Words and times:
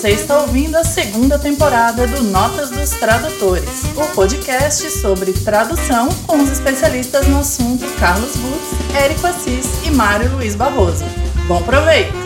Você 0.00 0.12
está 0.12 0.40
ouvindo 0.40 0.76
a 0.76 0.82
segunda 0.82 1.38
temporada 1.38 2.06
do 2.06 2.22
Notas 2.22 2.70
dos 2.70 2.88
Tradutores, 2.88 3.84
o 3.94 4.14
podcast 4.14 4.90
sobre 4.92 5.30
tradução 5.30 6.08
com 6.26 6.38
os 6.38 6.48
especialistas 6.48 7.28
no 7.28 7.40
assunto 7.40 7.84
Carlos 7.98 8.34
Butz, 8.36 8.96
Érico 8.96 9.26
Assis 9.26 9.66
e 9.84 9.90
Mário 9.90 10.36
Luiz 10.36 10.54
Barroso. 10.54 11.04
Bom 11.46 11.62
proveito! 11.64 12.19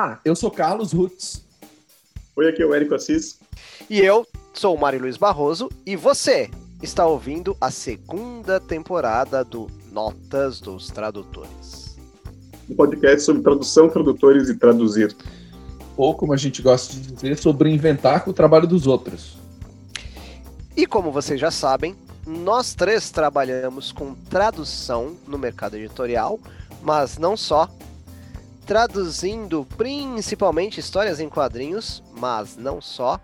Olá, 0.00 0.18
eu 0.24 0.34
sou 0.34 0.50
Carlos 0.50 0.94
Rutz. 0.94 1.44
Oi, 2.34 2.48
aqui 2.48 2.62
é 2.62 2.64
o 2.64 2.74
Érico 2.74 2.94
Assis. 2.94 3.38
E 3.90 4.00
eu 4.00 4.26
sou 4.54 4.74
o 4.74 4.80
Mário 4.80 4.98
Luiz 4.98 5.18
Barroso 5.18 5.68
e 5.84 5.94
você 5.94 6.48
está 6.82 7.04
ouvindo 7.06 7.54
a 7.60 7.70
segunda 7.70 8.58
temporada 8.58 9.44
do 9.44 9.66
Notas 9.92 10.58
dos 10.58 10.86
Tradutores. 10.86 11.98
Um 12.70 12.74
podcast 12.74 13.20
sobre 13.20 13.42
tradução, 13.42 13.90
tradutores 13.90 14.48
e 14.48 14.56
traduzir. 14.56 15.14
Ou, 15.98 16.14
como 16.14 16.32
a 16.32 16.36
gente 16.38 16.62
gosta 16.62 16.94
de 16.94 17.12
dizer, 17.12 17.36
sobre 17.36 17.68
inventar 17.68 18.24
com 18.24 18.30
o 18.30 18.34
trabalho 18.34 18.66
dos 18.66 18.86
outros. 18.86 19.36
E 20.74 20.86
como 20.86 21.12
vocês 21.12 21.38
já 21.38 21.50
sabem, 21.50 21.94
nós 22.26 22.72
três 22.72 23.10
trabalhamos 23.10 23.92
com 23.92 24.14
tradução 24.14 25.14
no 25.28 25.36
mercado 25.36 25.76
editorial, 25.76 26.40
mas 26.82 27.18
não 27.18 27.36
só 27.36 27.68
traduzindo 28.70 29.66
principalmente 29.76 30.78
histórias 30.78 31.18
em 31.18 31.28
quadrinhos, 31.28 32.04
mas 32.16 32.56
não 32.56 32.80
só, 32.80 33.20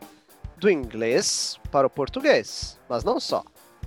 do 0.58 0.68
inglês 0.68 1.56
para 1.70 1.86
o 1.86 1.90
português, 1.90 2.76
mas 2.88 3.04
não 3.04 3.20
só. 3.20 3.44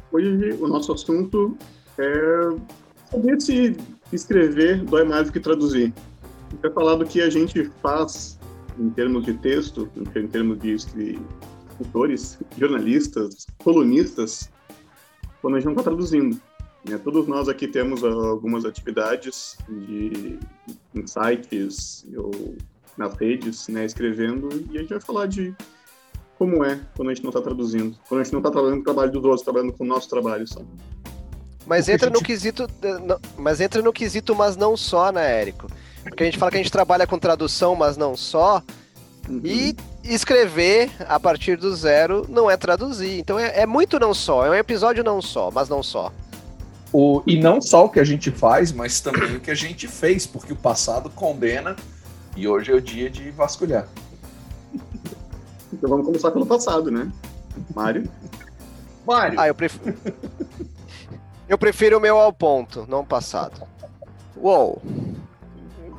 Hoje 0.09 0.53
o 0.53 0.67
nosso 0.69 0.93
assunto 0.93 1.57
é 1.97 3.11
saber 3.11 3.41
se 3.41 3.75
escrever 4.13 4.85
dói 4.85 5.03
mais 5.03 5.27
do 5.27 5.33
que 5.33 5.39
traduzir. 5.41 5.93
Quer 6.61 6.73
falar 6.73 6.95
do 6.95 7.05
que 7.05 7.21
a 7.21 7.29
gente 7.29 7.69
faz 7.81 8.39
em 8.79 8.89
termos 8.91 9.25
de 9.25 9.33
texto, 9.33 9.89
em 10.15 10.27
termos 10.27 10.59
de 10.59 10.75
escritores, 10.75 12.39
jornalistas, 12.57 13.45
colunistas, 13.61 14.49
quando 15.41 15.55
a 15.55 15.59
gente 15.59 15.65
não 15.65 15.73
está 15.73 15.83
traduzindo. 15.83 16.39
Né? 16.87 16.97
Todos 16.97 17.27
nós 17.27 17.49
aqui 17.49 17.67
temos 17.67 18.03
algumas 18.03 18.65
atividades 18.65 19.57
de 19.67 20.39
insights 20.95 22.05
ou 22.15 22.55
nas 22.97 23.13
redes, 23.15 23.67
né, 23.69 23.85
escrevendo, 23.85 24.49
e 24.71 24.77
a 24.77 24.81
gente 24.81 24.89
vai 24.89 24.99
falar 24.99 25.25
de 25.25 25.55
como 26.37 26.63
é 26.65 26.79
quando 26.95 27.09
a 27.09 27.13
gente 27.13 27.23
não 27.23 27.29
está 27.29 27.41
traduzindo, 27.41 27.97
quando 28.07 28.21
a 28.21 28.23
gente 28.23 28.33
não 28.33 28.39
está 28.39 28.51
trabalhando 28.51 28.75
com 28.75 28.81
o 28.81 28.93
trabalho 28.93 29.11
dos 29.11 29.23
outros, 29.23 29.41
trabalhando 29.41 29.73
com 29.73 29.83
o 29.83 29.87
nosso 29.87 30.09
trabalho 30.09 30.45
só. 30.47 30.61
Mas 31.65 31.87
entra 31.87 32.07
gente... 32.07 32.17
no 32.17 32.25
quesito, 32.25 32.67
mas 33.37 33.61
entra 33.61 33.81
no 33.81 33.93
quesito, 33.93 34.35
mas 34.35 34.57
não 34.57 34.75
só, 34.75 35.11
né, 35.11 35.41
Érico? 35.41 35.67
Porque 36.03 36.23
a 36.23 36.25
gente 36.25 36.37
fala 36.37 36.51
que 36.51 36.57
a 36.57 36.59
gente 36.61 36.71
trabalha 36.71 37.05
com 37.05 37.19
tradução, 37.19 37.75
mas 37.75 37.95
não 37.95 38.17
só, 38.17 38.63
uhum. 39.29 39.41
e 39.43 39.75
escrever 40.03 40.89
a 41.07 41.19
partir 41.19 41.57
do 41.57 41.73
zero 41.75 42.25
não 42.27 42.49
é 42.49 42.57
traduzir. 42.57 43.19
Então 43.19 43.37
é, 43.39 43.61
é 43.61 43.65
muito 43.65 43.99
não 43.99 44.13
só, 44.13 44.45
é 44.45 44.49
um 44.49 44.55
episódio 44.55 45.03
não 45.03 45.21
só, 45.21 45.51
mas 45.51 45.69
não 45.69 45.83
só. 45.83 46.11
O, 46.91 47.21
e 47.25 47.39
não 47.39 47.61
só 47.61 47.85
o 47.85 47.89
que 47.89 47.99
a 47.99 48.03
gente 48.03 48.31
faz, 48.31 48.71
mas 48.71 48.99
também 48.99 49.35
o 49.35 49.39
que 49.39 49.51
a 49.51 49.55
gente 49.55 49.87
fez, 49.87 50.25
porque 50.25 50.53
o 50.53 50.55
passado 50.55 51.09
condena 51.09 51.75
e 52.35 52.47
hoje 52.47 52.71
é 52.71 52.75
o 52.75 52.81
dia 52.81 53.09
de 53.09 53.29
vasculhar. 53.29 53.87
Então 55.71 55.89
vamos 55.89 56.05
começar 56.05 56.31
pelo 56.31 56.47
passado, 56.47 56.89
né? 56.89 57.11
Mário? 57.75 58.09
Mário! 59.05 59.39
Ah, 59.39 59.47
eu 59.47 59.53
prefiro. 59.53 59.95
eu 61.47 61.57
prefiro 61.57 61.97
o 61.97 62.01
meu 62.01 62.17
ao 62.17 62.33
ponto, 62.33 62.85
não 62.89 63.05
passado. 63.05 63.67
Uou! 64.35 64.81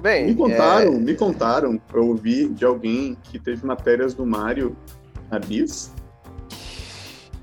Bem, 0.02 0.28
me 0.28 0.34
contaram, 0.34 0.94
é... 0.94 0.98
me 0.98 1.14
contaram, 1.14 1.80
eu 1.92 2.08
ouvi 2.08 2.48
de 2.48 2.64
alguém 2.64 3.16
que 3.22 3.38
teve 3.38 3.64
matérias 3.64 4.14
do 4.14 4.26
Mário 4.26 4.74
na 5.30 5.38
Bis. 5.38 5.92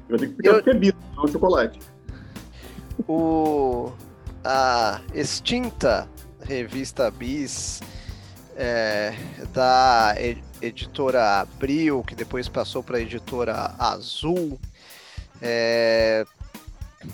Eu 0.10 0.18
tenho 0.18 0.34
que 0.34 0.42
explicar 0.42 0.50
eu... 0.50 0.56
porque 0.56 0.70
é 0.72 0.74
Bis, 0.74 0.94
não 1.16 1.28
chocolate 1.28 1.80
o, 3.08 3.92
a 4.44 5.02
extinta 5.14 6.08
revista 6.42 7.12
Bis 7.12 7.82
é, 8.56 9.14
da 9.54 10.16
editora 10.62 11.42
Abril, 11.42 12.04
que 12.04 12.16
depois 12.16 12.48
passou 12.48 12.82
para 12.82 12.98
a 12.98 13.02
editora 13.02 13.76
Azul. 13.78 14.60
É, 15.42 16.26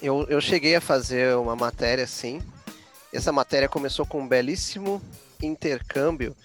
eu, 0.02 0.26
eu 0.30 0.40
cheguei 0.40 0.76
a 0.76 0.82
fazer 0.82 1.36
uma 1.36 1.56
matéria 1.56 2.04
assim. 2.04 2.42
Essa 3.12 3.32
matéria 3.32 3.68
começou 3.68 4.06
com 4.06 4.22
um 4.22 4.28
belíssimo 4.28 5.02
intercâmbio 5.42 6.36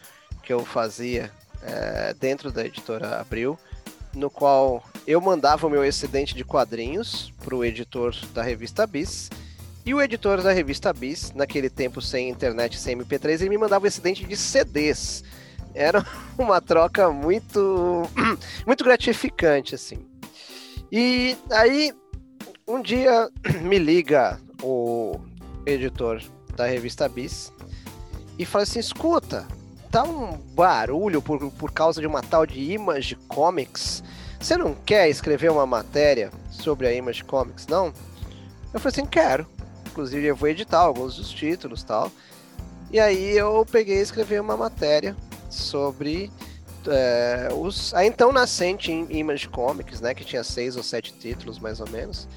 que 0.43 0.53
eu 0.53 0.65
fazia 0.65 1.31
é, 1.62 2.15
dentro 2.15 2.50
da 2.50 2.65
editora 2.65 3.21
Abril, 3.21 3.59
no 4.18 4.28
qual 4.28 4.82
eu 5.06 5.20
mandava 5.20 5.66
o 5.66 5.70
meu 5.70 5.84
excedente 5.84 6.34
de 6.34 6.44
quadrinhos 6.44 7.32
para 7.42 7.54
o 7.54 7.64
editor 7.64 8.14
da 8.34 8.42
revista 8.42 8.86
Bis. 8.86 9.30
E 9.86 9.94
o 9.94 10.02
editor 10.02 10.42
da 10.42 10.52
revista 10.52 10.92
Bis, 10.92 11.32
naquele 11.32 11.70
tempo 11.70 12.02
sem 12.02 12.28
internet, 12.28 12.78
sem 12.78 12.98
MP3, 12.98 13.40
ele 13.40 13.50
me 13.50 13.58
mandava 13.58 13.84
o 13.84 13.88
excedente 13.88 14.24
de 14.24 14.36
CDs. 14.36 15.24
Era 15.74 16.04
uma 16.36 16.60
troca 16.60 17.10
muito, 17.10 18.02
muito 18.66 18.84
gratificante, 18.84 19.74
assim. 19.74 19.98
E 20.92 21.36
aí, 21.50 21.92
um 22.66 22.82
dia 22.82 23.30
me 23.62 23.78
liga 23.78 24.38
o 24.62 25.18
editor 25.64 26.20
da 26.54 26.66
revista 26.66 27.08
Bis 27.08 27.52
e 28.38 28.44
fala 28.44 28.64
assim: 28.64 28.80
escuta, 28.80 29.46
tá 29.91 30.03
um 30.03 30.37
barulho 30.54 31.21
por, 31.21 31.50
por 31.53 31.72
causa 31.72 32.00
de 32.00 32.06
uma 32.06 32.22
tal 32.22 32.47
de 32.47 32.72
Image 32.72 33.15
Comics 33.26 34.03
você 34.41 34.56
não 34.56 34.72
quer 34.72 35.09
escrever 35.09 35.50
uma 35.50 35.66
matéria 35.66 36.31
sobre 36.50 36.87
a 36.87 36.93
Image 36.93 37.25
Comics, 37.25 37.66
não? 37.66 37.93
Eu 38.72 38.78
falei 38.78 38.93
assim, 39.00 39.06
quero. 39.06 39.47
Inclusive 39.87 40.27
eu 40.27 40.37
vou 40.37 40.48
editar 40.48 40.78
alguns 40.78 41.16
dos 41.16 41.31
títulos 41.31 41.82
tal. 41.82 42.10
E 42.91 43.00
aí 43.00 43.37
eu 43.37 43.66
peguei 43.71 43.98
e 43.98 44.03
escrevi 44.03 44.38
uma 44.38 44.56
matéria 44.56 45.16
sobre 45.50 46.31
é, 46.87 47.48
os, 47.53 47.93
a 47.94 48.06
então 48.06 48.32
nascente 48.32 48.93
Image 48.93 49.48
Comics, 49.48 50.00
né? 50.00 50.15
Que 50.15 50.25
tinha 50.25 50.44
seis 50.44 50.77
ou 50.77 50.84
sete 50.84 51.12
títulos, 51.12 51.59
mais 51.59 51.81
ou 51.81 51.88
menos. 51.88 52.28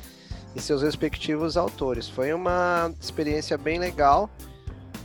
E 0.55 0.61
seus 0.61 0.81
respectivos 0.81 1.55
autores. 1.55 2.09
Foi 2.09 2.33
uma 2.33 2.91
experiência 2.99 3.57
bem 3.59 3.77
legal. 3.77 4.27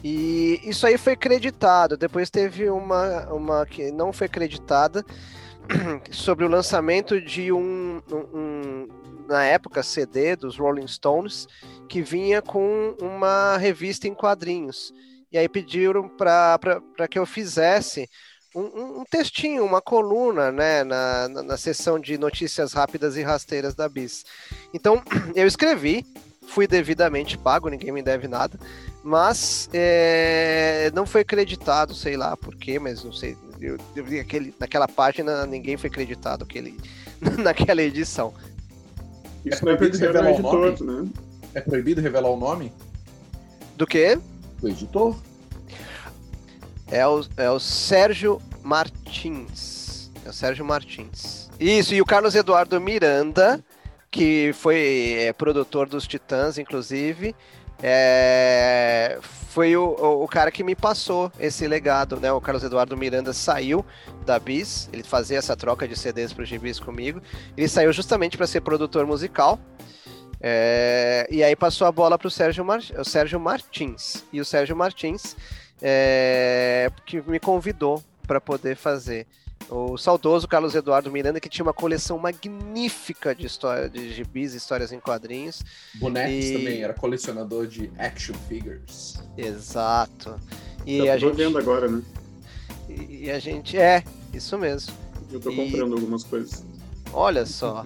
E 0.09 0.61
isso 0.63 0.87
aí 0.87 0.97
foi 0.97 1.17
creditado. 1.17 1.97
Depois 1.97 2.31
teve 2.31 2.71
uma, 2.71 3.27
uma 3.33 3.67
que 3.67 3.91
não 3.91 4.13
foi 4.13 4.29
creditada, 4.29 5.05
sobre 6.13 6.45
o 6.45 6.49
lançamento 6.49 7.21
de 7.21 7.51
um, 7.51 8.01
um, 8.13 8.39
um, 8.39 8.89
na 9.27 9.45
época, 9.45 9.83
CD 9.83 10.37
dos 10.37 10.57
Rolling 10.59 10.87
Stones, 10.87 11.49
que 11.89 12.03
vinha 12.03 12.41
com 12.41 12.95
uma 13.03 13.57
revista 13.57 14.07
em 14.07 14.15
quadrinhos. 14.15 14.95
E 15.33 15.37
aí 15.37 15.49
pediram 15.49 16.09
para 16.09 16.79
que 17.11 17.19
eu 17.19 17.27
fizesse 17.27 18.09
um, 18.55 19.01
um, 19.01 19.05
textinho, 19.11 19.65
uma 19.65 19.83
coluna, 19.83 20.53
né, 20.53 20.85
na, 20.85 21.29
na, 21.29 21.43
na 21.43 21.57
seção 21.57 21.99
de 21.99 22.17
notícias 22.17 22.73
rápidas 22.73 23.17
e 23.17 23.23
rasteiras 23.23 23.75
da 23.75 23.89
BIS. 23.89 24.25
Então, 24.73 25.03
eu 25.35 25.49
escrevi, 25.49 26.07
fui 26.47 26.67
devidamente 26.67 27.37
pago, 27.37 27.69
ninguém 27.69 27.93
me 27.93 28.03
deve 28.03 28.29
nada, 28.29 28.59
mas 29.03 29.69
é, 29.73 30.91
não 30.95 31.07
foi 31.07 31.21
acreditado, 31.21 31.95
sei 31.95 32.17
lá 32.17 32.37
por 32.37 32.55
quê, 32.57 32.79
mas 32.79 33.05
não 33.05 33.13
sei, 33.13 33.37
eu, 33.61 33.77
eu 33.95 34.05
vi 34.05 34.19
aquele, 34.19 34.55
naquela 34.59 34.89
página 34.89 35.47
ninguém 35.47 35.77
foi 35.77 35.89
acreditado 35.89 36.43
aquele, 36.43 36.79
naquela 37.39 37.83
edição. 37.83 38.33
Isso 39.45 39.69
é 39.69 39.77
proibido 39.77 39.99
revelar 39.99 40.33
o 40.33 40.43
nome? 40.43 40.83
Né? 40.83 41.09
É 41.55 41.61
proibido 41.61 42.01
revelar 42.01 42.31
o 42.31 42.37
nome? 42.37 42.73
Do 43.77 43.87
quê? 43.87 44.19
Do 44.61 44.69
editor? 44.69 45.17
É 46.91 47.07
o, 47.07 47.25
é 47.37 47.51
o 47.51 47.59
Sérgio 47.59 48.41
Martins. 48.63 50.11
É 50.25 50.29
o 50.29 50.33
Sérgio 50.33 50.65
Martins. 50.65 51.49
Isso, 51.59 51.95
e 51.95 52.03
o 52.03 52.05
Carlos 52.05 52.35
Eduardo 52.35 52.81
Miranda, 52.81 53.65
que 54.11 54.53
foi 54.55 55.17
é, 55.19 55.33
produtor 55.33 55.89
dos 55.89 56.07
Titãs, 56.07 56.59
inclusive, 56.59 57.35
é, 57.83 59.19
foi 59.21 59.77
o, 59.77 59.85
o, 59.85 60.29
cara 60.29 60.51
que 60.51 60.65
me 60.65 60.75
passou 60.75 61.31
esse 61.39 61.67
legado, 61.67 62.19
né? 62.19 62.33
O 62.33 62.41
Carlos 62.41 62.65
Eduardo 62.65 62.97
Miranda 62.97 63.33
saiu 63.33 63.85
da 64.25 64.39
Bis, 64.39 64.89
ele 64.93 65.03
fazia 65.03 65.39
essa 65.39 65.57
troca 65.57 65.87
de 65.87 65.97
CDs 65.97 66.33
para 66.33 66.43
o 66.43 66.45
Gibis 66.45 66.81
comigo. 66.81 67.21
Ele 67.57 67.69
saiu 67.69 67.93
justamente 67.93 68.37
para 68.37 68.47
ser 68.47 68.63
produtor 68.63 69.07
musical. 69.07 69.59
É, 70.41 71.27
e 71.31 71.43
aí 71.43 71.57
passou 71.57 71.87
a 71.87 71.93
bola 71.93 72.19
para 72.19 72.29
Mar... 72.65 72.81
o 72.99 73.05
Sérgio 73.05 73.41
Martins. 73.41 74.25
E 74.33 74.41
o 74.41 74.45
Sérgio 74.45 74.77
Martins 74.77 75.37
é, 75.83 76.91
que 77.05 77.21
me 77.23 77.41
convidou 77.41 78.03
para 78.27 78.41
poder 78.41 78.77
fazer. 78.77 79.27
O 79.69 79.99
saudoso 79.99 80.47
Carlos 80.47 80.75
Eduardo 80.75 81.11
Miranda, 81.11 81.41
que 81.41 81.49
tinha 81.49 81.65
uma 81.65 81.73
coleção 81.73 82.19
magnífica 82.19 83.35
de 83.35 83.47
história, 83.47 83.89
de 83.89 84.13
gibis, 84.13 84.55
histórias 84.55 84.93
em 84.93 85.01
quadrinhos. 85.01 85.63
Bonecos 85.95 86.45
e... 86.45 86.53
também, 86.53 86.83
era 86.83 86.95
colecionador 86.95 87.67
de 87.67 87.91
action 87.99 88.35
figures. 88.49 89.19
Exato. 89.37 90.41
E 90.87 91.05
tá 91.05 91.13
a 91.15 91.19
gente 91.19 91.37
vendo 91.37 91.59
agora, 91.59 91.89
né? 91.89 92.03
E 92.89 93.29
a 93.29 93.41
gente 93.41 93.77
é, 93.77 94.05
isso 94.33 94.57
mesmo. 94.57 94.95
Eu 95.33 95.41
tô 95.41 95.53
comprando 95.53 95.91
e... 95.91 95.95
algumas 95.95 96.23
coisas. 96.23 96.65
Olha 97.13 97.45
só. 97.45 97.85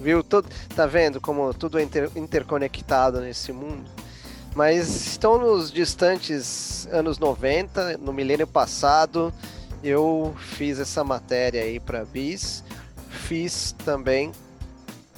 Viu? 0.00 0.22
Tudo, 0.22 0.48
tá 0.74 0.86
vendo 0.86 1.20
como 1.20 1.52
tudo 1.52 1.78
é 1.78 1.82
inter, 1.82 2.10
interconectado 2.16 3.20
nesse 3.20 3.52
mundo? 3.52 3.84
Mas 4.54 5.06
estão 5.06 5.38
nos 5.38 5.70
distantes 5.70 6.86
anos 6.90 7.18
90, 7.18 7.98
no 7.98 8.12
milênio 8.12 8.46
passado, 8.46 9.32
eu 9.82 10.34
fiz 10.38 10.78
essa 10.78 11.02
matéria 11.02 11.62
aí 11.62 11.80
para 11.80 12.04
Bis, 12.04 12.64
fiz 13.08 13.72
também 13.84 14.30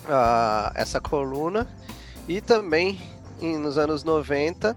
uh, 0.04 0.72
essa 0.74 1.00
coluna 1.00 1.68
e 2.26 2.40
também 2.40 3.00
em, 3.40 3.58
nos 3.58 3.76
anos 3.76 4.04
90, 4.04 4.76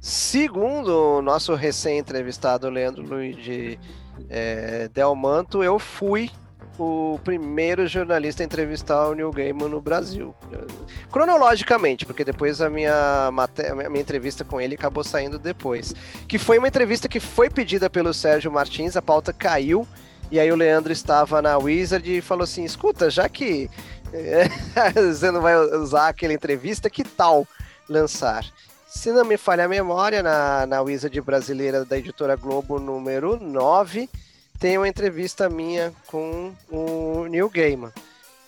segundo 0.00 1.18
o 1.18 1.22
nosso 1.22 1.54
recém-entrevistado 1.54 2.68
Leandro 2.70 3.02
Luiz 3.04 3.36
de 3.36 3.78
é, 4.28 4.88
Delmanto, 4.88 5.62
eu 5.62 5.78
fui 5.78 6.30
o 6.78 7.18
primeiro 7.24 7.86
jornalista 7.86 8.42
a 8.42 8.46
entrevistar 8.46 9.08
o 9.08 9.14
Neil 9.14 9.30
Gaiman 9.30 9.68
no 9.68 9.80
Brasil. 9.80 10.34
Cronologicamente, 11.10 12.04
porque 12.04 12.24
depois 12.24 12.60
a 12.60 12.68
minha, 12.68 13.28
a 13.28 13.88
minha 13.88 14.00
entrevista 14.00 14.44
com 14.44 14.60
ele 14.60 14.74
acabou 14.74 15.02
saindo 15.02 15.38
depois. 15.38 15.94
Que 16.28 16.38
foi 16.38 16.58
uma 16.58 16.68
entrevista 16.68 17.08
que 17.08 17.20
foi 17.20 17.48
pedida 17.48 17.88
pelo 17.88 18.12
Sérgio 18.12 18.52
Martins, 18.52 18.96
a 18.96 19.02
pauta 19.02 19.32
caiu, 19.32 19.86
e 20.30 20.40
aí 20.40 20.50
o 20.50 20.56
Leandro 20.56 20.92
estava 20.92 21.40
na 21.40 21.56
Wizard 21.56 22.10
e 22.10 22.20
falou 22.20 22.44
assim: 22.44 22.64
escuta, 22.64 23.08
já 23.08 23.28
que 23.28 23.70
você 24.94 25.30
não 25.30 25.40
vai 25.40 25.56
usar 25.56 26.08
aquela 26.08 26.32
entrevista, 26.32 26.90
que 26.90 27.04
tal 27.04 27.46
lançar? 27.88 28.44
Se 28.86 29.12
não 29.12 29.24
me 29.24 29.36
falha 29.36 29.64
a 29.64 29.68
memória, 29.68 30.22
na, 30.22 30.66
na 30.66 30.80
Wizard 30.80 31.20
brasileira 31.20 31.84
da 31.84 31.98
editora 31.98 32.34
Globo 32.34 32.78
número 32.78 33.36
9, 33.36 34.08
tem 34.58 34.78
uma 34.78 34.88
entrevista 34.88 35.48
minha 35.48 35.92
com 36.06 36.52
o 36.70 37.26
Neil 37.26 37.48
Gaiman, 37.48 37.92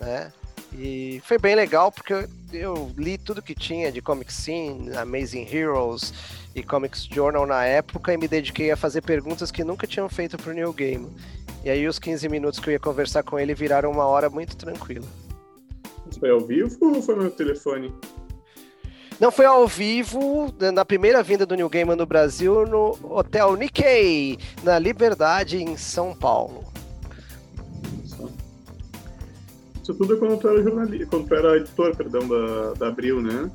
né? 0.01 0.33
E 0.73 1.23
foi 1.25 1.39
bem 1.39 1.55
legal 1.55 1.91
porque 1.91 2.29
eu, 2.53 2.93
li 2.97 3.17
tudo 3.17 3.43
que 3.43 3.55
tinha 3.55 3.91
de 3.91 4.03
Comic 4.03 4.33
Scene, 4.33 4.95
Amazing 4.97 5.47
Heroes 5.51 6.13
e 6.55 6.63
Comics 6.63 7.05
Journal 7.05 7.47
na 7.47 7.65
época 7.65 8.13
e 8.13 8.17
me 8.17 8.29
dediquei 8.29 8.71
a 8.71 8.77
fazer 8.77 9.01
perguntas 9.01 9.51
que 9.51 9.65
nunca 9.65 9.87
tinham 9.87 10.09
feito 10.09 10.37
pro 10.37 10.53
Neil 10.53 10.73
Gaiman. 10.73 11.11
E 11.65 11.71
aí 11.71 11.89
os 11.89 11.99
15 11.99 12.29
minutos 12.29 12.61
que 12.61 12.69
eu 12.69 12.73
ia 12.73 12.79
conversar 12.79 13.23
com 13.23 13.39
ele 13.39 13.55
viraram 13.55 13.91
uma 13.91 14.05
hora 14.05 14.29
muito 14.29 14.57
tranquila. 14.57 15.07
Foi 16.19 16.31
ao 16.31 16.41
vivo 16.41 16.77
ou 16.81 17.03
foi 17.03 17.17
no 17.17 17.31
telefone? 17.31 17.93
Não 19.21 19.33
foi 19.33 19.47
ao 19.47 19.67
vivo, 19.67 20.55
na 20.73 20.85
primeira 20.85 21.23
vinda 21.23 21.45
do 21.45 21.57
New 21.57 21.69
Gaiman 21.69 21.97
no 21.97 22.07
Brasil, 22.07 22.65
no 22.67 22.97
Hotel 23.03 23.57
Nikkei, 23.57 24.39
na 24.63 24.79
Liberdade, 24.79 25.61
em 25.61 25.77
São 25.77 26.15
Paulo. 26.15 26.65
Isso 29.83 29.95
tudo 29.95 30.15
é 30.15 30.17
quando 30.19 30.39
tu 30.39 30.49
era 30.49 30.63
jornalista, 30.63 31.07
quando 31.07 31.27
tu 31.27 31.35
era 31.35 31.57
editor, 31.57 31.97
perdão, 31.97 32.29
da, 32.29 32.75
da 32.75 32.89
Abril, 32.89 33.21
né? 33.21 33.51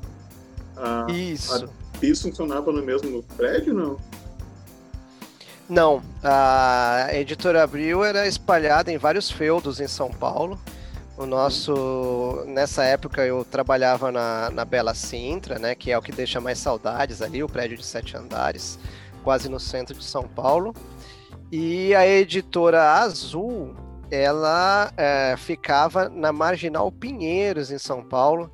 A, 0.76 1.06
Isso. 1.10 1.64
A 1.64 1.98
BIS 1.98 2.20
funcionava 2.20 2.72
no 2.72 2.82
mesmo 2.82 3.22
prédio, 3.36 3.72
não? 3.72 3.96
Não, 5.68 6.02
a 6.22 7.08
editora 7.12 7.62
Abril 7.62 8.04
era 8.04 8.26
espalhada 8.26 8.92
em 8.92 8.98
vários 8.98 9.30
feudos 9.30 9.80
em 9.80 9.88
São 9.88 10.10
Paulo. 10.10 10.58
O 11.16 11.26
nosso. 11.26 12.44
Nessa 12.46 12.84
época 12.84 13.24
eu 13.24 13.44
trabalhava 13.44 14.10
na, 14.10 14.50
na 14.50 14.64
Bela 14.64 14.94
Sintra, 14.94 15.58
né? 15.58 15.74
Que 15.74 15.92
é 15.92 15.98
o 15.98 16.02
que 16.02 16.10
deixa 16.10 16.40
mais 16.40 16.58
saudades 16.58 17.22
ali, 17.22 17.42
o 17.42 17.48
prédio 17.48 17.76
de 17.76 17.86
sete 17.86 18.16
andares, 18.16 18.78
quase 19.22 19.48
no 19.48 19.60
centro 19.60 19.94
de 19.94 20.04
São 20.04 20.24
Paulo. 20.24 20.74
E 21.52 21.94
a 21.94 22.04
editora 22.06 22.94
Azul, 22.94 23.76
ela 24.10 24.92
é, 24.96 25.36
ficava 25.36 26.08
na 26.08 26.32
Marginal 26.32 26.90
Pinheiros, 26.90 27.70
em 27.70 27.78
São 27.78 28.02
Paulo, 28.02 28.50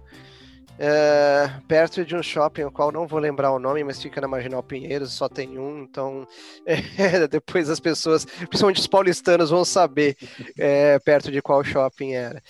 é, 0.82 1.50
perto 1.68 2.06
de 2.06 2.16
um 2.16 2.22
shopping, 2.22 2.62
o 2.62 2.70
qual 2.70 2.90
não 2.90 3.06
vou 3.06 3.18
lembrar 3.18 3.52
o 3.52 3.58
nome, 3.58 3.84
mas 3.84 4.00
fica 4.00 4.18
na 4.18 4.26
Marginal 4.26 4.62
Pinheiros, 4.62 5.12
só 5.12 5.28
tem 5.28 5.58
um, 5.58 5.82
então 5.82 6.26
é, 6.64 7.28
depois 7.28 7.68
as 7.68 7.78
pessoas, 7.78 8.24
principalmente 8.24 8.80
os 8.80 8.86
paulistanos, 8.86 9.50
vão 9.50 9.62
saber 9.62 10.16
é, 10.58 10.98
perto 11.00 11.30
de 11.30 11.42
qual 11.42 11.62
shopping 11.62 12.14
era. 12.14 12.42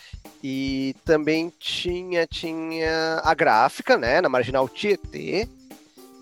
E 0.44 0.94
também 1.04 1.52
tinha, 1.58 2.24
tinha 2.24 3.20
a 3.24 3.34
gráfica, 3.34 3.98
né, 3.98 4.20
na 4.20 4.28
Marginal 4.28 4.68
Tietê, 4.68 5.48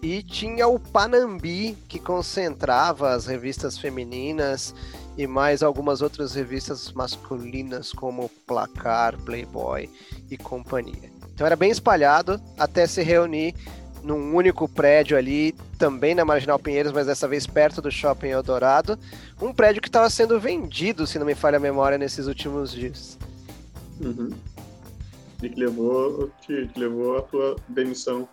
e 0.00 0.22
tinha 0.22 0.66
o 0.66 0.80
Panambi, 0.80 1.76
que 1.88 1.98
concentrava 1.98 3.10
as 3.10 3.26
revistas 3.26 3.76
femininas 3.76 4.74
e 5.18 5.26
mais 5.26 5.62
algumas 5.62 6.00
outras 6.00 6.34
revistas 6.34 6.90
masculinas, 6.92 7.92
como 7.92 8.30
Placar, 8.46 9.14
Playboy 9.18 9.90
e 10.30 10.38
companhia. 10.38 11.17
Então 11.38 11.46
era 11.46 11.54
bem 11.54 11.70
espalhado 11.70 12.40
até 12.58 12.84
se 12.84 13.00
reunir 13.00 13.54
num 14.02 14.34
único 14.34 14.68
prédio 14.68 15.16
ali, 15.16 15.54
também 15.78 16.12
na 16.12 16.24
Marginal 16.24 16.58
Pinheiros, 16.58 16.90
mas 16.90 17.06
dessa 17.06 17.28
vez 17.28 17.46
perto 17.46 17.80
do 17.80 17.92
Shopping 17.92 18.30
Eldorado. 18.30 18.98
Um 19.40 19.54
prédio 19.54 19.80
que 19.80 19.88
estava 19.88 20.10
sendo 20.10 20.40
vendido, 20.40 21.06
se 21.06 21.16
não 21.16 21.24
me 21.24 21.36
falha 21.36 21.56
a 21.56 21.60
memória, 21.60 21.96
nesses 21.96 22.26
últimos 22.26 22.72
dias. 22.72 23.16
Uhum. 24.00 24.30
E 25.40 25.48
que 25.48 25.60
levou, 25.60 26.28
que, 26.44 26.66
que 26.66 26.80
levou 26.80 27.18
a 27.18 27.22
tua 27.22 27.54
demissão, 27.68 28.28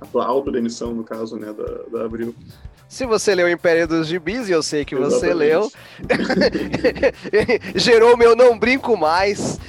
a 0.00 0.06
tua 0.06 0.24
autodemissão, 0.24 0.94
no 0.94 1.04
caso, 1.04 1.36
né, 1.36 1.52
da, 1.52 1.98
da 1.98 2.06
Abril. 2.06 2.34
Se 2.88 3.04
você 3.04 3.34
leu 3.34 3.46
o 3.46 3.50
Império 3.50 3.86
dos 3.86 4.06
Gibis, 4.06 4.48
e 4.48 4.52
eu 4.52 4.62
sei 4.62 4.86
que 4.86 4.94
Exatamente. 4.94 5.20
você 5.20 5.34
leu, 5.34 5.70
gerou 7.76 8.16
meu 8.16 8.34
não 8.34 8.58
brinco 8.58 8.96
mais 8.96 9.60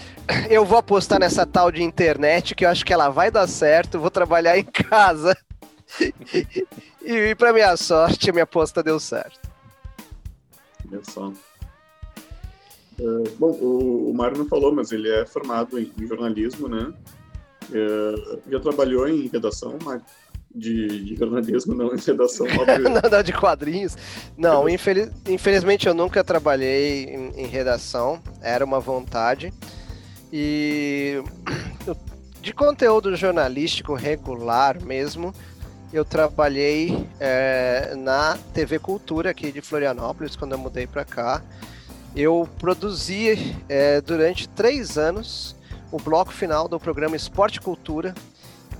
eu 0.50 0.66
vou 0.66 0.78
apostar 0.78 1.20
nessa 1.20 1.46
tal 1.46 1.72
de 1.72 1.84
internet 1.84 2.56
que 2.56 2.66
eu 2.66 2.70
acho 2.70 2.86
que 2.86 2.94
ela 2.94 3.10
vai 3.10 3.32
dar 3.32 3.48
certo. 3.48 4.00
Vou 4.00 4.12
trabalhar 4.12 4.58
em 4.58 4.64
casa. 4.66 5.36
e, 7.04 7.12
e 7.12 7.36
para 7.36 7.54
minha 7.54 7.76
sorte, 7.78 8.30
a 8.30 8.34
minha 8.34 8.44
aposta 8.44 8.84
deu 8.84 9.00
certo. 9.00 9.50
Olha 10.92 11.02
só. 11.04 11.32
Uh, 13.00 13.24
bom, 13.38 13.52
o, 13.52 14.12
o 14.12 14.14
Mário 14.14 14.38
não 14.38 14.46
falou, 14.46 14.74
mas 14.74 14.92
ele 14.92 15.10
é 15.10 15.26
formado 15.26 15.80
em, 15.80 15.92
em 15.98 16.08
jornalismo, 16.08 16.68
né? 16.68 16.94
Uh, 17.70 18.40
já 18.50 18.60
trabalhou 18.60 19.08
em 19.08 19.28
redação, 19.28 19.78
Mário? 19.84 20.04
De, 20.54 21.06
de, 21.06 21.16
jornalismo, 21.16 21.76
não 21.76 21.94
em 21.94 22.00
redação. 22.00 22.48
Nada 22.92 23.22
de 23.22 23.32
quadrinhos. 23.32 23.96
Não, 24.36 24.68
infeliz, 24.68 25.12
infelizmente 25.28 25.88
eu 25.88 25.94
nunca 25.94 26.24
trabalhei 26.24 27.06
em, 27.06 27.44
em 27.44 27.46
redação. 27.46 28.20
Era 28.42 28.66
uma 28.66 28.80
vontade. 28.80 29.54
E 30.32 31.24
de 32.42 32.54
conteúdo 32.54 33.16
jornalístico 33.16 33.94
regular 33.94 34.82
mesmo, 34.84 35.34
eu 35.92 36.06
trabalhei 36.06 37.08
é, 37.20 37.94
na 37.98 38.38
TV 38.54 38.78
Cultura 38.80 39.32
aqui 39.32 39.52
de 39.52 39.62
Florianópolis 39.62 40.36
quando 40.36 40.54
eu 40.54 40.58
mudei 40.58 40.86
para 40.86 41.04
cá. 41.04 41.42
Eu 42.16 42.48
produzi 42.60 43.56
é, 43.68 44.00
durante 44.02 44.48
três 44.48 44.98
anos 44.98 45.56
o 45.92 45.98
bloco 45.98 46.32
final 46.32 46.68
do 46.68 46.80
programa 46.80 47.16
Esporte 47.16 47.60
Cultura, 47.60 48.14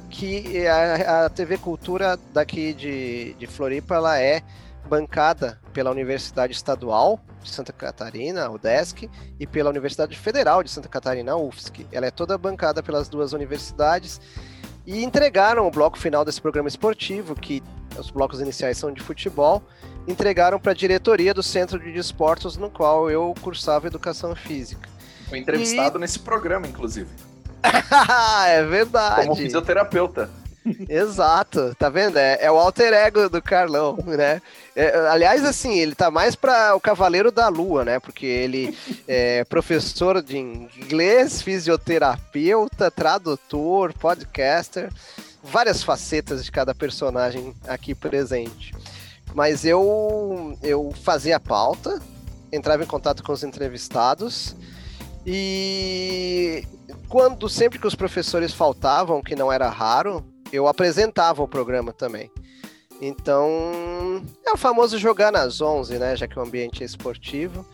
que 0.10 0.68
a, 0.68 1.26
a 1.26 1.30
TV 1.30 1.58
Cultura 1.58 2.20
daqui 2.32 2.74
de, 2.74 3.34
de 3.34 3.48
Floripa 3.48 3.96
ela 3.96 4.20
é 4.20 4.44
bancada 4.90 5.60
pela 5.72 5.92
Universidade 5.92 6.54
Estadual 6.54 7.20
de 7.42 7.50
Santa 7.50 7.72
Catarina, 7.72 8.46
a 8.46 8.50
UDESC, 8.50 9.10
e 9.40 9.48
pela 9.48 9.70
Universidade 9.70 10.18
Federal 10.18 10.64
de 10.64 10.70
Santa 10.70 10.90
Catarina, 10.90 11.34
a 11.34 11.38
UFSC. 11.38 11.86
Ela 11.92 12.08
é 12.08 12.12
toda 12.12 12.38
bancada 12.38 12.82
pelas 12.82 13.08
duas 13.08 13.32
universidades 13.32 14.20
e 14.86 15.04
entregaram 15.04 15.68
o 15.68 15.72
bloco 15.72 15.98
final 15.98 16.26
desse 16.26 16.42
programa 16.42 16.68
esportivo, 16.68 17.36
que 17.36 17.64
os 17.98 18.10
blocos 18.10 18.42
iniciais 18.42 18.78
são 18.78 18.92
de 18.92 19.02
futebol, 19.02 19.62
entregaram 20.08 20.60
para 20.60 20.72
a 20.72 20.76
diretoria 20.76 21.34
do 21.34 21.44
Centro 21.44 21.80
de 21.80 21.92
Desportos, 21.92 22.58
no 22.58 22.70
qual 22.70 23.10
eu 23.10 23.34
cursava 23.42 23.88
Educação 23.88 24.36
Física. 24.36 24.90
Foi 25.30 25.38
entrevistado 25.38 25.98
e... 25.98 26.02
nesse 26.02 26.20
programa, 26.20 26.68
inclusive. 26.68 27.10
é 28.48 28.64
verdade. 28.64 29.28
Como 29.28 29.36
fisioterapeuta. 29.36 30.30
Exato, 30.90 31.76
tá 31.78 31.90
vendo? 31.90 32.18
É, 32.18 32.40
é, 32.42 32.52
o 32.52 32.58
alter 32.58 32.94
ego 32.94 33.30
do 33.30 33.42
Carlão, 33.42 33.98
né? 34.06 34.42
É, 34.76 35.08
aliás, 35.10 35.44
assim, 35.44 35.80
ele 35.80 35.96
tá 35.96 36.10
mais 36.10 36.36
para 36.36 36.76
o 36.76 36.80
Cavaleiro 36.80 37.32
da 37.32 37.48
Lua, 37.48 37.84
né? 37.84 38.00
Porque 38.00 38.26
ele 38.26 38.78
é 39.08 39.44
professor 39.46 40.22
de 40.22 40.38
inglês, 40.38 41.42
fisioterapeuta, 41.42 42.90
tradutor, 42.90 43.94
podcaster, 43.94 44.90
várias 45.44 45.84
facetas 45.84 46.44
de 46.44 46.52
cada 46.52 46.74
personagem 46.74 47.54
aqui 47.68 47.94
presente. 47.94 48.74
Mas 49.34 49.66
eu, 49.66 50.58
eu 50.64 50.94
fazia 51.04 51.38
a 51.38 51.40
pauta, 51.40 52.02
entrava 52.52 52.84
em 52.84 52.88
contato 52.88 53.24
com 53.24 53.32
os 53.32 53.44
entrevistados 53.44 54.56
e 55.26 56.64
quando 57.08 57.50
sempre 57.50 57.80
que 57.80 57.88
os 57.88 57.96
professores 57.96 58.54
faltavam, 58.54 59.22
que 59.22 59.36
não 59.36 59.52
era 59.52 59.70
raro, 59.70 60.24
eu 60.52 60.68
apresentava 60.68 61.42
o 61.42 61.48
programa 61.48 61.94
também. 61.94 62.32
Então, 63.02 64.22
é 64.46 64.52
o 64.52 64.58
famoso 64.58 64.98
jogar 64.98 65.32
nas 65.32 65.62
11, 65.62 65.98
né, 65.98 66.16
já 66.16 66.28
que 66.28 66.38
o 66.38 66.42
ambiente 66.42 66.84
é 66.84 66.86
esportivo. 66.86 67.66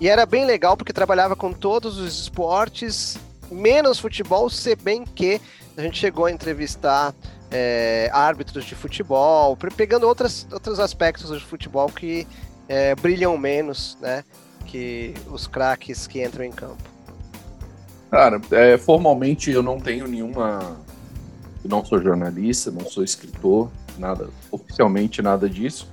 E 0.00 0.08
era 0.08 0.24
bem 0.24 0.44
legal 0.44 0.76
porque 0.76 0.92
trabalhava 0.92 1.34
com 1.34 1.52
todos 1.52 1.98
os 1.98 2.20
esportes, 2.20 3.18
menos 3.50 3.98
futebol, 3.98 4.48
se 4.48 4.76
bem 4.76 5.04
que 5.04 5.40
a 5.76 5.82
gente 5.82 5.98
chegou 5.98 6.26
a 6.26 6.30
entrevistar 6.30 7.14
é, 7.50 8.10
árbitros 8.12 8.64
de 8.64 8.74
futebol, 8.74 9.56
pegando 9.76 10.06
outras, 10.06 10.46
outros 10.52 10.78
aspectos 10.78 11.30
do 11.30 11.40
futebol 11.40 11.88
que 11.88 12.26
é, 12.68 12.94
brilham 12.94 13.36
menos, 13.36 13.96
né? 14.00 14.22
Que 14.66 15.14
os 15.30 15.46
craques 15.46 16.06
que 16.06 16.22
entram 16.22 16.44
em 16.44 16.52
campo. 16.52 16.82
Cara, 18.10 18.40
é, 18.50 18.76
formalmente 18.78 19.50
eu 19.50 19.62
não 19.62 19.80
tenho 19.80 20.06
nenhuma. 20.06 20.78
Eu 21.62 21.70
não 21.70 21.84
sou 21.84 22.00
jornalista, 22.00 22.70
não 22.70 22.84
sou 22.86 23.02
escritor, 23.02 23.70
nada, 23.98 24.28
oficialmente 24.50 25.20
nada 25.22 25.48
disso. 25.48 25.88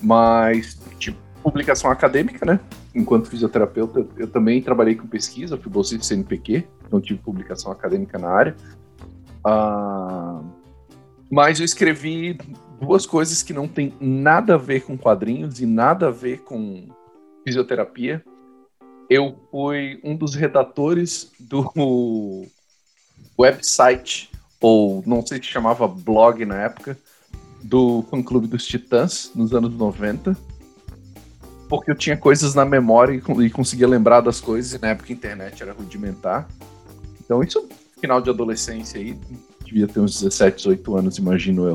Mas, 0.00 0.78
tipo, 0.98 1.18
publicação 1.42 1.90
acadêmica, 1.90 2.44
né? 2.44 2.60
Enquanto 2.94 3.28
fisioterapeuta, 3.28 4.06
eu 4.16 4.26
também 4.26 4.60
trabalhei 4.60 4.94
com 4.94 5.06
pesquisa, 5.06 5.56
fui 5.56 5.70
bolsista 5.70 6.04
CNPq, 6.06 6.66
então 6.86 7.00
tive 7.00 7.20
publicação 7.20 7.70
acadêmica 7.70 8.18
na 8.18 8.28
área. 8.28 8.56
Ah, 9.44 10.40
mas 11.30 11.60
eu 11.60 11.64
escrevi 11.64 12.38
duas 12.80 13.06
coisas 13.06 13.42
que 13.42 13.52
não 13.52 13.68
tem 13.68 13.92
nada 14.00 14.54
a 14.54 14.58
ver 14.58 14.82
com 14.82 14.96
quadrinhos 14.96 15.60
e 15.60 15.66
nada 15.66 16.08
a 16.08 16.10
ver 16.10 16.38
com 16.40 16.88
fisioterapia. 17.44 18.24
Eu 19.08 19.36
fui 19.50 20.00
um 20.02 20.16
dos 20.16 20.34
redatores 20.34 21.32
do 21.38 21.70
website, 23.38 24.30
ou 24.60 25.02
não 25.06 25.24
sei 25.24 25.38
se 25.38 25.44
chamava 25.44 25.86
blog 25.86 26.44
na 26.44 26.62
época, 26.62 26.98
do 27.62 28.04
fã 28.10 28.22
clube 28.22 28.46
dos 28.46 28.66
Titãs, 28.66 29.30
nos 29.34 29.52
anos 29.52 29.74
90. 29.74 30.36
Porque 31.68 31.90
eu 31.90 31.96
tinha 31.96 32.16
coisas 32.16 32.54
na 32.54 32.64
memória 32.64 33.20
e 33.40 33.50
conseguia 33.50 33.88
lembrar 33.88 34.20
das 34.20 34.40
coisas, 34.40 34.72
e 34.72 34.80
na 34.80 34.88
época 34.88 35.12
a 35.12 35.16
internet 35.16 35.62
era 35.62 35.72
rudimentar. 35.72 36.48
Então, 37.20 37.42
isso 37.42 37.66
final 38.00 38.20
de 38.20 38.30
adolescência 38.30 39.00
aí, 39.00 39.18
devia 39.64 39.88
ter 39.88 40.00
uns 40.00 40.20
17, 40.20 40.56
18 40.58 40.96
anos, 40.96 41.18
imagino 41.18 41.66
eu. 41.66 41.74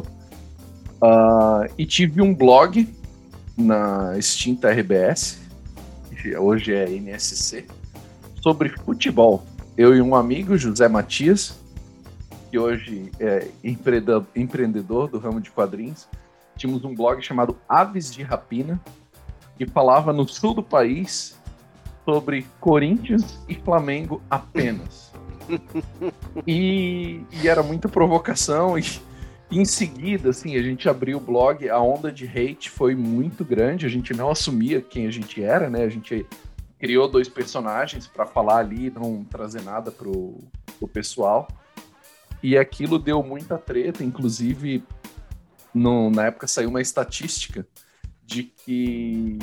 Uh, 1.02 1.68
e 1.78 1.86
tive 1.86 2.22
um 2.22 2.34
blog 2.34 2.88
na 3.58 4.18
extinta 4.18 4.72
RBS, 4.72 5.40
que 6.22 6.38
hoje 6.38 6.74
é 6.74 6.90
NSC, 6.90 7.66
sobre 8.42 8.70
futebol. 8.70 9.44
Eu 9.76 9.96
e 9.96 10.02
um 10.02 10.16
amigo, 10.16 10.58
José 10.58 10.88
Matias, 10.88 11.56
que 12.52 12.60
hoje 12.60 13.10
é 13.18 13.48
empreendedor 13.64 15.10
do 15.10 15.18
ramo 15.18 15.40
de 15.40 15.50
quadrinhos, 15.50 16.06
tínhamos 16.58 16.84
um 16.84 16.94
blog 16.94 17.22
chamado 17.22 17.58
Aves 17.68 18.14
de 18.14 18.24
Rapina, 18.24 18.80
que 19.58 19.66
falava 19.66 20.12
no 20.12 20.28
sul 20.28 20.54
do 20.54 20.62
país 20.62 21.40
sobre 22.04 22.46
Corinthians 22.60 23.40
e 23.48 23.56
Flamengo 23.56 24.22
apenas. 24.30 25.14
e, 26.46 27.22
e, 27.32 27.48
era 27.48 27.64
muita 27.64 27.88
provocação 27.88 28.78
e, 28.78 28.84
em 29.50 29.64
seguida, 29.64 30.32
assim, 30.32 30.58
a 30.58 30.62
gente 30.62 30.90
abriu 30.90 31.20
o 31.20 31.22
blog, 31.22 31.70
a 31.70 31.80
onda 31.80 32.12
de 32.12 32.26
hate 32.26 32.70
foi 32.70 32.96
muito 32.96 33.46
grande, 33.46 33.86
a 33.86 33.90
gente 33.90 34.14
não 34.14 34.30
assumia 34.30 34.82
quem 34.82 35.08
a 35.08 35.12
gente 35.12 35.42
era, 35.42 35.70
né? 35.70 35.84
A 35.84 35.90
gente 35.90 36.26
criou 36.78 37.08
dois 37.08 37.30
personagens 37.30 38.08
para 38.08 38.26
falar 38.26 38.58
ali, 38.58 38.90
não 38.90 39.24
trazer 39.24 39.62
nada 39.62 39.90
pro, 39.90 40.38
pro 40.80 40.88
pessoal. 40.88 41.48
E 42.42 42.58
aquilo 42.58 42.98
deu 42.98 43.22
muita 43.22 43.58
treta, 43.58 44.04
inclusive 44.04 44.84
no, 45.74 46.10
na 46.10 46.26
época 46.26 46.48
saiu 46.48 46.70
uma 46.70 46.82
estatística 46.82 47.66
de 48.26 48.44
que 48.44 49.38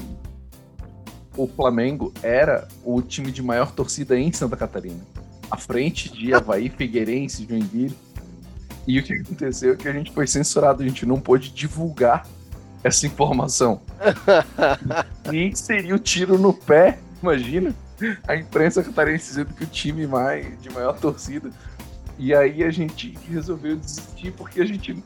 o 1.37 1.47
Flamengo 1.47 2.13
era 2.23 2.67
o 2.85 3.01
time 3.01 3.31
de 3.31 3.43
maior 3.43 3.71
torcida 3.73 4.19
em 4.19 4.33
Santa 4.33 4.57
Catarina 4.57 5.01
à 5.51 5.57
frente 5.57 6.11
de 6.11 6.35
Havaí, 6.35 6.69
Figueirense, 6.77 7.47
Joinville. 7.49 7.97
E 8.87 8.99
o 8.99 9.03
que 9.03 9.13
aconteceu 9.13 9.75
é 9.75 9.77
que 9.77 9.89
a 9.89 9.93
gente 9.93 10.13
foi 10.13 10.27
censurado, 10.27 10.83
a 10.83 10.87
gente 10.87 11.05
não 11.05 11.21
pôde 11.21 11.51
divulgar 11.51 12.27
essa 12.83 13.07
informação. 13.07 13.83
e 15.33 15.55
seria 15.55 15.95
o 15.95 15.99
tiro 15.99 16.39
no 16.39 16.55
pé, 16.55 16.99
imagina. 17.23 17.75
A 18.27 18.37
imprensa 18.37 18.83
catarinense 18.83 19.27
dizendo 19.27 19.53
que 19.53 19.65
o 19.65 19.67
time 19.67 20.07
mais, 20.07 20.47
de 20.63 20.71
maior 20.71 20.99
torcida. 20.99 21.51
E 22.19 22.35
aí 22.35 22.65
a 22.65 22.71
gente 22.71 23.17
resolveu 23.31 23.77
desistir 23.77 24.33
porque 24.33 24.61
a 24.61 24.65
gente, 24.65 25.03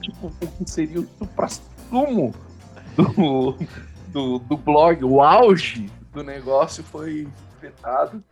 tipo, 0.00 0.26
o 0.26 0.46
que 0.46 0.70
seria 0.70 1.00
o 1.00 1.08
supra-sumo 1.18 2.34
do, 2.96 3.56
do, 4.08 4.38
do 4.38 4.56
blog, 4.56 5.02
o 5.04 5.22
auge 5.22 5.90
do 6.12 6.22
negócio 6.22 6.84
foi 6.84 7.26
vetado. 7.60 8.22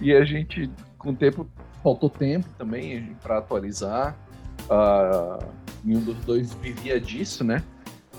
E 0.00 0.12
a 0.12 0.24
gente, 0.24 0.70
com 0.98 1.10
o 1.10 1.14
tempo, 1.14 1.46
faltou 1.82 2.08
tempo 2.08 2.48
também 2.56 3.16
para 3.22 3.38
atualizar. 3.38 4.16
Uh, 4.62 5.44
nenhum 5.84 6.00
dos 6.00 6.16
dois 6.24 6.54
vivia 6.54 7.00
disso, 7.00 7.44
né? 7.44 7.62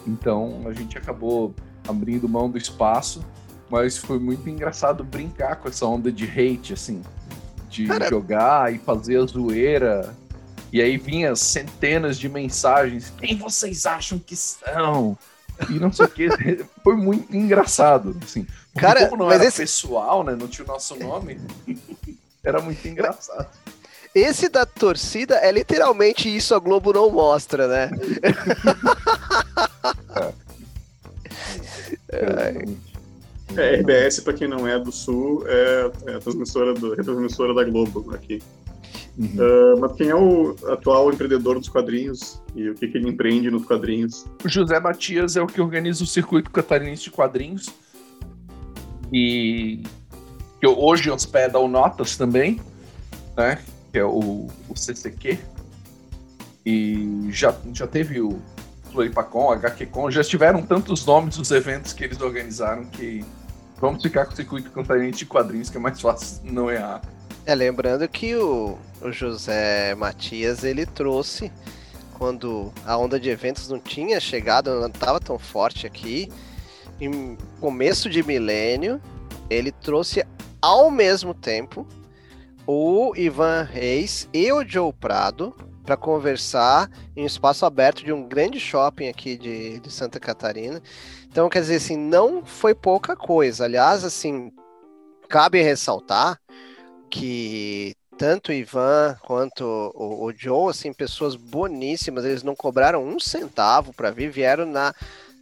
Então 0.06 0.62
a 0.66 0.74
gente 0.74 0.98
acabou 0.98 1.56
abrindo 1.88 2.28
mão 2.30 2.50
do 2.50 2.58
espaço, 2.58 3.26
mas 3.70 3.98
foi 3.98 4.20
muito 4.20 4.48
engraçado 4.50 5.04
brincar 5.04 5.56
com 5.58 5.68
essa 5.68 5.86
onda 5.86 6.12
de 6.12 6.26
hate, 6.26 6.74
assim, 6.74 7.02
de 7.74 7.88
Cara... 7.88 8.08
jogar 8.08 8.72
e 8.72 8.78
fazer 8.78 9.20
a 9.20 9.26
zoeira. 9.26 10.16
E 10.72 10.80
aí 10.82 10.98
vinha 10.98 11.36
centenas 11.36 12.20
de 12.20 12.30
mensagens. 12.30 13.12
Quem 13.18 13.38
vocês 13.38 13.86
acham 13.86 14.18
que 14.20 14.36
são? 14.36 15.18
E 15.70 15.74
não 15.74 15.92
sei 15.92 16.06
o 16.06 16.10
que. 16.10 16.30
Foi 16.84 16.96
muito 16.96 17.36
engraçado, 17.36 18.18
assim. 18.24 18.48
Cara, 18.76 19.08
como 19.08 19.24
não 19.24 19.28
mas 19.28 19.40
era 19.40 19.46
esse... 19.46 19.62
pessoal, 19.62 20.24
né? 20.24 20.36
Não 20.36 20.48
tinha 20.48 20.66
o 20.66 20.68
nosso 20.68 20.96
nome. 20.96 21.40
era 22.44 22.62
muito 22.62 22.88
engraçado. 22.88 23.48
Esse 24.14 24.48
da 24.48 24.66
torcida 24.66 25.38
é 25.38 25.52
literalmente 25.52 26.34
isso 26.34 26.54
a 26.54 26.60
Globo 26.60 26.94
não 26.94 27.10
mostra, 27.10 27.68
né? 27.68 27.90
é. 32.10 32.10
É, 32.10 32.66
RBS, 33.62 34.20
para 34.22 34.34
quem 34.34 34.48
não 34.48 34.68
é 34.68 34.80
do 34.80 34.92
Sul, 34.92 35.44
é, 35.48 35.92
é 36.08 36.16
a 36.16 36.20
transmissora, 36.20 36.74
do, 36.74 36.94
é 36.94 37.02
a 37.02 37.04
transmissora 37.04 37.54
da 37.54 37.64
Globo 37.64 38.14
aqui. 38.14 38.42
Uhum. 39.18 39.26
Uh, 39.26 39.80
mas 39.80 39.92
quem 39.94 40.10
é 40.10 40.16
o 40.16 40.56
atual 40.70 41.12
empreendedor 41.12 41.60
dos 41.60 41.70
quadrinhos 41.70 42.42
e 42.56 42.70
o 42.70 42.74
que, 42.74 42.88
que 42.88 42.98
ele 42.98 43.10
empreende 43.10 43.52
nos 43.52 43.66
quadrinhos? 43.66 44.26
O 44.44 44.50
José 44.50 44.80
Matias 44.80 45.36
é 45.36 45.42
o 45.42 45.46
que 45.46 45.62
organiza 45.62 46.04
o 46.04 46.08
circuito 46.08 46.50
catarinense 46.50 47.04
de 47.04 47.12
quadrinhos 47.12 47.68
e 49.12 49.84
que 50.60 50.68
hoje 50.68 51.12
hospeda 51.12 51.60
o 51.60 51.68
Notas 51.68 52.18
também, 52.18 52.60
né? 53.38 53.60
Que 53.92 54.00
é 54.00 54.06
o, 54.06 54.48
o 54.68 54.76
CCQ. 54.76 55.38
E 56.66 57.28
já, 57.30 57.56
já 57.72 57.86
teve 57.86 58.20
o 58.20 58.42
Floripacon, 58.92 59.52
HQCon, 59.52 60.10
já 60.10 60.24
tiveram 60.24 60.62
tantos 60.62 61.06
nomes 61.06 61.38
dos 61.38 61.52
eventos 61.52 61.94
que 61.94 62.04
eles 62.04 62.22
organizaram 62.22 62.86
que 62.86 63.24
vamos 63.84 64.02
ficar 64.02 64.26
com 64.26 64.32
o 64.32 64.36
circuito 64.36 64.72
catarinense 64.72 65.20
de 65.20 65.26
quadrinhos, 65.26 65.70
que 65.70 65.76
é 65.76 65.80
mais 65.80 66.00
fácil 66.00 66.40
não 66.46 66.72
errar. 66.72 67.02
É, 67.46 67.54
lembrando 67.54 68.08
que 68.08 68.34
o, 68.34 68.78
o 69.02 69.12
José 69.12 69.94
Matias, 69.96 70.64
ele 70.64 70.86
trouxe, 70.86 71.52
quando 72.14 72.72
a 72.86 72.98
onda 72.98 73.20
de 73.20 73.30
eventos 73.30 73.68
não 73.68 73.80
tinha 73.80 74.22
chegado, 74.22 74.74
não 74.80 74.88
estava 74.88 75.20
tão 75.20 75.38
forte 75.38 75.86
aqui, 75.86 76.32
em 77.02 77.38
começo 77.60 78.10
de 78.10 78.24
milênio, 78.24 79.02
ele 79.50 79.70
trouxe 79.70 80.26
ao 80.62 80.90
mesmo 80.90 81.34
tempo 81.34 81.86
o 82.66 83.14
Ivan 83.18 83.64
Reis 83.64 84.30
e 84.34 84.50
o 84.54 84.66
Joe 84.66 84.94
Prado 84.94 85.54
para 85.84 85.98
conversar 85.98 86.90
em 87.18 87.24
um 87.24 87.26
espaço 87.26 87.66
aberto 87.66 88.06
de 88.06 88.14
um 88.14 88.26
grande 88.26 88.62
shopping 88.62 89.10
aqui 89.10 89.38
de, 89.38 89.80
de 89.82 89.92
Santa 89.92 90.22
Catarina. 90.22 90.82
Então, 91.34 91.50
quer 91.50 91.62
dizer 91.62 91.78
assim, 91.78 91.98
não 91.98 92.46
foi 92.46 92.76
pouca 92.76 93.16
coisa. 93.16 93.66
Aliás, 93.66 94.04
assim, 94.04 94.52
cabe 95.28 95.64
ressaltar 95.64 96.40
que 97.10 97.96
tanto 98.20 98.50
o 98.50 98.54
Ivan 98.54 99.18
quanto 99.20 99.64
o, 99.96 100.26
o 100.26 100.32
Joe, 100.32 100.70
assim, 100.70 100.94
pessoas 100.94 101.36
boníssimas, 101.36 102.24
eles 102.24 102.44
não 102.44 102.56
cobraram 102.56 103.04
um 103.04 103.20
centavo 103.20 103.92
para 103.94 104.12
vir, 104.12 104.30
vieram 104.30 104.68
na, 104.68 104.94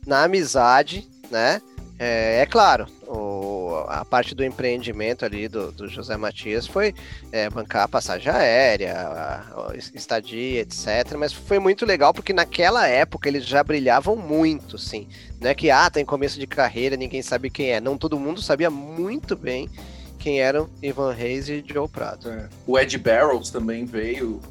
na 0.07 0.23
amizade, 0.23 1.05
né? 1.29 1.61
É, 2.03 2.41
é 2.41 2.45
claro, 2.47 2.87
o, 3.05 3.85
a 3.87 4.03
parte 4.03 4.33
do 4.33 4.43
empreendimento 4.43 5.23
ali 5.23 5.47
do, 5.47 5.71
do 5.71 5.87
José 5.87 6.17
Matias 6.17 6.65
foi 6.65 6.95
é, 7.31 7.47
bancar 7.47 7.83
a 7.83 7.87
passagem 7.87 8.31
aérea, 8.31 8.97
a, 8.97 9.69
a 9.69 9.75
estadia, 9.75 10.61
etc. 10.61 11.15
Mas 11.15 11.31
foi 11.31 11.59
muito 11.59 11.85
legal 11.85 12.11
porque 12.11 12.33
naquela 12.33 12.87
época 12.87 13.29
eles 13.29 13.45
já 13.45 13.63
brilhavam 13.63 14.15
muito, 14.15 14.79
sim. 14.79 15.07
Não 15.39 15.51
é 15.51 15.53
que, 15.53 15.69
ah, 15.69 15.91
tem 15.91 16.03
começo 16.03 16.39
de 16.39 16.47
carreira, 16.47 16.97
ninguém 16.97 17.21
sabe 17.21 17.51
quem 17.51 17.69
é. 17.69 17.79
Não, 17.79 17.95
todo 17.95 18.19
mundo 18.19 18.41
sabia 18.41 18.71
muito 18.71 19.35
bem 19.35 19.69
quem 20.17 20.41
eram 20.41 20.67
Ivan 20.81 21.13
Reis 21.13 21.49
e 21.49 21.63
Joe 21.63 21.87
Prado. 21.87 22.31
É. 22.31 22.49
O 22.65 22.79
Ed 22.79 22.97
Barrows 22.97 23.51
também 23.51 23.85
veio 23.85 24.41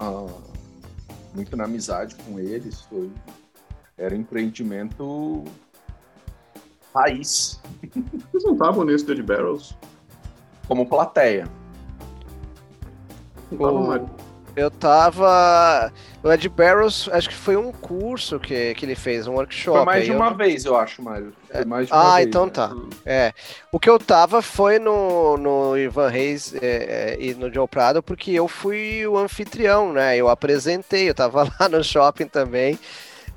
uh, 0.00 0.30
muito 1.34 1.56
na 1.56 1.64
amizade 1.64 2.14
com 2.14 2.38
eles. 2.38 2.82
Foi, 2.82 3.10
era 3.96 4.14
empreendimento 4.14 5.44
raiz. 7.00 7.60
Vocês 8.30 8.44
não 8.44 8.52
estavam 8.52 8.84
nesse 8.84 9.04
Dead 9.06 9.22
Barrels? 9.22 9.76
Como 10.66 10.86
plateia. 10.86 11.46
Eu 14.58 14.70
tava. 14.70 15.92
O 16.20 16.32
Ed 16.32 16.48
Barrows, 16.48 17.08
acho 17.12 17.28
que 17.28 17.34
foi 17.34 17.56
um 17.56 17.70
curso 17.70 18.40
que, 18.40 18.74
que 18.74 18.84
ele 18.84 18.96
fez, 18.96 19.28
um 19.28 19.34
workshop. 19.34 19.76
Foi 19.78 19.86
mais 19.86 20.04
de 20.04 20.10
uma 20.10 20.30
eu... 20.30 20.34
vez, 20.34 20.64
eu 20.64 20.76
acho, 20.76 21.00
Mário. 21.00 21.32
Foi 21.48 21.64
mais 21.64 21.86
de 21.86 21.92
uma 21.92 22.02
ah, 22.02 22.16
vez, 22.16 22.26
então 22.26 22.46
né? 22.46 22.50
tá. 22.52 22.76
É. 23.06 23.32
O 23.70 23.78
que 23.78 23.88
eu 23.88 24.00
tava 24.00 24.42
foi 24.42 24.80
no, 24.80 25.36
no 25.36 25.78
Ivan 25.78 26.08
Reis 26.08 26.52
é, 26.54 26.58
é, 26.60 27.16
e 27.20 27.34
no 27.34 27.52
Joe 27.54 27.68
Prado, 27.68 28.02
porque 28.02 28.32
eu 28.32 28.48
fui 28.48 29.06
o 29.06 29.16
anfitrião, 29.16 29.92
né? 29.92 30.16
Eu 30.16 30.28
apresentei, 30.28 31.08
eu 31.08 31.14
tava 31.14 31.44
lá 31.58 31.68
no 31.68 31.82
shopping 31.84 32.26
também. 32.26 32.76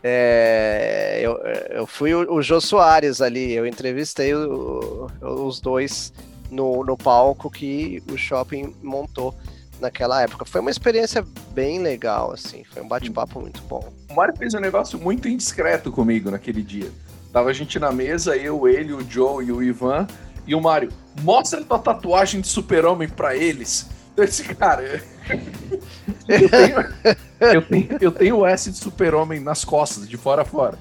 É, 0.03 1.19
eu, 1.21 1.37
eu 1.69 1.87
fui 1.87 2.13
o, 2.13 2.33
o 2.33 2.41
Jô 2.41 2.59
Soares 2.59 3.21
ali, 3.21 3.53
eu 3.53 3.67
entrevistei 3.67 4.33
o, 4.33 5.07
os 5.21 5.59
dois 5.59 6.11
no, 6.49 6.83
no 6.83 6.97
palco 6.97 7.49
que 7.49 8.01
o 8.11 8.17
shopping 8.17 8.75
montou 8.81 9.35
naquela 9.79 10.21
época. 10.21 10.45
Foi 10.45 10.61
uma 10.61 10.71
experiência 10.71 11.25
bem 11.53 11.79
legal, 11.79 12.31
assim, 12.31 12.63
foi 12.63 12.81
um 12.81 12.87
bate-papo 12.87 13.39
muito 13.39 13.61
bom. 13.63 13.91
O 14.09 14.13
Mário 14.13 14.35
fez 14.35 14.53
um 14.53 14.59
negócio 14.59 14.99
muito 14.99 15.27
indiscreto 15.27 15.91
comigo 15.91 16.31
naquele 16.31 16.61
dia. 16.61 16.91
Tava 17.31 17.49
a 17.49 17.53
gente 17.53 17.79
na 17.79 17.91
mesa, 17.91 18.35
eu, 18.35 18.67
ele, 18.67 18.93
o 18.93 19.01
Joe 19.09 19.45
e 19.45 19.51
o 19.51 19.63
Ivan, 19.63 20.05
e 20.45 20.53
o 20.53 20.61
Mário, 20.61 20.91
mostra 21.21 21.63
tua 21.63 21.79
tatuagem 21.79 22.41
de 22.41 22.47
super-homem 22.47 23.07
pra 23.07 23.35
eles. 23.35 23.89
Eu 24.17 24.25
disse, 24.25 24.43
cara, 24.55 24.83
eu 26.27 26.49
tenho, 26.49 27.17
eu 27.41 27.61
tenho, 27.61 27.97
eu 27.99 28.11
tenho 28.11 28.37
o 28.37 28.45
S 28.45 28.69
de 28.69 28.77
super-homem 28.77 29.39
nas 29.39 29.65
costas, 29.65 30.07
de 30.07 30.15
fora 30.15 30.43
a 30.43 30.45
fora. 30.45 30.77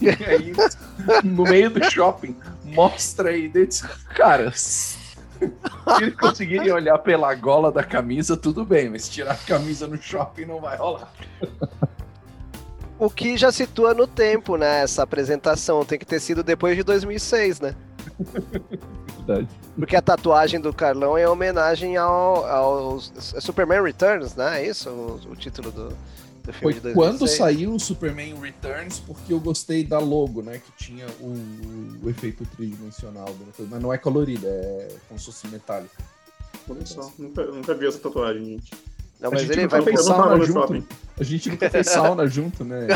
E 0.00 0.08
aí, 0.08 0.52
no 1.22 1.44
meio 1.44 1.70
do 1.70 1.82
shopping, 1.88 2.36
mostra 2.64 3.30
aí. 3.30 3.48
Desse, 3.48 3.86
cara, 4.14 4.50
se 4.52 4.98
eles 6.00 6.16
conseguirem 6.16 6.72
olhar 6.72 6.98
pela 6.98 7.32
gola 7.34 7.70
da 7.70 7.84
camisa, 7.84 8.36
tudo 8.36 8.64
bem, 8.64 8.90
mas 8.90 9.08
tirar 9.08 9.32
a 9.32 9.36
camisa 9.36 9.86
no 9.86 9.96
shopping 9.96 10.46
não 10.46 10.60
vai 10.60 10.76
rolar. 10.76 11.12
O 12.98 13.08
que 13.10 13.36
já 13.36 13.52
situa 13.52 13.94
no 13.94 14.06
tempo, 14.06 14.56
né? 14.56 14.82
Essa 14.82 15.02
apresentação 15.02 15.84
tem 15.84 15.98
que 15.98 16.06
ter 16.06 16.18
sido 16.18 16.42
depois 16.42 16.76
de 16.76 16.82
2006, 16.82 17.60
né? 17.60 17.76
Verdade. 19.26 19.48
Porque 19.76 19.96
a 19.96 20.02
tatuagem 20.02 20.60
do 20.60 20.72
Carlão 20.72 21.18
é 21.18 21.28
homenagem 21.28 21.96
ao, 21.96 22.46
ao 22.46 23.00
Superman 23.00 23.82
Returns, 23.82 24.34
né? 24.34 24.62
É 24.62 24.68
isso 24.68 24.88
o, 24.88 25.32
o 25.32 25.36
título 25.36 25.70
do, 25.70 25.88
do 25.88 26.52
filme 26.52 26.60
Foi 26.60 26.74
de 26.74 26.80
2006. 26.80 26.94
quando 26.94 27.28
saiu 27.28 27.74
o 27.74 27.80
Superman 27.80 28.34
Returns, 28.40 29.00
porque 29.00 29.32
eu 29.32 29.40
gostei 29.40 29.84
da 29.84 29.98
logo, 29.98 30.42
né? 30.42 30.58
Que 30.58 30.84
tinha 30.84 31.06
o, 31.20 31.34
o 32.04 32.08
efeito 32.08 32.46
tridimensional. 32.56 33.28
Mas 33.58 33.82
não 33.82 33.92
é 33.92 33.98
colorido, 33.98 34.46
é 34.46 34.88
como 35.08 35.18
se 35.18 35.26
fosse 35.26 35.48
metálico. 35.48 35.94
Olha 36.68 36.86
só, 36.86 37.12
nunca, 37.18 37.44
nunca 37.46 37.74
vi 37.74 37.86
essa 37.86 37.98
tatuagem, 37.98 38.44
gente. 38.44 38.72
Não, 39.20 39.30
mas 39.30 39.48
ele 39.48 39.66
vai 39.66 39.82
fez 39.82 40.04
sauna 40.04 40.44
junto. 40.44 40.84
A 41.18 41.24
gente 41.24 41.48
nunca 41.50 41.70
fez 41.70 41.88
sauna 41.88 42.26
junto, 42.28 42.64
né? 42.64 42.86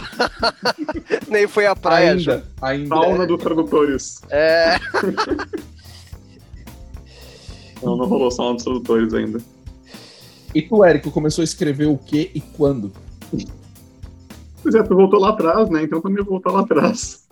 Nem 1.29 1.49
foi 1.49 1.67
à 1.67 1.75
praia. 1.75 2.13
Ainda, 2.13 2.45
ainda. 2.61 2.89
Sauna 2.95 3.25
é. 3.25 3.27
dos 3.27 3.43
tradutores. 3.43 4.21
É. 4.29 4.77
não, 7.83 7.97
não 7.97 8.07
rolou 8.07 8.31
sauna 8.31 8.55
dos 8.55 8.65
tradutores 8.65 9.15
ainda. 9.15 9.41
E 10.55 10.63
tu, 10.63 10.85
Érico, 10.85 11.11
começou 11.11 11.43
a 11.43 11.45
escrever 11.45 11.87
o 11.87 11.97
que 11.97 12.31
e 12.35 12.41
quando? 12.41 12.93
Pois 14.63 14.75
é, 14.75 14.83
tu 14.83 14.95
voltou 14.95 15.21
lá 15.21 15.31
atrás, 15.31 15.71
né? 15.71 15.85
Então 15.85 16.01
também 16.01 16.25
voltar 16.25 16.51
lá 16.51 16.61
atrás. 16.61 17.27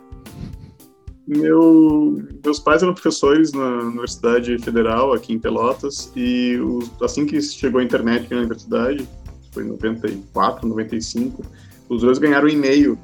Meu, 1.26 2.24
meus 2.42 2.58
pais 2.58 2.82
eram 2.82 2.94
professores 2.94 3.52
na 3.52 3.82
Universidade 3.82 4.58
Federal, 4.60 5.12
aqui 5.12 5.34
em 5.34 5.38
Pelotas, 5.38 6.10
e 6.16 6.56
os, 6.56 6.90
assim 7.02 7.26
que 7.26 7.38
chegou 7.42 7.80
a 7.80 7.84
internet 7.84 8.24
aqui 8.24 8.32
na 8.32 8.40
universidade, 8.40 9.06
foi 9.52 9.64
em 9.64 9.68
94, 9.68 10.66
95, 10.66 11.42
os 11.90 12.00
dois 12.00 12.18
ganharam 12.18 12.48
e-mail. 12.48 12.98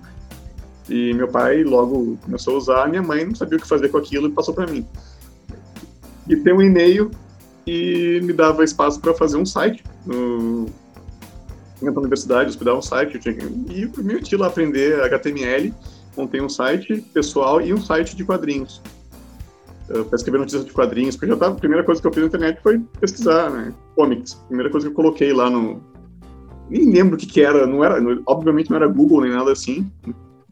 E 0.88 1.12
meu 1.12 1.28
pai 1.28 1.64
logo 1.64 2.18
começou 2.22 2.54
a 2.54 2.58
usar, 2.58 2.88
minha 2.88 3.02
mãe 3.02 3.26
não 3.26 3.34
sabia 3.34 3.58
o 3.58 3.60
que 3.60 3.68
fazer 3.68 3.88
com 3.90 3.98
aquilo 3.98 4.28
e 4.28 4.30
passou 4.30 4.54
para 4.54 4.66
mim. 4.66 4.86
E 6.26 6.36
tem 6.36 6.54
um 6.54 6.62
e-mail 6.62 7.10
e 7.66 8.20
me 8.22 8.32
dava 8.32 8.64
espaço 8.64 9.00
para 9.00 9.14
fazer 9.14 9.36
um 9.36 9.46
site 9.46 9.82
no, 10.06 10.66
na 11.80 11.90
universidade, 11.92 12.50
hospedar 12.50 12.76
um 12.76 12.82
site, 12.82 13.14
eu 13.14 13.20
tinha 13.20 13.34
que, 13.34 13.44
e 13.72 13.82
eu 13.82 13.90
me 14.04 14.14
meti 14.14 14.36
lá 14.36 14.46
aprender 14.46 15.02
HTML 15.02 15.72
montei 16.16 16.40
um 16.40 16.48
site 16.48 17.00
pessoal 17.12 17.60
e 17.60 17.72
um 17.72 17.80
site 17.80 18.16
de 18.16 18.24
quadrinhos. 18.24 18.80
Para 19.86 20.16
escrever 20.16 20.38
notícias 20.38 20.64
de 20.64 20.72
quadrinhos, 20.72 21.14
porque 21.14 21.30
já 21.30 21.36
tava, 21.36 21.54
a 21.54 21.58
primeira 21.58 21.84
coisa 21.84 22.00
que 22.00 22.06
eu 22.06 22.12
fiz 22.12 22.22
na 22.22 22.28
internet 22.28 22.60
foi 22.62 22.78
pesquisar, 23.00 23.50
né? 23.50 23.74
Comics. 23.94 24.40
A 24.44 24.46
primeira 24.46 24.70
coisa 24.70 24.86
que 24.86 24.92
eu 24.92 24.96
coloquei 24.96 25.32
lá 25.32 25.50
no. 25.50 25.82
Nem 26.70 26.90
lembro 26.90 27.16
o 27.16 27.18
que, 27.18 27.26
que 27.26 27.42
era, 27.42 27.66
não 27.66 27.84
era, 27.84 28.02
obviamente 28.26 28.70
não 28.70 28.78
era 28.78 28.86
Google 28.86 29.20
nem 29.20 29.32
nada 29.32 29.52
assim, 29.52 29.90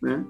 né? 0.02 0.22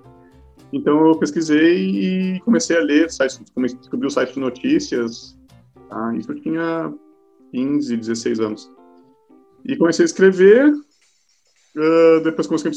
Então 0.72 1.08
eu 1.08 1.16
pesquisei 1.16 2.36
e 2.36 2.40
comecei 2.40 2.76
a 2.76 2.80
ler 2.80 3.10
sites, 3.10 3.40
descobrir 3.80 4.06
o 4.06 4.10
site 4.10 4.34
de 4.34 4.40
notícias. 4.40 5.36
Tá? 5.92 6.16
Isso 6.16 6.32
eu 6.32 6.40
tinha 6.40 6.94
15, 7.50 7.96
16 7.98 8.40
anos. 8.40 8.70
E 9.64 9.76
comecei 9.76 10.04
a 10.04 10.06
escrever, 10.06 10.72
uh, 10.72 12.24
depois 12.24 12.46
comecei 12.46 12.72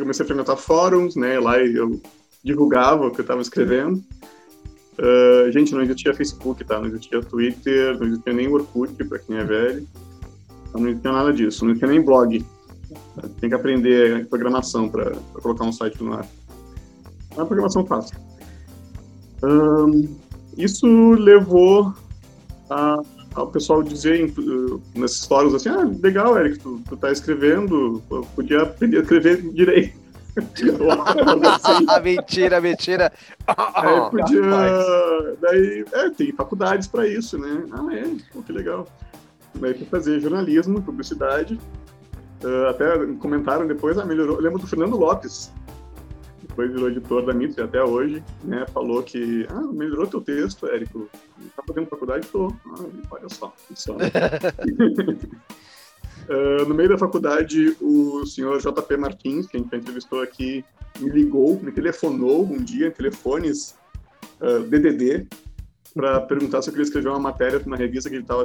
comecei 0.00 0.24
a 0.24 0.26
frequentar 0.26 0.56
fóruns, 0.56 1.14
né? 1.14 1.38
Lá 1.38 1.58
eu 1.60 2.02
divulgava 2.42 3.06
o 3.06 3.12
que 3.12 3.20
eu 3.20 3.22
estava 3.22 3.40
escrevendo. 3.40 4.02
Uh, 4.98 5.52
gente, 5.52 5.72
não 5.72 5.82
existia 5.82 6.12
Facebook, 6.12 6.64
tá? 6.64 6.80
Não 6.80 6.88
existia 6.88 7.22
Twitter, 7.22 7.96
não 7.96 8.08
existia 8.08 8.32
nem 8.32 8.48
Orkut, 8.48 8.92
para 9.04 9.20
quem 9.20 9.36
é 9.36 9.44
velho. 9.44 9.86
Então, 10.68 10.80
não 10.80 10.88
existia 10.88 11.12
nada 11.12 11.32
disso. 11.32 11.64
Não 11.64 11.70
existia 11.70 11.88
nem 11.88 12.02
blog. 12.02 12.44
Tem 13.40 13.48
que 13.48 13.54
aprender 13.54 14.26
programação 14.26 14.88
para 14.88 15.12
colocar 15.40 15.64
um 15.64 15.72
site 15.72 16.02
no 16.02 16.14
ar. 16.14 16.26
É 17.30 17.34
uma 17.36 17.46
programação 17.46 17.86
fácil. 17.86 18.18
Um, 19.44 20.16
isso 20.56 21.12
levou 21.12 21.94
a 22.70 23.02
o 23.36 23.46
pessoal 23.46 23.82
dizer 23.82 24.32
uh, 24.38 24.82
nesses 24.94 25.24
fóruns 25.24 25.54
assim, 25.54 25.68
ah, 25.68 25.88
legal, 26.02 26.36
Eric, 26.38 26.58
tu, 26.58 26.80
tu 26.88 26.96
tá 26.96 27.12
escrevendo, 27.12 28.02
podia 28.34 28.62
aprender 28.62 28.98
a 28.98 29.00
escrever 29.00 29.42
direito. 29.52 29.96
mentira, 32.02 32.60
mentira. 32.60 33.12
Aí 33.46 34.10
podia. 34.10 34.40
Daí, 35.40 35.84
é, 35.92 36.10
tem 36.10 36.32
faculdades 36.32 36.86
para 36.86 37.06
isso, 37.06 37.38
né? 37.38 37.64
Ah, 37.72 37.86
é, 37.92 38.04
pô, 38.32 38.42
que 38.42 38.52
legal. 38.52 38.86
Daí 39.54 39.74
fui 39.74 39.86
fazer 39.86 40.20
jornalismo, 40.20 40.80
publicidade. 40.82 41.58
Uh, 42.42 42.68
até 42.68 43.04
comentaram 43.18 43.66
depois, 43.66 43.98
ah, 43.98 44.04
melhorou. 44.04 44.36
Eu 44.36 44.42
lembro 44.42 44.60
do 44.60 44.66
Fernando 44.66 44.96
Lopes, 44.96 45.52
depois 46.58 46.72
virou 46.72 46.88
editor 46.88 47.24
da 47.24 47.32
Mitre 47.32 47.62
até 47.62 47.84
hoje, 47.84 48.20
né? 48.42 48.66
Falou 48.74 49.00
que, 49.00 49.46
ah, 49.48 49.62
melhorou 49.72 50.08
teu 50.08 50.20
texto, 50.20 50.66
Érico. 50.66 51.08
Tá 51.54 51.62
fazendo 51.64 51.86
faculdade? 51.86 52.26
Tô. 52.26 52.52
Ah, 52.66 52.84
olha 53.12 53.28
só. 53.28 53.54
só. 53.76 53.94
uh, 53.94 53.98
no 56.66 56.74
meio 56.74 56.88
da 56.88 56.98
faculdade, 56.98 57.76
o 57.80 58.26
senhor 58.26 58.58
JP 58.58 58.96
Martins, 58.96 59.46
que 59.46 59.56
a 59.56 59.60
gente 59.60 59.76
entrevistou 59.76 60.20
aqui, 60.20 60.64
me 60.98 61.08
ligou, 61.10 61.60
me 61.62 61.70
telefonou 61.70 62.44
um 62.44 62.58
dia, 62.58 62.90
telefones 62.90 63.76
uh, 64.40 64.58
DDD, 64.64 65.28
para 65.94 66.22
perguntar 66.22 66.60
se 66.62 66.70
eu 66.70 66.72
queria 66.72 66.86
escrever 66.86 67.10
uma 67.10 67.20
matéria 67.20 67.60
para 67.60 67.68
uma 67.68 67.76
revista 67.76 68.10
que 68.10 68.16
ele 68.16 68.24
estava 68.24 68.44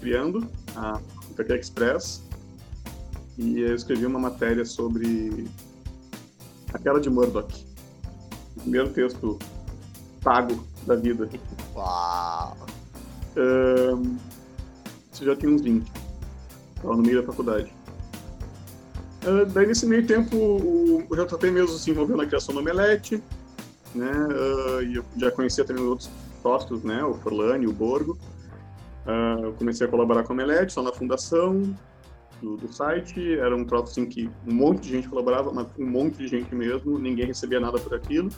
criando, 0.00 0.46
a 0.76 1.00
IPT 1.32 1.54
Express. 1.54 2.22
E 3.36 3.62
eu 3.62 3.74
escrevi 3.74 4.06
uma 4.06 4.20
matéria 4.20 4.64
sobre 4.64 5.48
aquela 6.72 7.00
de 7.00 7.10
Murdoch. 7.10 7.66
O 8.56 8.60
primeiro 8.60 8.90
texto 8.90 9.38
pago 10.22 10.64
da 10.86 10.94
vida. 10.96 11.28
Uau! 11.74 12.56
Um, 13.36 14.16
isso 15.12 15.24
já 15.24 15.36
tem 15.36 15.48
uns 15.50 15.62
20. 15.62 15.90
Estava 16.76 16.96
no 16.96 17.02
meio 17.02 17.20
da 17.20 17.26
faculdade. 17.26 17.72
Uh, 19.24 19.46
daí, 19.46 19.66
nesse 19.66 19.86
meio 19.86 20.06
tempo, 20.06 20.36
o, 20.36 21.04
o 21.08 21.16
JP 21.16 21.50
mesmo 21.50 21.76
se 21.76 21.90
envolveu 21.90 22.16
na 22.16 22.26
criação 22.26 22.54
do 22.54 22.60
Omelete, 22.60 23.22
né? 23.94 24.12
Uh, 24.12 24.82
e 24.82 24.96
eu 24.96 25.04
já 25.16 25.30
conhecia 25.30 25.64
também 25.64 25.82
os 25.82 25.90
outros 25.90 26.10
sócios, 26.42 26.82
né? 26.82 27.02
O 27.04 27.14
Forlani, 27.14 27.66
o 27.66 27.72
Borgo. 27.72 28.18
Uh, 29.06 29.52
comecei 29.54 29.86
a 29.86 29.90
colaborar 29.90 30.22
com 30.24 30.32
o 30.32 30.34
Omelete, 30.34 30.72
só 30.72 30.82
na 30.82 30.92
fundação 30.92 31.74
do, 32.40 32.56
do, 32.56 32.72
site. 32.72 33.38
Era 33.38 33.54
um 33.54 33.64
troço 33.64 33.92
assim 33.92 34.06
que 34.06 34.30
um 34.46 34.54
monte 34.54 34.82
de 34.82 34.90
gente 34.90 35.08
colaborava, 35.08 35.52
mas 35.52 35.66
um 35.78 35.86
monte 35.86 36.18
de 36.18 36.28
gente 36.28 36.54
mesmo, 36.54 36.98
ninguém 36.98 37.26
recebia 37.26 37.60
nada 37.60 37.78
por 37.78 37.94
aquilo. 37.94 38.28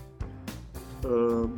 Uh, 1.04 1.50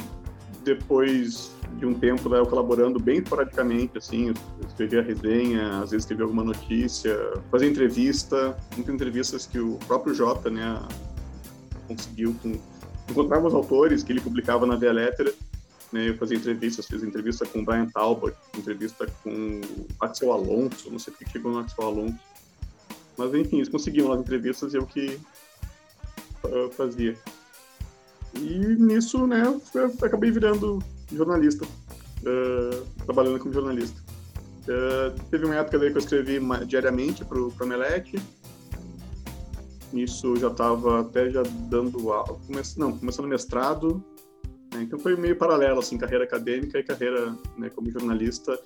depois 0.63 1.53
de 1.79 1.87
um 1.87 1.95
tempo 1.95 2.29
né, 2.29 2.39
eu 2.39 2.47
colaborando 2.47 2.99
bem 2.99 3.19
esporadicamente, 3.19 3.99
assim, 3.99 4.33
escrevia 4.67 5.03
resenha, 5.03 5.81
às 5.81 5.91
vezes 5.91 6.05
escrevia 6.05 6.25
alguma 6.25 6.45
notícia, 6.45 7.17
fazia 7.51 7.69
entrevista, 7.69 8.57
muitas 8.77 8.95
entrevistas 8.95 9.47
que 9.47 9.59
o 9.59 9.77
próprio 9.87 10.15
Jota, 10.15 10.51
né, 10.51 10.81
conseguiu 11.89 12.35
com... 12.43 12.57
encontrava 13.11 13.49
os 13.49 13.55
autores 13.55 14.03
que 14.03 14.13
ele 14.13 14.21
publicava 14.21 14.67
na 14.67 14.77
Via 14.77 14.93
Lettera, 14.93 15.33
né, 15.93 16.09
eu 16.09 16.17
fazia 16.17 16.37
entrevistas, 16.37 16.87
fiz 16.87 17.03
entrevista 17.03 17.45
com 17.47 17.61
o 17.61 17.65
Brian 17.65 17.87
Talbot, 17.87 18.35
entrevista 18.57 19.07
com 19.23 19.61
o 19.61 19.87
Axel 20.01 20.33
Alonso, 20.33 20.91
não 20.91 20.99
sei 20.99 21.13
o 21.13 21.17
que 21.17 21.31
chegou 21.31 21.53
no 21.53 21.59
Axel 21.59 21.85
Alonso, 21.85 22.19
mas 23.17 23.35
enfim, 23.35 23.57
eles 23.57 23.69
conseguiam 23.69 24.13
as 24.13 24.21
entrevistas 24.21 24.73
e 24.75 24.77
eu 24.77 24.87
que 24.87 25.19
uh, 26.45 26.71
fazia. 26.73 27.17
E 28.35 28.59
nisso, 28.77 29.27
né, 29.27 29.43
acabei 30.03 30.31
virando 30.31 30.83
jornalista, 31.13 31.65
uh, 31.65 32.87
trabalhando 33.05 33.39
como 33.39 33.53
jornalista. 33.53 34.01
Uh, 34.63 35.21
teve 35.31 35.45
uma 35.45 35.57
época 35.57 35.79
que 35.79 35.87
eu 35.87 35.99
escrevi 35.99 36.39
diariamente 36.67 37.25
para 37.25 37.39
o 37.39 37.67
Melete. 37.67 38.17
Isso 39.93 40.35
já 40.37 40.49
estava 40.49 41.01
até 41.01 41.29
já 41.31 41.43
dando 41.69 42.13
aula, 42.13 42.39
não, 42.79 42.97
começando 42.97 43.29
mestrado. 43.29 44.03
Né, 44.73 44.83
então 44.83 44.99
foi 44.99 45.17
meio 45.17 45.37
paralelo, 45.37 45.81
assim, 45.81 45.99
carreira 45.99 46.25
acadêmica 46.25 46.79
e 46.79 46.83
carreira 46.83 47.37
né, 47.59 47.69
como 47.69 47.91
jornalista. 47.91 48.59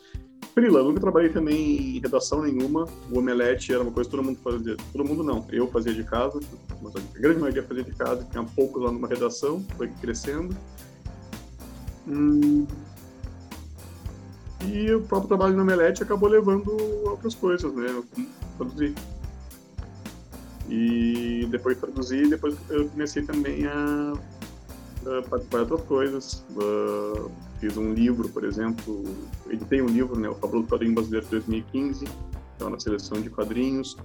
Freela, 0.56 0.82
nunca 0.82 0.98
trabalhei 0.98 1.28
também 1.28 1.96
em 1.96 2.00
redação 2.00 2.40
nenhuma. 2.40 2.88
O 3.10 3.18
Omelete 3.18 3.74
era 3.74 3.82
uma 3.82 3.92
coisa 3.92 4.08
que 4.08 4.16
todo 4.16 4.24
mundo 4.24 4.38
fazia. 4.42 4.74
Todo 4.90 5.04
mundo 5.04 5.22
não, 5.22 5.44
eu 5.52 5.68
fazia 5.68 5.92
de 5.92 6.02
casa, 6.02 6.40
mas 6.80 6.96
a 6.96 7.00
grande 7.18 7.40
maioria 7.40 7.62
fazia 7.62 7.84
de 7.84 7.92
casa, 7.92 8.26
tinha 8.30 8.42
poucos 8.42 8.82
lá 8.82 8.90
numa 8.90 9.06
redação, 9.06 9.62
foi 9.76 9.88
crescendo. 10.00 10.56
Hum. 12.08 12.66
E 14.64 14.94
o 14.94 15.02
próprio 15.02 15.28
trabalho 15.28 15.54
no 15.54 15.60
Omelete 15.60 16.02
acabou 16.02 16.26
levando 16.26 16.74
outras 17.04 17.34
coisas, 17.34 17.70
né? 17.74 17.88
Eu 17.90 18.06
produzi. 18.56 18.94
E 20.70 21.46
depois 21.50 21.74
de 21.74 21.82
produzir, 21.82 22.30
depois 22.30 22.56
eu 22.70 22.88
comecei 22.88 23.22
também 23.22 23.66
a, 23.66 24.14
a 25.04 25.22
participar 25.28 25.66
de 25.66 25.72
outras 25.72 25.86
coisas. 25.86 26.44
Uh, 26.52 27.30
fiz 27.58 27.76
um 27.76 27.92
livro, 27.92 28.28
por 28.28 28.44
exemplo, 28.44 29.04
editei 29.48 29.82
um 29.82 29.86
livro, 29.86 30.18
né? 30.18 30.28
O 30.28 30.34
Fabuloso 30.34 30.68
Quadrinho 30.68 30.94
Brasileiro 30.94 31.24
de 31.26 31.30
2015, 31.32 32.04
então 32.54 32.70
na 32.70 32.78
seleção 32.78 33.20
de 33.20 33.30
quadrinhos 33.30 33.96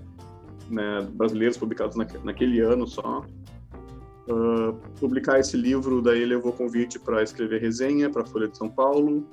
né, 0.70 1.02
brasileiros 1.14 1.58
publicados 1.58 1.96
naquele 1.96 2.60
ano 2.62 2.88
só. 2.88 3.26
Uh, 4.30 4.74
publicar 5.00 5.40
esse 5.40 5.58
livro, 5.58 6.02
daí 6.02 6.24
levou 6.26 6.54
convite 6.54 6.98
para 7.00 7.22
escrever 7.22 7.60
resenha 7.60 8.10
para 8.10 8.22
a 8.22 8.26
Folha 8.26 8.48
de 8.48 8.58
São 8.58 8.70
Paulo, 8.70 9.28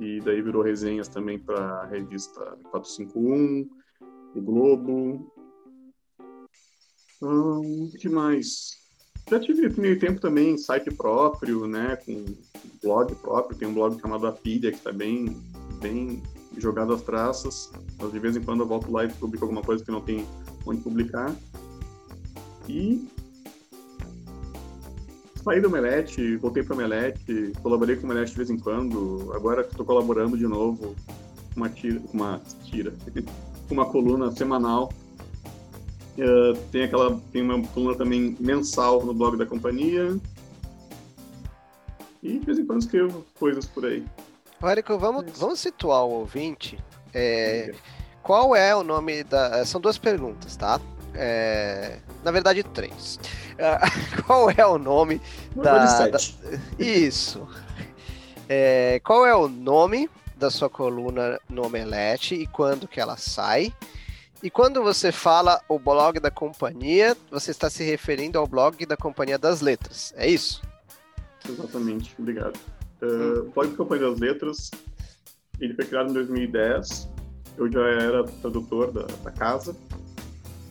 e 0.00 0.20
daí 0.20 0.40
virou 0.40 0.62
resenhas 0.62 1.08
também 1.08 1.38
para 1.38 1.82
a 1.82 1.86
revista 1.86 2.40
451, 2.70 3.68
o 4.34 4.40
Globo. 4.40 5.32
O 7.20 7.60
um, 7.60 7.90
que 7.98 8.08
mais? 8.08 8.77
Já 9.30 9.38
tive 9.38 9.68
meio 9.80 9.98
tempo 9.98 10.20
também 10.20 10.56
site 10.56 10.90
próprio, 10.90 11.66
né, 11.66 11.96
com 11.96 12.24
blog 12.82 13.14
próprio, 13.16 13.58
tem 13.58 13.68
um 13.68 13.74
blog 13.74 14.00
chamado 14.00 14.26
Apidia, 14.26 14.70
que 14.70 14.78
está 14.78 14.90
bem, 14.90 15.36
bem 15.80 16.22
jogado 16.56 16.94
às 16.94 17.02
traças, 17.02 17.70
mas 18.00 18.10
de 18.10 18.18
vez 18.18 18.36
em 18.36 18.42
quando 18.42 18.60
eu 18.60 18.66
volto 18.66 18.90
lá 18.90 19.04
e 19.04 19.08
publico 19.12 19.44
alguma 19.44 19.62
coisa 19.62 19.84
que 19.84 19.90
não 19.90 20.00
tem 20.00 20.26
onde 20.66 20.80
publicar. 20.80 21.34
E 22.66 23.06
saí 25.42 25.60
do 25.60 25.68
Omelete, 25.68 26.36
voltei 26.36 26.62
para 26.62 26.74
o 26.74 26.76
Omelete, 26.76 27.52
colaborei 27.62 27.96
com 27.96 28.02
o 28.02 28.10
Omelete 28.10 28.32
de 28.32 28.36
vez 28.36 28.50
em 28.50 28.58
quando, 28.58 29.30
agora 29.34 29.60
estou 29.62 29.84
colaborando 29.84 30.36
de 30.36 30.46
novo 30.46 30.94
com 31.52 31.60
uma 31.60 31.68
tira, 31.68 32.00
uma 32.12 32.40
tira, 32.64 32.94
uma 33.70 33.86
coluna 33.86 34.30
semanal. 34.32 34.92
Uh, 36.18 36.58
tem 36.72 36.82
aquela, 36.82 37.20
tem 37.32 37.42
uma 37.42 37.64
coluna 37.68 37.96
também 37.96 38.36
mensal 38.40 39.04
no 39.04 39.14
blog 39.14 39.36
da 39.36 39.46
companhia. 39.46 40.18
E 42.20 42.38
de 42.40 42.44
vez 42.44 42.58
em 42.58 42.66
quando 42.66 42.80
escrevo 42.80 43.24
coisas 43.38 43.64
por 43.66 43.86
aí. 43.86 44.04
Érico, 44.60 44.98
vamos, 44.98 45.24
vamos 45.38 45.60
situar 45.60 46.04
o 46.04 46.10
ouvinte. 46.10 46.76
É, 47.14 47.72
qual 48.22 48.54
é 48.56 48.74
o 48.74 48.82
nome 48.82 49.22
da. 49.22 49.64
São 49.64 49.80
duas 49.80 49.96
perguntas, 49.96 50.56
tá? 50.56 50.80
É, 51.14 51.98
na 52.24 52.32
verdade, 52.32 52.64
três. 52.64 53.20
Uh, 53.54 54.22
qual 54.26 54.50
é 54.50 54.66
o 54.66 54.76
nome 54.76 55.20
da, 55.54 55.86
da, 56.06 56.18
Isso. 56.78 57.48
É, 58.48 59.00
qual 59.04 59.24
é 59.24 59.34
o 59.34 59.46
nome 59.46 60.10
da 60.36 60.50
sua 60.50 60.68
coluna 60.68 61.40
no 61.48 61.66
Omelete 61.66 62.34
e 62.34 62.46
quando 62.46 62.88
que 62.88 63.00
ela 63.00 63.16
sai? 63.16 63.72
E 64.40 64.48
quando 64.48 64.82
você 64.82 65.10
fala 65.10 65.60
o 65.68 65.80
blog 65.80 66.20
da 66.20 66.30
companhia, 66.30 67.16
você 67.28 67.50
está 67.50 67.68
se 67.68 67.82
referindo 67.82 68.38
ao 68.38 68.46
blog 68.46 68.86
da 68.86 68.96
Companhia 68.96 69.36
das 69.36 69.60
Letras, 69.60 70.14
é 70.16 70.30
isso? 70.30 70.62
Exatamente, 71.48 72.14
obrigado. 72.16 72.56
Uh, 73.02 73.40
o 73.40 73.50
blog 73.50 73.70
da 73.70 73.76
Companhia 73.76 74.10
das 74.10 74.20
Letras, 74.20 74.70
ele 75.60 75.74
foi 75.74 75.86
criado 75.86 76.10
em 76.10 76.12
2010. 76.12 77.08
Eu 77.56 77.72
já 77.72 77.80
era 77.80 78.22
tradutor 78.22 78.92
da, 78.92 79.02
da 79.24 79.30
casa 79.32 79.74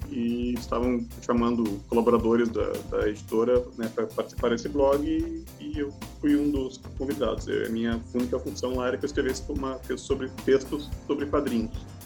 e 0.09 0.53
estavam 0.53 1.05
chamando 1.21 1.81
colaboradores 1.89 2.47
da, 2.47 2.71
da 2.89 3.09
editora 3.09 3.65
né, 3.77 3.91
para 3.93 4.07
participar 4.07 4.49
desse 4.51 4.69
blog 4.69 5.05
e, 5.05 5.43
e, 5.59 5.79
eu 5.79 5.91
fui 6.21 6.37
um 6.37 6.49
dos 6.49 6.77
convidados. 6.97 7.45
Eu, 7.49 7.65
a 7.65 7.69
minha 7.69 8.01
única 8.13 8.39
função 8.39 8.75
lá 8.75 8.87
era 8.87 8.97
que 8.97 9.03
eu 9.03 9.07
escrevesse 9.07 9.43
uma, 9.51 9.77
sobre 9.97 10.29
textos 10.45 10.89
sobre 11.05 11.25
quadrinhos. 11.25 11.96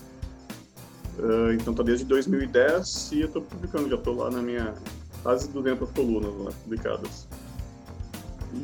Uh, 1.19 1.54
então 1.54 1.74
tá 1.74 1.84
desde 1.84 2.06
2010 2.06 3.12
e 3.12 3.21
eu 3.21 3.28
estou 3.28 3.41
publicando, 3.41 3.89
já 3.89 3.95
estou 3.95 4.15
lá 4.15 4.32
na 4.32 4.41
minha 4.41 4.74
quase 5.21 5.50
200 5.50 5.89
colunas 5.91 6.34
lá, 6.38 6.52
publicadas. 6.63 7.28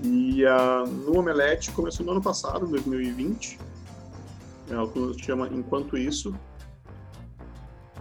E 0.04 0.46
a, 0.46 0.86
no 0.86 1.20
Omelete 1.20 1.72
começou 1.72 2.06
no 2.06 2.14
ano 2.14 2.22
passado, 2.22 2.66
2020. 2.68 3.60
É, 4.70 4.74
a 4.74 4.86
coluna 4.88 5.14
se 5.14 5.20
chama 5.24 5.48
Enquanto 5.48 5.98
Isso, 5.98 6.36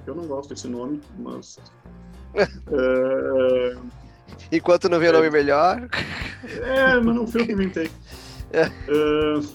eu 0.06 0.14
não 0.14 0.26
gosto 0.26 0.50
desse 0.50 0.68
nome, 0.68 1.00
mas. 1.18 1.59
é... 2.35 3.76
Enquanto 4.50 4.88
não 4.88 4.98
vê 4.98 5.06
é... 5.06 5.12
nome 5.12 5.30
melhor. 5.30 5.88
É, 6.62 6.98
mas 7.00 7.14
não 7.14 7.26
foi 7.26 7.42
eu 7.42 7.46
que 7.46 7.52
inventei. 7.52 7.90
É. 8.52 8.66
Uh, 8.66 9.46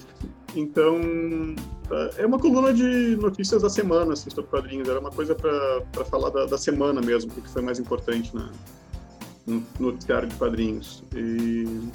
então, 0.56 1.00
é 2.18 2.26
uma 2.26 2.40
coluna 2.40 2.74
de 2.74 3.16
notícias 3.18 3.62
da 3.62 3.70
semana, 3.70 4.14
assim, 4.14 4.30
sobre 4.30 4.50
quadrinhos. 4.50 4.88
Era 4.88 5.00
uma 5.00 5.12
coisa 5.12 5.36
para 5.36 6.06
falar 6.06 6.30
da, 6.30 6.46
da, 6.46 6.58
semana 6.58 7.02
mesmo, 7.02 7.32
o 7.32 7.42
que 7.42 7.50
foi 7.50 7.62
mais 7.62 7.80
importante 7.80 8.34
na, 8.36 8.52
no 9.46 9.64
noticiário 9.80 10.28
de 10.28 10.36
quadrinhos. 10.36 11.04
E 11.16 11.90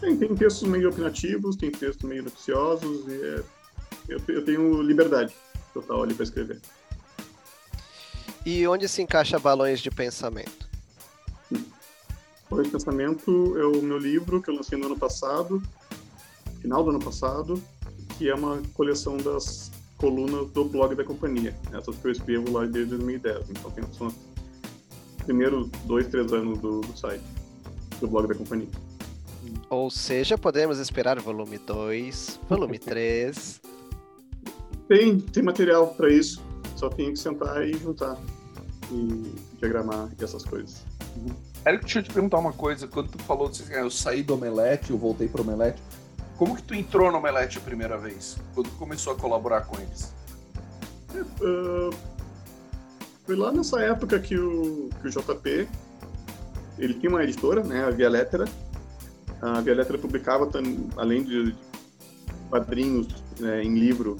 tem, 0.00 0.16
tem 0.16 0.34
textos 0.34 0.68
meio 0.68 0.88
opinativos, 0.88 1.56
tem 1.56 1.70
textos 1.70 2.08
meio 2.08 2.22
noticiosos, 2.22 3.06
e 3.08 3.12
é, 3.12 3.42
eu, 4.08 4.20
eu 4.28 4.44
tenho 4.44 4.80
liberdade 4.82 5.34
total 5.74 6.02
ali 6.02 6.14
para 6.14 6.24
escrever. 6.24 6.60
E 8.46 8.66
onde 8.66 8.88
se 8.88 9.02
encaixa 9.02 9.38
Balões 9.38 9.80
de 9.80 9.90
Pensamento? 9.90 10.68
Balões 12.48 12.68
de 12.68 12.72
Pensamento 12.72 13.58
é 13.58 13.66
o 13.66 13.82
meu 13.82 13.98
livro 13.98 14.40
que 14.40 14.48
eu 14.48 14.54
lancei 14.54 14.78
no 14.78 14.86
ano 14.86 14.98
passado, 14.98 15.62
final 16.60 16.82
do 16.84 16.90
ano 16.90 16.98
passado, 16.98 17.62
que 18.16 18.28
é 18.28 18.34
uma 18.34 18.60
coleção 18.74 19.16
das 19.16 19.70
colunas 19.96 20.50
do 20.50 20.64
blog 20.64 20.94
da 20.94 21.04
companhia. 21.04 21.54
Essas 21.72 21.96
que 21.96 22.06
eu 22.06 22.12
escrevo 22.12 22.52
lá 22.52 22.64
desde 22.64 22.90
2010. 22.96 23.50
Então 23.50 23.70
tem 23.70 23.84
são 23.92 24.06
os 24.08 24.14
primeiros 25.24 25.68
dois, 25.84 26.06
três 26.06 26.32
anos 26.32 26.58
do, 26.58 26.80
do 26.80 26.96
site, 26.96 27.22
do 28.00 28.08
blog 28.08 28.26
da 28.26 28.34
companhia. 28.34 28.68
Ou 29.70 29.90
seja, 29.90 30.38
podemos 30.38 30.78
esperar 30.78 31.18
volume 31.20 31.58
2, 31.58 32.40
volume 32.48 32.78
3. 32.80 33.60
Tem, 34.88 35.20
tem 35.20 35.42
material 35.42 35.88
para 35.88 36.10
isso. 36.10 36.42
Só 36.76 36.88
tem 36.88 37.12
que 37.12 37.18
sentar 37.18 37.66
e 37.66 37.74
juntar 37.74 38.16
e 38.90 39.32
diagramar 39.58 40.08
e 40.18 40.24
essas 40.24 40.44
coisas. 40.44 40.84
Uhum. 41.16 41.34
Eric, 41.66 41.84
deixa 41.84 41.98
eu 41.98 42.02
te 42.04 42.12
perguntar 42.12 42.38
uma 42.38 42.52
coisa. 42.52 42.86
Quando 42.86 43.10
tu 43.10 43.22
falou 43.24 43.48
assim, 43.48 43.64
eu 43.72 43.90
saí 43.90 44.22
do 44.22 44.34
Omelete, 44.34 44.90
eu 44.90 44.98
voltei 44.98 45.28
pro 45.28 45.42
Omelete, 45.42 45.82
como 46.38 46.54
que 46.54 46.62
tu 46.62 46.72
entrou 46.72 47.10
no 47.10 47.18
Omelete 47.18 47.58
a 47.58 47.60
primeira 47.60 47.98
vez? 47.98 48.38
Quando 48.54 48.70
começou 48.78 49.12
a 49.12 49.16
colaborar 49.16 49.62
com 49.62 49.76
eles? 49.80 50.14
Uh, 51.40 51.92
foi 53.26 53.34
lá 53.34 53.50
nessa 53.50 53.80
época 53.80 54.20
que 54.20 54.38
o, 54.38 54.88
que 55.02 55.08
o 55.08 55.10
JP 55.10 55.68
ele 56.78 56.94
tinha 56.94 57.10
uma 57.10 57.24
editora, 57.24 57.62
né, 57.64 57.84
a 57.84 57.90
Via 57.90 58.08
Lettera. 58.08 58.44
A 59.42 59.60
Via 59.60 59.74
Lettera 59.74 59.98
publicava, 59.98 60.48
além 60.96 61.24
de 61.24 61.54
quadrinhos 62.48 63.08
né, 63.40 63.64
em 63.64 63.74
livro, 63.74 64.16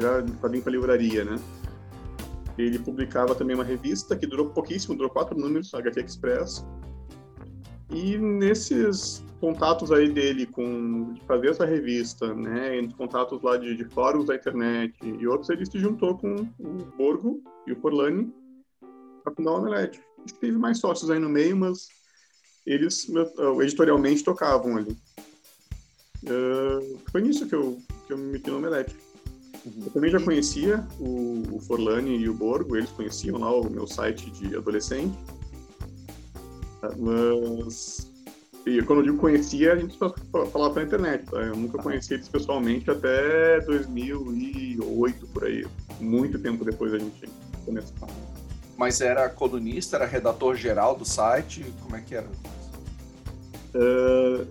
já 0.00 0.22
quadrinho 0.40 0.62
para 0.62 0.72
livraria, 0.72 1.24
né? 1.24 1.38
Ele 2.58 2.80
publicava 2.80 3.36
também 3.36 3.54
uma 3.54 3.64
revista 3.64 4.16
que 4.16 4.26
durou 4.26 4.50
pouquíssimo, 4.50 4.96
durou 4.96 5.10
quatro 5.10 5.38
números, 5.38 5.72
HQ 5.72 6.00
Express. 6.00 6.66
E 7.90 8.18
nesses 8.18 9.24
contatos 9.40 9.92
aí 9.92 10.08
dele 10.08 10.46
com 10.46 11.12
de 11.12 11.20
fazer 11.22 11.50
essa 11.50 11.64
revista, 11.64 12.34
né, 12.34 12.78
entre 12.78 12.96
contatos 12.96 13.40
lá 13.42 13.56
de, 13.56 13.76
de 13.76 13.84
fóruns 13.84 14.26
da 14.26 14.34
internet 14.34 14.94
e 15.02 15.26
outros, 15.26 15.50
ele 15.50 15.64
se 15.64 15.78
juntou 15.78 16.16
com 16.16 16.46
o 16.58 16.84
Borgo 16.96 17.42
e 17.66 17.72
o 17.72 17.80
Forlani 17.80 18.32
para 19.22 19.34
fundar 19.34 19.52
o 19.52 19.58
Omelete. 19.58 20.00
Acho 20.24 20.34
que 20.34 20.40
teve 20.40 20.58
mais 20.58 20.78
sócios 20.78 21.10
aí 21.10 21.18
no 21.18 21.28
meio, 21.28 21.56
mas 21.56 21.88
eles 22.66 23.08
uh, 23.08 23.62
editorialmente 23.62 24.24
tocavam 24.24 24.76
ali. 24.76 24.96
Uh, 26.24 26.98
foi 27.10 27.22
nisso 27.22 27.46
que 27.46 27.54
eu, 27.54 27.78
que 28.06 28.12
eu 28.12 28.18
me 28.18 28.32
meti 28.32 28.50
no 28.50 28.58
Omelete. 28.58 28.96
Uhum. 29.64 29.84
Eu 29.86 29.90
também 29.92 30.10
já 30.10 30.20
conhecia 30.20 30.86
o, 30.98 31.42
o 31.52 31.60
Forlani 31.60 32.16
e 32.16 32.28
o 32.28 32.34
Borgo, 32.34 32.76
eles 32.76 32.90
conheciam 32.90 33.38
lá 33.38 33.52
o 33.52 33.70
meu 33.70 33.86
site 33.86 34.30
de 34.30 34.56
adolescente. 34.56 35.16
Mas 36.98 38.08
e 38.68 38.82
quando 38.82 39.00
eu 39.00 39.04
digo 39.06 39.18
conhecia, 39.18 39.72
a 39.72 39.76
gente 39.76 39.96
só 39.96 40.12
falava 40.52 40.74
pela 40.74 40.86
internet, 40.86 41.24
tá? 41.24 41.38
Eu 41.38 41.56
nunca 41.56 41.78
conheci 41.78 42.14
eles 42.14 42.28
pessoalmente 42.28 42.90
até 42.90 43.60
2008, 43.60 45.26
por 45.28 45.44
aí. 45.44 45.66
Muito 46.00 46.38
tempo 46.38 46.64
depois 46.64 46.92
a 46.92 46.98
gente 46.98 47.28
começou. 47.64 48.08
Mas 48.76 49.00
era 49.00 49.28
colunista, 49.28 49.96
era 49.96 50.06
redator 50.06 50.54
geral 50.54 50.94
do 50.96 51.04
site? 51.04 51.64
Como 51.82 51.96
é 51.96 52.00
que 52.00 52.14
era? 52.14 52.28
Uh, 53.74 54.46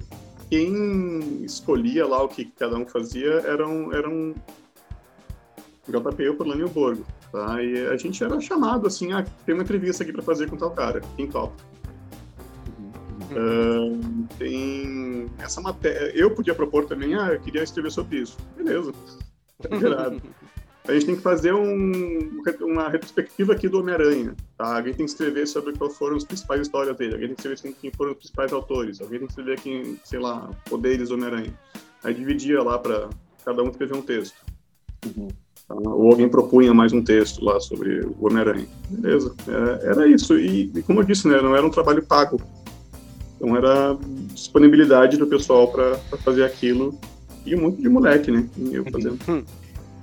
quem 0.49 1.43
escolhia 1.43 2.05
lá 2.05 2.23
o 2.23 2.27
que 2.27 2.45
cada 2.45 2.77
um 2.77 2.85
fazia 2.85 3.31
eram, 3.45 3.93
eram 3.93 4.33
JP, 5.87 6.23
e 6.23 6.29
o 6.29 6.69
Borgo. 6.69 7.05
Tá? 7.31 7.61
E 7.61 7.87
a 7.87 7.97
gente 7.97 8.23
era 8.23 8.39
chamado 8.39 8.87
assim, 8.87 9.11
ah, 9.11 9.25
tem 9.45 9.53
uma 9.53 9.63
entrevista 9.63 10.03
aqui 10.03 10.13
para 10.13 10.21
fazer 10.21 10.49
com 10.49 10.55
tal 10.55 10.71
cara, 10.71 11.01
quem 11.15 11.27
topa? 11.27 11.66
Uh, 13.37 14.27
tem 14.39 15.27
essa 15.37 15.61
matéria. 15.61 16.11
Eu 16.15 16.31
podia 16.31 16.55
propor 16.55 16.85
também, 16.85 17.13
ah, 17.13 17.33
eu 17.33 17.39
queria 17.39 17.61
escrever 17.61 17.91
sobre 17.91 18.21
isso. 18.21 18.37
Beleza. 18.55 18.91
Tá 19.61 19.69
a 20.87 20.93
gente 20.93 21.05
tem 21.05 21.15
que 21.17 21.21
fazer 21.21 21.53
um, 21.53 22.41
uma 22.61 22.87
retrospectiva 22.87 23.53
aqui 23.53 23.67
do 23.67 23.79
Homem-Aranha. 23.79 24.35
Tá? 24.57 24.77
Alguém 24.77 24.93
tem 24.93 25.05
que 25.05 25.11
escrever 25.11 25.45
sobre 25.45 25.73
quais 25.73 25.97
foram 25.97 26.15
as 26.15 26.23
principais 26.23 26.61
histórias 26.61 26.95
dele. 26.95 27.13
Alguém 27.13 27.27
tem 27.27 27.35
que 27.35 27.47
escrever 27.47 27.75
quem 27.81 27.91
foram 27.91 28.11
os 28.11 28.17
principais 28.17 28.53
autores. 28.53 29.01
Alguém 29.01 29.19
tem 29.19 29.27
que 29.27 29.33
escrever 29.33 29.59
quem, 29.59 29.99
sei 30.05 30.19
lá, 30.19 30.49
poderes 30.69 31.09
do 31.09 31.15
Homem-Aranha. 31.15 31.53
Aí 32.03 32.13
dividia 32.13 32.63
lá 32.63 32.79
para 32.79 33.09
cada 33.43 33.61
um 33.63 33.69
escrever 33.69 33.95
um 33.95 34.01
texto. 34.01 34.37
Uhum. 35.05 35.27
Tá? 35.67 35.75
Ou 35.75 36.11
alguém 36.11 36.29
propunha 36.29 36.73
mais 36.73 36.93
um 36.93 37.03
texto 37.03 37.43
lá 37.43 37.59
sobre 37.59 38.05
o 38.05 38.25
Homem-Aranha. 38.25 38.67
Beleza. 38.89 39.35
Era, 39.45 39.79
é, 39.83 39.85
era 39.87 40.07
isso. 40.07 40.37
E, 40.37 40.71
e, 40.73 40.81
como 40.83 41.01
eu 41.01 41.03
disse, 41.03 41.27
né, 41.27 41.41
não 41.41 41.53
era 41.53 41.65
um 41.65 41.71
trabalho 41.71 42.01
pago. 42.01 42.41
Então 43.37 43.55
era 43.55 43.95
disponibilidade 44.33 45.15
do 45.15 45.27
pessoal 45.27 45.67
para 45.67 45.95
fazer 46.23 46.43
aquilo. 46.43 46.99
E 47.45 47.55
um 47.55 47.61
monte 47.61 47.81
de 47.81 47.87
moleque, 47.87 48.31
né? 48.31 48.45
Eu 48.71 48.83
fazendo. 48.85 49.19
Hum. 49.29 49.43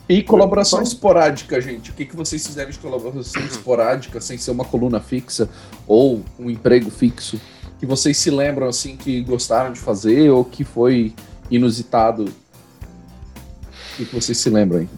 E 0.09 0.23
colaboração 0.23 0.83
esporádica, 0.83 1.61
gente. 1.61 1.91
O 1.91 1.95
que, 1.95 2.05
que 2.05 2.15
vocês 2.15 2.47
fizeram 2.47 2.71
de 2.71 2.79
colaboração 2.79 3.43
esporádica, 3.43 4.21
sem 4.21 4.39
ser 4.39 4.51
uma 4.51 4.65
coluna 4.65 5.01
fixa 5.01 5.49
ou 5.87 6.23
um 6.39 6.49
emprego 6.49 6.91
fixo? 6.91 7.41
Que 7.81 7.87
vocês 7.87 8.17
se 8.17 8.31
lembram, 8.31 8.69
assim, 8.69 8.97
que 8.97 9.23
gostaram 9.23 9.73
de 9.73 9.81
fazer 9.81 10.31
ou 10.31 10.45
que 10.45 10.63
foi 10.63 11.13
inusitado? 11.51 12.25
O 12.25 13.97
que, 13.97 14.05
que 14.07 14.15
vocês 14.15 14.39
se 14.39 14.49
lembram 14.49 14.81
aí? 14.81 14.89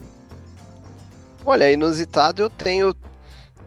Olha, 1.45 1.71
inusitado 1.71 2.41
eu 2.41 2.49
tenho 2.49 2.93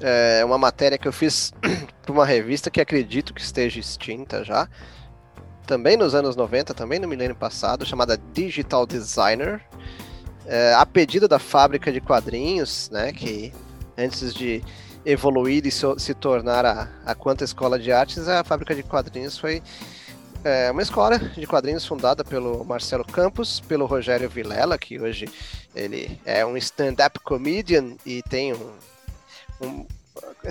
é, 0.00 0.44
uma 0.44 0.58
matéria 0.58 0.98
que 0.98 1.08
eu 1.08 1.12
fiz 1.12 1.52
para 2.02 2.12
uma 2.12 2.24
revista 2.24 2.70
que 2.70 2.80
acredito 2.80 3.34
que 3.34 3.40
esteja 3.40 3.78
extinta 3.78 4.44
já. 4.44 4.68
Também 5.66 5.96
nos 5.96 6.14
anos 6.14 6.34
90, 6.34 6.74
também 6.74 6.98
no 6.98 7.06
milênio 7.06 7.36
passado, 7.36 7.86
chamada 7.86 8.20
Digital 8.32 8.86
Designer 8.86 9.62
é, 10.50 10.74
a 10.74 10.84
pedido 10.84 11.28
da 11.28 11.38
fábrica 11.38 11.92
de 11.92 12.00
quadrinhos, 12.00 12.90
né, 12.90 13.12
que 13.12 13.52
antes 13.96 14.34
de 14.34 14.62
evoluir 15.04 15.64
e 15.64 15.70
so, 15.70 15.96
se 15.96 16.12
tornar 16.12 16.66
a, 16.66 16.88
a 17.06 17.14
Quanta 17.14 17.44
Escola 17.44 17.78
de 17.78 17.92
Artes, 17.92 18.26
a 18.26 18.42
fábrica 18.42 18.74
de 18.74 18.82
quadrinhos 18.82 19.38
foi 19.38 19.62
é, 20.42 20.70
uma 20.70 20.82
escola 20.82 21.18
de 21.18 21.46
quadrinhos 21.46 21.86
fundada 21.86 22.24
pelo 22.24 22.64
Marcelo 22.64 23.04
Campos, 23.04 23.60
pelo 23.60 23.86
Rogério 23.86 24.28
Vilela, 24.28 24.76
que 24.76 25.00
hoje 25.00 25.28
ele 25.74 26.20
é 26.24 26.44
um 26.44 26.56
stand-up 26.56 27.20
comedian 27.20 27.94
e 28.04 28.20
tem 28.22 28.52
um, 28.52 28.72
um 29.60 29.86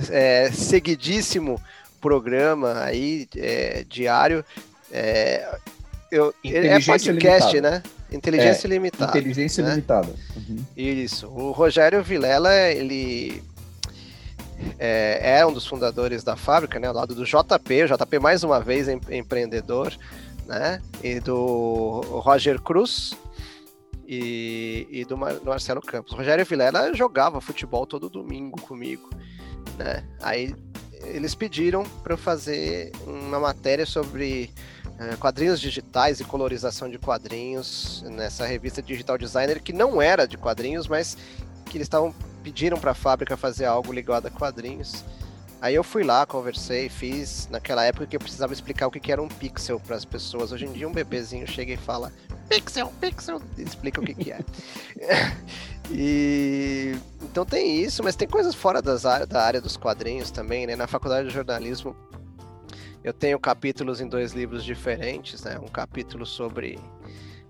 é, 0.10 0.52
seguidíssimo 0.52 1.62
programa 2.00 2.82
aí 2.84 3.28
é, 3.36 3.86
diário. 3.88 4.44
É, 4.92 5.58
eu, 6.12 6.34
é 6.44 6.80
podcast, 6.80 7.54
limitada. 7.54 7.62
né? 7.62 7.84
Inteligência 8.12 8.68
é, 8.68 8.70
limitada. 8.70 9.18
Inteligência 9.18 9.64
né? 9.64 9.70
limitada. 9.72 10.10
Uhum. 10.36 10.66
Isso. 10.76 11.28
O 11.28 11.52
Rogério 11.52 12.04
Vilela, 12.04 12.54
ele 12.72 13.44
é, 14.80 15.40
é, 15.40 15.46
um 15.46 15.54
dos 15.54 15.66
fundadores 15.66 16.24
da 16.24 16.36
fábrica, 16.36 16.80
né? 16.80 16.88
Ao 16.88 16.94
lado 16.94 17.14
do 17.14 17.24
JP, 17.24 17.84
o 17.84 17.88
JP 17.88 18.20
mais 18.20 18.44
uma 18.44 18.60
vez 18.60 18.88
em, 18.88 19.00
empreendedor, 19.12 19.94
né? 20.48 20.82
E 21.04 21.20
do 21.20 22.02
Roger 22.24 22.60
Cruz 22.60 23.14
e, 24.12 24.88
e 24.90 25.06
do, 25.06 25.16
Mar, 25.16 25.36
do 25.36 25.46
Marcelo 25.46 25.80
Campos. 25.82 26.14
Rogério 26.14 26.44
Vilela 26.44 26.92
jogava 26.96 27.40
futebol 27.40 27.86
todo 27.86 28.10
domingo 28.10 28.60
comigo, 28.60 29.08
né? 29.78 30.04
Aí 30.20 30.56
eles 31.04 31.36
pediram 31.36 31.84
para 32.04 32.14
eu 32.14 32.18
fazer 32.18 32.92
uma 33.06 33.40
matéria 33.40 33.86
sobre 33.86 34.52
é, 34.98 35.16
quadrinhos 35.16 35.62
digitais 35.62 36.20
e 36.20 36.26
colorização 36.26 36.90
de 36.90 36.98
quadrinhos 36.98 38.04
nessa 38.08 38.48
revista 38.48 38.82
Digital 38.82 39.16
Designer, 39.16 39.62
que 39.62 39.72
não 39.72 40.02
era 40.02 40.28
de 40.28 40.38
quadrinhos, 40.38 40.88
mas 40.88 41.16
que 41.68 41.78
eles 41.78 41.86
estavam 41.86 42.14
pediram 42.44 42.80
para 42.80 42.92
a 42.92 42.96
fábrica 42.96 43.38
fazer 43.38 43.66
algo 43.66 43.94
ligado 43.94 44.26
a 44.26 44.32
quadrinhos. 44.32 45.04
Aí 45.62 45.76
eu 45.76 45.84
fui 45.84 46.04
lá, 46.04 46.26
conversei, 46.26 46.88
fiz 46.88 47.50
naquela 47.52 47.84
época 47.84 48.08
que 48.08 48.16
eu 48.16 48.20
precisava 48.20 48.54
explicar 48.54 48.88
o 48.88 48.92
que 48.92 49.12
era 49.12 49.22
um 49.22 49.28
pixel 49.28 49.80
para 49.80 49.96
as 49.96 50.06
pessoas. 50.06 50.52
Hoje 50.54 50.66
em 50.66 50.72
dia 50.72 50.88
um 50.88 50.92
bebezinho 50.92 51.46
chega 51.46 51.74
e 51.74 51.78
fala 51.78 52.14
pixel, 52.48 52.92
pixel, 53.00 53.42
explica 53.58 54.00
o 54.00 54.06
que, 54.06 54.14
que 54.14 54.32
é. 54.32 54.40
e 55.92 56.96
então 57.22 57.46
tem 57.46 57.82
isso, 57.82 58.02
mas 58.04 58.16
tem 58.16 58.28
coisas 58.28 58.56
fora 58.56 58.82
das, 58.82 59.04
da 59.04 59.44
área 59.44 59.60
dos 59.60 59.76
quadrinhos 59.76 60.32
também, 60.32 60.66
né? 60.66 60.76
Na 60.76 60.88
faculdade 60.88 61.28
de 61.28 61.34
jornalismo 61.34 61.96
eu 63.04 63.14
tenho 63.14 63.40
capítulos 63.40 64.00
em 64.00 64.08
dois 64.08 64.32
livros 64.32 64.64
diferentes, 64.64 65.44
né? 65.44 65.60
Um 65.60 65.68
capítulo 65.68 66.26
sobre 66.26 66.80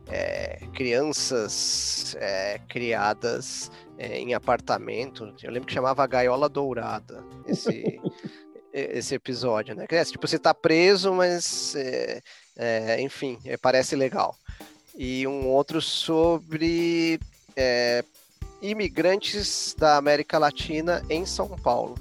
é, 0.10 0.60
crianças 0.74 2.16
é, 2.20 2.60
criadas 2.68 3.72
é, 3.98 4.20
em 4.20 4.34
apartamento. 4.34 5.34
Eu 5.42 5.52
lembro 5.52 5.68
que 5.68 5.74
chamava 5.74 6.06
Gaiola 6.08 6.50
Dourada 6.50 7.24
esse, 7.48 8.00
esse 8.74 9.16
episódio, 9.16 9.76
né? 9.76 9.86
Tipo, 10.06 10.28
você 10.28 10.40
tá 10.40 10.54
preso, 10.54 11.14
mas 11.14 11.76
é, 11.76 12.22
é, 12.58 13.02
enfim, 13.02 13.38
parece 13.62 13.96
legal. 13.96 14.36
E 14.96 15.26
um 15.28 15.48
outro 15.48 15.82
sobre 15.82 17.20
imigrantes 18.62 19.76
da 19.78 19.98
América 19.98 20.38
Latina 20.38 21.02
em 21.10 21.26
São 21.26 21.48
Paulo. 21.48 21.96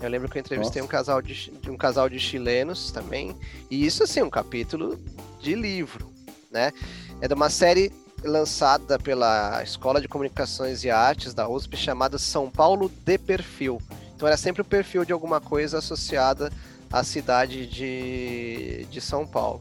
Eu 0.00 0.08
lembro 0.08 0.28
que 0.28 0.38
eu 0.38 0.40
entrevistei 0.40 0.80
um 0.80 0.86
casal 0.86 1.20
de, 1.20 1.52
um 1.68 1.76
casal 1.76 2.08
de 2.08 2.20
chilenos 2.20 2.92
também. 2.92 3.36
E 3.70 3.84
isso, 3.84 4.04
assim, 4.04 4.22
um 4.22 4.30
capítulo 4.30 4.98
de 5.40 5.54
livro, 5.54 6.12
né? 6.50 6.72
É 7.20 7.28
de 7.28 7.34
uma 7.34 7.50
série 7.50 7.92
lançada 8.24 8.98
pela 8.98 9.62
Escola 9.62 10.00
de 10.00 10.08
Comunicações 10.08 10.84
e 10.84 10.90
Artes 10.90 11.34
da 11.34 11.48
USP 11.48 11.76
chamada 11.76 12.18
São 12.18 12.50
Paulo 12.50 12.90
de 13.04 13.18
Perfil. 13.18 13.80
Então 14.14 14.26
era 14.26 14.36
sempre 14.36 14.62
o 14.62 14.64
perfil 14.64 15.04
de 15.04 15.12
alguma 15.12 15.40
coisa 15.40 15.78
associada 15.78 16.52
à 16.92 17.04
cidade 17.04 17.66
de, 17.66 18.86
de 18.90 19.00
São 19.00 19.26
Paulo. 19.26 19.60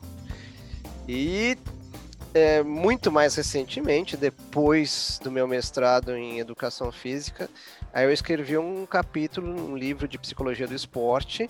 E 1.07 1.57
é, 2.33 2.63
muito 2.63 3.11
mais 3.11 3.35
recentemente, 3.35 4.17
depois 4.17 5.19
do 5.23 5.31
meu 5.31 5.47
mestrado 5.47 6.15
em 6.15 6.39
Educação 6.39 6.91
Física, 6.91 7.49
Aí 7.97 8.05
eu 8.05 8.11
escrevi 8.11 8.55
um 8.59 8.85
capítulo, 8.85 9.49
um 9.49 9.75
livro 9.75 10.07
de 10.07 10.19
psicologia 10.19 10.67
do 10.67 10.75
esporte, 10.75 11.49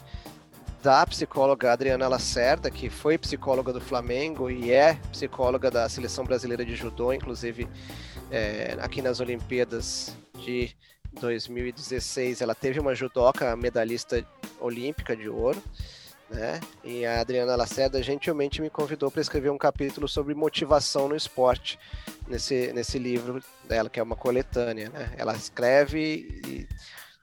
da 0.87 1.05
psicóloga 1.05 1.73
Adriana 1.73 2.07
Lacerda, 2.07 2.71
que 2.71 2.89
foi 2.89 3.17
psicóloga 3.17 3.73
do 3.73 3.81
Flamengo 3.81 4.49
e 4.49 4.71
é 4.71 4.93
psicóloga 5.11 5.69
da 5.69 5.89
seleção 5.89 6.23
brasileira 6.23 6.63
de 6.63 6.77
judô, 6.77 7.11
inclusive 7.11 7.67
é, 8.31 8.77
aqui 8.79 9.01
nas 9.01 9.19
Olimpíadas 9.19 10.15
de 10.33 10.73
2016 11.19 12.39
ela 12.39 12.55
teve 12.55 12.79
uma 12.79 12.95
judoca 12.95 13.53
medalhista 13.57 14.25
olímpica 14.61 15.13
de 15.13 15.27
ouro, 15.27 15.61
né? 16.29 16.61
E 16.85 17.05
a 17.05 17.19
Adriana 17.19 17.57
Lacerda 17.57 18.01
gentilmente 18.01 18.61
me 18.61 18.69
convidou 18.69 19.11
para 19.11 19.21
escrever 19.21 19.49
um 19.49 19.57
capítulo 19.57 20.07
sobre 20.07 20.33
motivação 20.33 21.09
no 21.09 21.17
esporte 21.17 21.77
nesse, 22.29 22.71
nesse 22.71 22.97
livro 22.97 23.43
dela, 23.67 23.89
que 23.89 23.99
é 23.99 24.03
uma 24.03 24.15
coletânea, 24.15 24.89
né? 24.89 25.11
Ela 25.17 25.35
escreve 25.35 25.99
e 26.45 26.67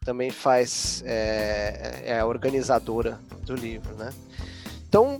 também 0.04 0.30
faz 0.30 1.02
é, 1.06 2.02
é 2.04 2.20
a 2.20 2.26
organizadora 2.26 3.18
do 3.42 3.54
livro, 3.54 3.94
né? 3.94 4.12
Então 4.88 5.18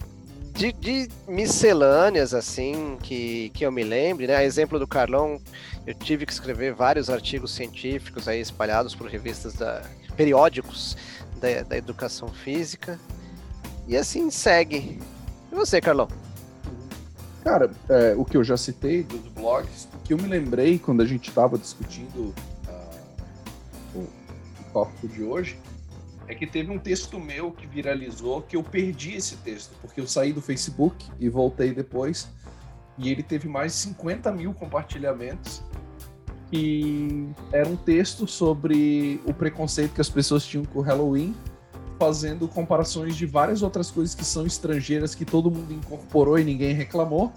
de, 0.55 0.73
de, 0.73 1.09
miscelâneas, 1.27 2.33
assim, 2.33 2.97
que, 3.03 3.51
que 3.51 3.67
eu 3.67 3.73
me 3.73 3.83
lembre, 3.83 4.29
né? 4.29 4.37
A 4.37 4.45
exemplo 4.45 4.79
do 4.79 4.87
Carlão, 4.87 5.41
eu 5.85 5.95
tive 5.95 6.25
que 6.25 6.33
escrever 6.33 6.73
vários 6.73 7.11
artigos 7.11 7.53
científicos 7.53 8.29
aí 8.29 8.41
espalhados 8.41 8.95
por 8.95 9.09
revistas 9.09 9.55
da, 9.55 9.83
periódicos 10.17 10.97
da, 11.41 11.63
da 11.63 11.77
educação 11.77 12.29
física. 12.29 12.99
E 13.89 13.97
assim 13.97 14.31
segue. 14.31 15.01
E 15.51 15.55
você, 15.55 15.81
Carlão? 15.81 16.09
Cara, 17.43 17.71
é, 17.89 18.15
o 18.17 18.25
que 18.25 18.37
eu 18.37 18.45
já 18.45 18.57
citei 18.57 19.03
dos 19.03 19.21
blogs, 19.33 19.89
o 19.93 19.99
que 19.99 20.15
eu 20.15 20.19
me 20.19 20.29
lembrei 20.29 20.79
quando 20.79 21.03
a 21.03 21.05
gente 21.05 21.29
estava 21.29 21.59
discutindo 21.59 22.33
o 23.93 24.07
tópico 24.75 25.07
de 25.09 25.23
hoje, 25.23 25.57
é 26.27 26.35
que 26.35 26.47
teve 26.47 26.71
um 26.71 26.79
texto 26.79 27.21
meu 27.21 27.53
que 27.53 27.67
viralizou 27.67 28.43
que 28.43 28.57
eu 28.57 28.63
perdi 28.63 29.15
esse 29.15 29.37
texto, 29.37 29.73
porque 29.81 30.01
eu 30.01 30.07
saí 30.07 30.33
do 30.33 30.43
Facebook 30.43 31.07
e 31.21 31.29
voltei 31.29 31.73
depois, 31.73 32.29
e 32.99 33.11
ele 33.11 33.23
teve 33.23 33.49
mais 33.49 33.73
de 33.73 33.79
50 33.79 34.33
mil 34.33 34.53
compartilhamentos. 34.53 35.63
E 36.53 37.27
era 37.53 37.69
um 37.69 37.77
texto 37.77 38.27
sobre 38.27 39.21
o 39.25 39.33
preconceito 39.33 39.95
que 39.95 40.01
as 40.01 40.09
pessoas 40.09 40.45
tinham 40.45 40.65
com 40.65 40.81
o 40.81 40.83
Halloween, 40.83 41.35
fazendo 41.99 42.49
comparações 42.49 43.17
de 43.17 43.27
várias 43.27 43.63
outras 43.63 43.91
coisas 43.91 44.15
que 44.15 44.25
são 44.25 44.47
estrangeiras 44.47 45.15
que 45.15 45.25
todo 45.25 45.51
mundo 45.51 45.73
incorporou 45.73 46.39
e 46.39 46.45
ninguém 46.45 46.75
reclamou, 46.75 47.33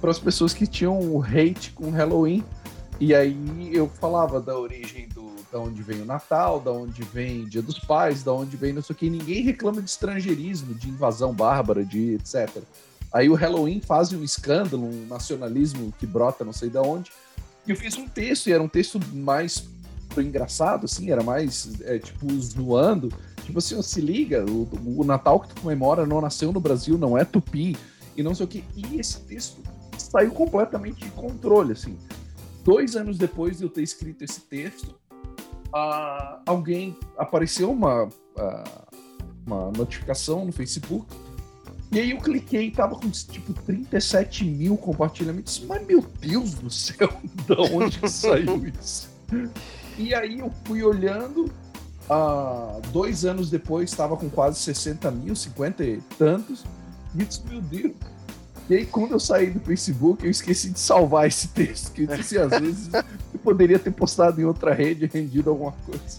para 0.00 0.10
as 0.10 0.18
pessoas 0.18 0.52
que 0.52 0.66
tinham 0.66 0.98
o 0.98 1.22
hate 1.22 1.72
com 1.72 1.86
o 1.86 1.90
Halloween. 1.90 2.44
E 2.98 3.14
aí 3.14 3.70
eu 3.72 3.88
falava 3.88 4.40
da 4.40 4.58
origem 4.58 5.08
do 5.08 5.25
da 5.50 5.58
onde 5.58 5.82
vem 5.82 6.02
o 6.02 6.04
Natal, 6.04 6.60
da 6.60 6.72
onde 6.72 7.02
vem 7.02 7.44
Dia 7.44 7.62
dos 7.62 7.78
Pais, 7.78 8.22
da 8.22 8.32
onde 8.32 8.56
vem 8.56 8.72
não 8.72 8.82
sei 8.82 8.94
o 8.94 8.96
que. 8.96 9.08
Ninguém 9.08 9.42
reclama 9.42 9.80
de 9.80 9.90
estrangeirismo, 9.90 10.74
de 10.74 10.88
invasão 10.88 11.32
bárbara, 11.32 11.84
de 11.84 12.14
etc. 12.14 12.62
Aí 13.12 13.28
o 13.28 13.34
Halloween 13.34 13.80
faz 13.80 14.12
um 14.12 14.22
escândalo, 14.22 14.84
um 14.84 15.06
nacionalismo 15.06 15.92
que 15.98 16.06
brota 16.06 16.44
não 16.44 16.52
sei 16.52 16.68
de 16.68 16.78
onde. 16.78 17.10
E 17.66 17.70
eu 17.70 17.76
fiz 17.76 17.96
um 17.96 18.06
texto, 18.06 18.48
e 18.48 18.52
era 18.52 18.62
um 18.62 18.68
texto 18.68 19.00
mais 19.12 19.68
engraçado, 20.16 20.84
assim, 20.84 21.10
era 21.10 21.22
mais, 21.22 21.80
é, 21.82 21.98
tipo, 21.98 22.28
zoando. 22.40 23.12
Tipo 23.44 23.58
assim, 23.58 23.80
se 23.82 24.00
liga, 24.00 24.44
o, 24.44 24.68
o 25.00 25.04
Natal 25.04 25.40
que 25.40 25.48
tu 25.48 25.60
comemora 25.60 26.06
não 26.06 26.20
nasceu 26.20 26.52
no 26.52 26.60
Brasil, 26.60 26.98
não 26.98 27.16
é 27.16 27.24
tupi, 27.24 27.76
e 28.16 28.22
não 28.22 28.34
sei 28.34 28.44
o 28.44 28.48
que. 28.48 28.64
E 28.74 28.98
esse 28.98 29.20
texto 29.20 29.62
saiu 29.98 30.30
completamente 30.30 31.04
de 31.04 31.10
controle, 31.10 31.72
assim. 31.72 31.96
Dois 32.64 32.96
anos 32.96 33.18
depois 33.18 33.58
de 33.58 33.64
eu 33.64 33.68
ter 33.68 33.82
escrito 33.82 34.24
esse 34.24 34.40
texto, 34.40 34.94
uh, 35.76 36.38
alguém 36.46 36.96
apareceu 37.18 37.70
uma, 37.70 38.04
uh, 38.04 38.10
uma 39.46 39.70
notificação 39.72 40.44
no 40.44 40.52
Facebook. 40.52 41.06
E 41.92 42.00
aí 42.00 42.10
eu 42.10 42.18
cliquei 42.18 42.66
e 42.66 42.70
tava 42.70 42.96
com 42.96 43.08
tipo 43.10 43.52
37 43.52 44.44
mil 44.44 44.76
compartilhamentos. 44.76 45.62
Mas 45.66 45.86
meu 45.86 46.04
Deus 46.20 46.54
do 46.54 46.70
céu, 46.70 47.12
da 47.46 47.60
onde 47.60 47.98
que 47.98 48.08
saiu 48.08 48.66
isso? 48.66 49.08
E 49.96 50.14
aí 50.14 50.40
eu 50.40 50.52
fui 50.64 50.82
olhando, 50.82 51.44
uh, 52.10 52.80
dois 52.92 53.24
anos 53.24 53.50
depois 53.50 53.90
estava 53.90 54.16
com 54.16 54.28
quase 54.28 54.58
60 54.60 55.10
mil, 55.10 55.36
50 55.36 55.84
e 55.84 56.00
tantos. 56.18 56.64
E 57.14 57.20
eu 57.20 57.26
disse, 57.26 57.42
meu 57.48 57.60
Deus, 57.62 57.92
e 58.68 58.74
aí, 58.74 58.84
quando 58.84 59.12
eu 59.12 59.20
saí 59.20 59.50
do 59.50 59.60
Facebook, 59.60 60.24
eu 60.24 60.30
esqueci 60.30 60.70
de 60.70 60.80
salvar 60.80 61.28
esse 61.28 61.48
texto. 61.48 61.92
Que 61.92 62.02
eu 62.02 62.08
disse, 62.08 62.36
às 62.36 62.50
vezes 62.50 62.90
poderia 63.46 63.78
ter 63.78 63.92
postado 63.92 64.40
em 64.40 64.44
outra 64.44 64.74
rede 64.74 65.04
e 65.04 65.08
rendido 65.08 65.50
alguma 65.50 65.70
coisa. 65.70 66.18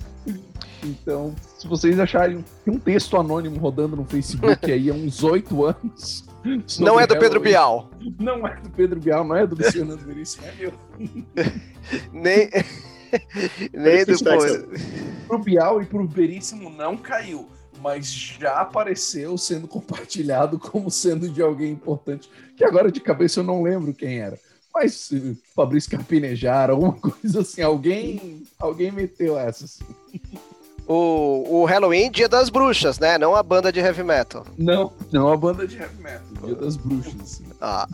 Então, 0.81 1.35
se 1.57 1.67
vocês 1.67 1.99
acharem 1.99 2.45
um 2.65 2.79
texto 2.79 3.17
anônimo 3.17 3.59
rodando 3.59 3.97
no 3.97 4.05
Facebook 4.05 4.71
aí 4.71 4.89
há 4.89 4.93
uns 4.93 5.25
oito 5.25 5.65
anos. 5.65 6.25
Não 6.79 6.97
é 6.97 7.05
do 7.05 7.19
Pedro 7.19 7.41
Bial. 7.41 7.91
Não 8.17 8.47
é 8.47 8.55
do 8.61 8.69
Pedro 8.69 8.97
Bial, 9.01 9.25
não 9.25 9.35
é 9.35 9.45
do 9.45 9.61
Luciano 9.61 9.97
Veríssimo, 9.99 10.45
é 10.47 10.53
meu. 10.53 10.73
Nem. 12.13 12.49
Nem 13.73 14.05
do. 14.05 14.13
Pro 15.27 15.39
Bial 15.39 15.81
e 15.81 15.85
pro 15.85 16.07
Veríssimo 16.07 16.69
não 16.69 16.95
caiu 16.95 17.49
mas 17.79 18.07
já 18.07 18.61
apareceu 18.61 19.37
sendo 19.37 19.67
compartilhado 19.67 20.57
como 20.57 20.89
sendo 20.89 21.29
de 21.29 21.43
alguém 21.43 21.71
importante, 21.71 22.27
que 22.55 22.63
agora 22.63 22.91
de 22.91 22.99
cabeça 22.99 23.39
eu 23.39 23.43
não 23.43 23.61
lembro 23.61 23.93
quem 23.93 24.19
era. 24.19 24.39
Mas 24.79 25.11
Fabrício 25.55 25.89
Carpinejar, 25.89 26.69
alguma 26.69 26.93
coisa 27.01 27.41
assim, 27.41 27.63
alguém, 27.63 28.43
alguém 28.59 28.91
meteu 28.91 29.35
essa 29.35 29.65
assim. 29.65 29.83
O, 30.87 31.61
o 31.61 31.65
Halloween, 31.65 32.11
Dia 32.11 32.29
das 32.29 32.49
Bruxas, 32.49 32.99
né? 32.99 33.17
Não 33.17 33.35
a 33.35 33.41
banda 33.41 33.71
de 33.71 33.79
heavy 33.79 34.03
metal. 34.03 34.45
Não, 34.55 34.93
não 35.11 35.33
a 35.33 35.35
banda 35.35 35.67
de 35.67 35.77
heavy 35.77 35.99
metal, 36.01 36.45
Dia 36.45 36.55
das 36.55 36.77
Bruxas. 36.77 37.41
Ah. 37.59 37.87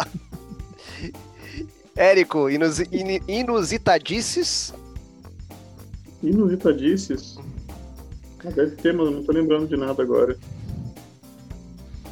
Érico, 1.96 2.50
inus, 2.50 2.80
in, 2.80 3.22
inusitadices? 3.30 4.74
Inusitadices? 6.22 7.40
Ah, 8.46 8.50
deve 8.50 8.76
ter, 8.76 8.94
mas 8.94 9.10
não 9.10 9.24
tô 9.24 9.32
lembrando 9.32 9.68
de 9.68 9.78
nada 9.78 10.04
agora. 10.04 10.38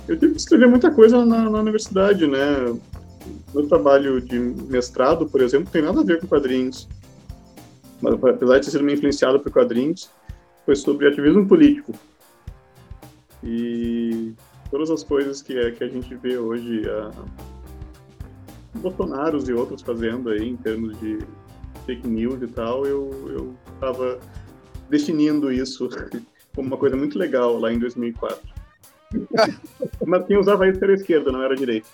Eu 0.07 0.17
tive 0.17 0.31
que 0.31 0.39
escrever 0.39 0.67
muita 0.67 0.89
coisa 0.91 1.25
na, 1.25 1.49
na 1.49 1.59
universidade, 1.59 2.25
né? 2.25 2.73
Meu 3.53 3.67
trabalho 3.67 4.21
de 4.21 4.39
mestrado, 4.39 5.27
por 5.27 5.41
exemplo, 5.41 5.71
tem 5.71 5.81
nada 5.81 6.01
a 6.01 6.03
ver 6.03 6.19
com 6.19 6.27
quadrinhos. 6.27 6.87
Mas, 8.01 8.13
apesar 8.13 8.59
de 8.59 8.65
ter 8.65 8.71
sido 8.71 8.89
influenciado 8.89 9.39
por 9.39 9.51
quadrinhos, 9.51 10.09
foi 10.65 10.75
sobre 10.75 11.07
ativismo 11.07 11.47
político. 11.47 11.93
E 13.43 14.33
todas 14.69 14.89
as 14.89 15.03
coisas 15.03 15.41
que, 15.41 15.57
é, 15.57 15.71
que 15.71 15.83
a 15.83 15.87
gente 15.87 16.13
vê 16.15 16.37
hoje, 16.37 16.89
a 16.89 17.11
Bolsonaros 18.75 19.49
e 19.49 19.53
outros 19.53 19.81
fazendo 19.81 20.29
aí, 20.29 20.47
em 20.47 20.55
termos 20.55 20.97
de 20.99 21.19
fake 21.85 22.07
news 22.07 22.41
e 22.41 22.47
tal, 22.47 22.85
eu 22.85 23.53
estava 23.73 24.19
definindo 24.89 25.51
isso 25.51 25.89
como 26.55 26.67
uma 26.67 26.77
coisa 26.77 26.95
muito 26.95 27.17
legal 27.17 27.57
lá 27.59 27.71
em 27.71 27.79
2004. 27.79 28.39
Mas 30.05 30.25
quem 30.25 30.37
usava 30.37 30.67
isso 30.67 30.83
era 30.83 30.93
esquerda, 30.93 31.31
não 31.31 31.43
era 31.43 31.55
direita. 31.55 31.87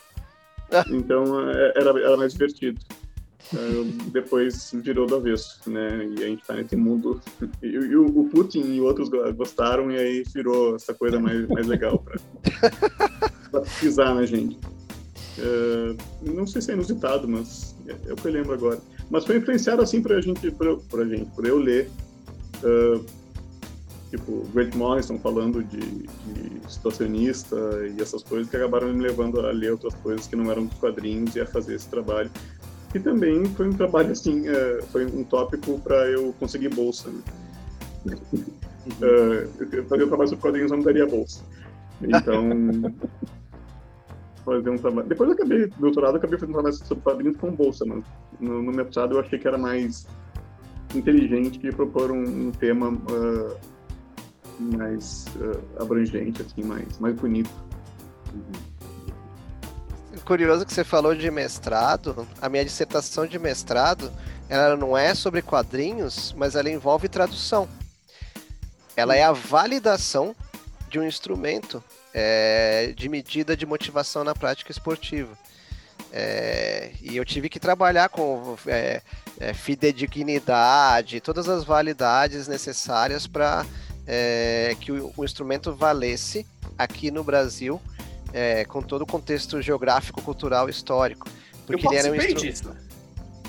Então 0.90 1.50
é, 1.50 1.74
era, 1.76 1.90
era 2.00 2.18
mais 2.18 2.34
divertido. 2.34 2.80
Depois 4.12 4.72
virou 4.74 5.08
do 5.08 5.16
avesso, 5.16 5.70
né? 5.70 6.06
E 6.18 6.24
a 6.24 6.28
gente 6.28 6.46
tá 6.46 6.54
nesse 6.54 6.76
mundo. 6.76 7.22
E, 7.64 7.68
e 7.68 7.96
o 7.96 8.26
Putin 8.26 8.74
e 8.74 8.82
outros 8.82 9.10
gostaram, 9.36 9.90
e 9.90 9.98
aí 9.98 10.24
virou 10.34 10.76
essa 10.76 10.94
coisa 10.94 11.20
mais, 11.20 11.48
mais 11.48 11.66
legal 11.66 12.00
pra, 12.00 12.18
pra 13.52 13.62
pisar 13.80 14.14
na 14.16 14.26
gente. 14.26 14.60
É, 15.40 15.96
não 16.30 16.46
sei 16.46 16.62
se 16.62 16.72
é 16.72 16.74
inusitado, 16.74 17.28
mas 17.28 17.76
é, 17.88 17.96
é, 18.10 18.14
o 18.14 18.16
que 18.16 18.28
eu 18.28 18.32
lembro 18.32 18.54
agora. 18.54 18.80
Mas 19.10 19.24
foi 19.26 19.38
influenciado 19.38 19.82
assim 19.82 20.02
pra 20.02 20.20
gente, 20.20 20.52
pra, 20.52 20.76
pra 20.90 21.06
gente, 21.06 21.32
por 21.34 21.46
eu 21.46 21.58
ler 21.58 21.90
Uh, 22.64 23.06
tipo, 24.10 24.46
Grant 24.54 24.76
Morrison 24.76 25.18
falando 25.20 25.64
de, 25.64 25.80
de, 25.80 26.72
situacionista 26.72 27.56
e 27.88 28.02
essas 28.02 28.24
coisas 28.24 28.50
que 28.50 28.58
acabaram 28.58 28.94
me 28.94 29.02
levando 29.02 29.40
a 29.40 29.52
ler 29.52 29.72
outras 29.72 29.94
coisas 29.96 30.28
que 30.28 30.36
não 30.36 30.52
eram 30.52 30.66
dos 30.66 30.78
quadrinhos 30.78 31.36
e 31.36 31.42
a 31.42 31.46
fazer 31.46 31.76
esse 31.76 31.88
trabalho. 31.88 32.32
E 32.94 33.00
também 33.00 33.46
foi 33.46 33.68
um 33.68 33.74
trabalho, 33.74 34.12
assim, 34.12 34.48
uh, 34.50 34.84
foi 34.92 35.06
um 35.06 35.24
tópico 35.24 35.80
para 35.80 36.08
eu 36.10 36.34
conseguir 36.40 36.70
bolsa. 36.70 37.10
Né? 38.06 38.16
Uh, 38.88 39.84
fazer 39.88 40.04
um 40.06 40.08
trabalho 40.08 40.30
sobre 40.30 40.42
quadrinhos 40.42 40.72
não 40.72 40.78
me 40.78 40.86
daria 40.86 41.06
bolsa. 41.06 41.44
Então, 42.02 42.50
fazer 44.46 44.70
um 44.70 44.78
trabalho. 44.78 45.08
Depois 45.08 45.30
eu 45.30 45.36
acabei, 45.36 45.68
doutorado, 45.78 46.14
eu 46.14 46.18
acabei 46.18 46.40
fazendo 46.40 46.52
um 46.52 46.62
trabalho 46.62 46.76
sobre 46.76 47.04
quadrinhos 47.04 47.38
com 47.38 47.52
bolsa, 47.52 47.86
mas 47.86 48.04
no, 48.40 48.64
no 48.64 48.72
mestrado 48.72 49.16
eu 49.16 49.20
achei 49.20 49.38
que 49.38 49.48
era 49.48 49.58
mais 49.58 50.08
inteligente 50.96 51.60
de 51.60 51.70
propor 51.72 52.12
um, 52.12 52.48
um 52.48 52.52
tema 52.52 52.90
uh, 52.90 53.58
mais 54.60 55.26
uh, 55.36 55.82
abrangente, 55.82 56.42
assim, 56.42 56.64
mais, 56.64 56.98
mais 57.00 57.16
bonito. 57.16 57.50
Curioso 60.26 60.66
que 60.66 60.74
você 60.74 60.84
falou 60.84 61.16
de 61.16 61.32
mestrado. 61.32 62.28
A 62.42 62.50
minha 62.50 62.66
dissertação 62.66 63.26
de 63.26 63.40
mestrado, 63.40 64.12
ela 64.50 64.76
não 64.76 64.98
é 64.98 65.16
sobre 65.16 65.42
quadrinhos, 65.42 66.34
mas 66.38 66.56
ela 66.56 66.70
envolve 66.70 67.08
tradução. 67.08 67.68
Ela 68.96 69.16
é 69.16 69.24
a 69.24 69.32
validação 69.32 70.36
de 70.90 71.00
um 71.00 71.04
instrumento 71.04 71.84
é, 72.14 72.94
de 72.96 73.08
medida 73.08 73.56
de 73.56 73.66
motivação 73.66 74.24
na 74.24 74.34
prática 74.34 74.72
esportiva. 74.72 75.38
É, 76.12 76.92
e 77.02 77.16
eu 77.16 77.24
tive 77.24 77.50
que 77.50 77.60
trabalhar 77.60 78.10
com 78.10 78.58
é, 78.66 79.02
é, 79.40 79.54
fidedignidade, 79.54 81.22
todas 81.22 81.48
as 81.48 81.64
validades 81.64 82.48
necessárias 82.48 83.28
para 83.28 83.66
é, 84.08 84.76
que 84.80 84.92
o, 84.92 85.12
o, 85.18 85.26
instrumento 85.26 85.74
valesse 85.76 86.48
aqui 86.78 87.12
no 87.12 87.24
Brasil, 87.24 87.82
é, 88.34 88.64
com 88.66 88.82
todo 88.82 89.02
o 89.02 89.06
contexto 89.06 89.62
geográfico, 89.62 90.22
cultural, 90.22 90.70
histórico. 90.70 91.28
Porque 91.66 91.86
eu 91.86 91.92
ele 91.92 92.00
era 92.00 92.12
um 92.12 92.16
instrumento. 92.16 92.42
Disso. 92.42 92.88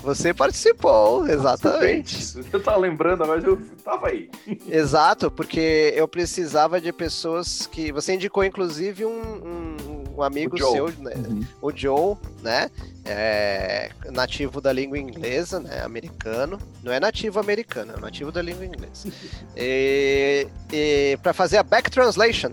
Você 0.03 0.33
participou, 0.33 1.27
exatamente. 1.27 2.39
Eu 2.51 2.61
tava 2.61 2.77
lembrando, 2.77 3.27
mas 3.27 3.43
eu 3.43 3.61
tava 3.83 4.07
aí. 4.07 4.29
Exato, 4.67 5.29
porque 5.29 5.93
eu 5.95 6.07
precisava 6.07 6.79
de 6.79 6.91
pessoas 6.93 7.67
que. 7.67 7.91
Você 7.91 8.13
indicou, 8.13 8.43
inclusive, 8.43 9.05
um, 9.05 9.11
um, 9.11 9.77
um 10.19 10.23
amigo 10.23 10.57
seu, 10.57 10.89
né? 10.99 11.13
uhum. 11.15 11.45
o 11.61 11.71
Joe, 11.75 12.17
né? 12.41 12.69
É, 13.05 13.89
nativo 14.11 14.61
da 14.61 14.71
língua 14.71 14.97
inglesa, 14.97 15.59
né? 15.59 15.81
Americano. 15.83 16.59
Não 16.83 16.91
é 16.91 16.99
nativo 16.99 17.39
americano, 17.39 17.93
é 17.97 17.99
nativo 17.99 18.31
da 18.31 18.41
língua 18.41 18.65
inglesa. 18.65 19.09
e, 19.55 20.47
e 20.71 21.17
para 21.23 21.33
fazer 21.33 21.57
a 21.57 21.63
back 21.63 21.89
translation, 21.89 22.51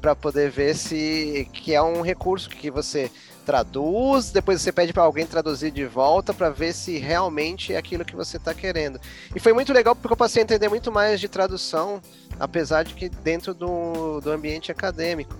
para 0.00 0.14
poder 0.14 0.50
ver 0.50 0.76
se 0.76 1.48
que 1.52 1.74
é 1.74 1.82
um 1.82 2.02
recurso 2.02 2.48
que 2.48 2.70
você 2.70 3.10
traduz, 3.48 4.30
depois 4.30 4.60
você 4.60 4.70
pede 4.70 4.92
para 4.92 5.04
alguém 5.04 5.26
traduzir 5.26 5.70
de 5.70 5.86
volta 5.86 6.34
para 6.34 6.50
ver 6.50 6.74
se 6.74 6.98
realmente 6.98 7.72
é 7.72 7.78
aquilo 7.78 8.04
que 8.04 8.14
você 8.14 8.36
está 8.36 8.52
querendo. 8.52 9.00
E 9.34 9.40
foi 9.40 9.54
muito 9.54 9.72
legal 9.72 9.96
porque 9.96 10.12
eu 10.12 10.16
passei 10.18 10.42
a 10.42 10.44
entender 10.44 10.68
muito 10.68 10.92
mais 10.92 11.18
de 11.18 11.28
tradução, 11.28 11.98
apesar 12.38 12.82
de 12.82 12.92
que 12.92 13.08
dentro 13.08 13.54
do, 13.54 14.20
do 14.20 14.30
ambiente 14.30 14.70
acadêmico. 14.70 15.34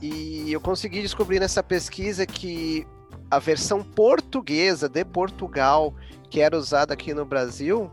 E 0.00 0.52
eu 0.52 0.60
consegui 0.60 1.02
descobrir 1.02 1.40
nessa 1.40 1.62
pesquisa 1.62 2.26
que 2.26 2.86
a 3.30 3.38
versão 3.38 3.82
portuguesa 3.82 4.88
de 4.88 5.04
Portugal, 5.04 5.94
que 6.30 6.40
era 6.40 6.56
usada 6.56 6.94
aqui 6.94 7.12
no 7.12 7.24
Brasil, 7.24 7.90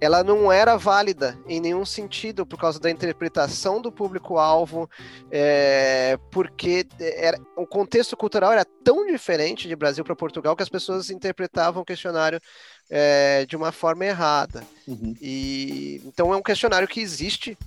ela 0.00 0.22
não 0.22 0.50
era 0.52 0.76
válida 0.76 1.36
em 1.48 1.60
nenhum 1.60 1.84
sentido 1.84 2.46
por 2.46 2.58
causa 2.58 2.78
da 2.78 2.90
interpretação 2.90 3.82
do 3.82 3.90
público-alvo, 3.90 4.88
é, 5.30 6.16
porque 6.30 6.86
era, 7.00 7.38
o 7.56 7.66
contexto 7.66 8.16
cultural 8.16 8.52
era 8.52 8.64
tão 8.84 9.06
diferente 9.06 9.66
de 9.66 9.74
Brasil 9.74 10.04
para 10.04 10.14
Portugal 10.14 10.54
que 10.54 10.62
as 10.62 10.68
pessoas 10.68 11.10
interpretavam 11.10 11.82
o 11.82 11.84
questionário 11.84 12.40
é, 12.88 13.44
de 13.46 13.56
uma 13.56 13.72
forma 13.72 14.06
errada. 14.06 14.62
Uhum. 14.86 15.14
E 15.20 16.00
então 16.06 16.32
é 16.32 16.36
um 16.36 16.42
questionário 16.42 16.86
que 16.86 17.00
existe. 17.00 17.58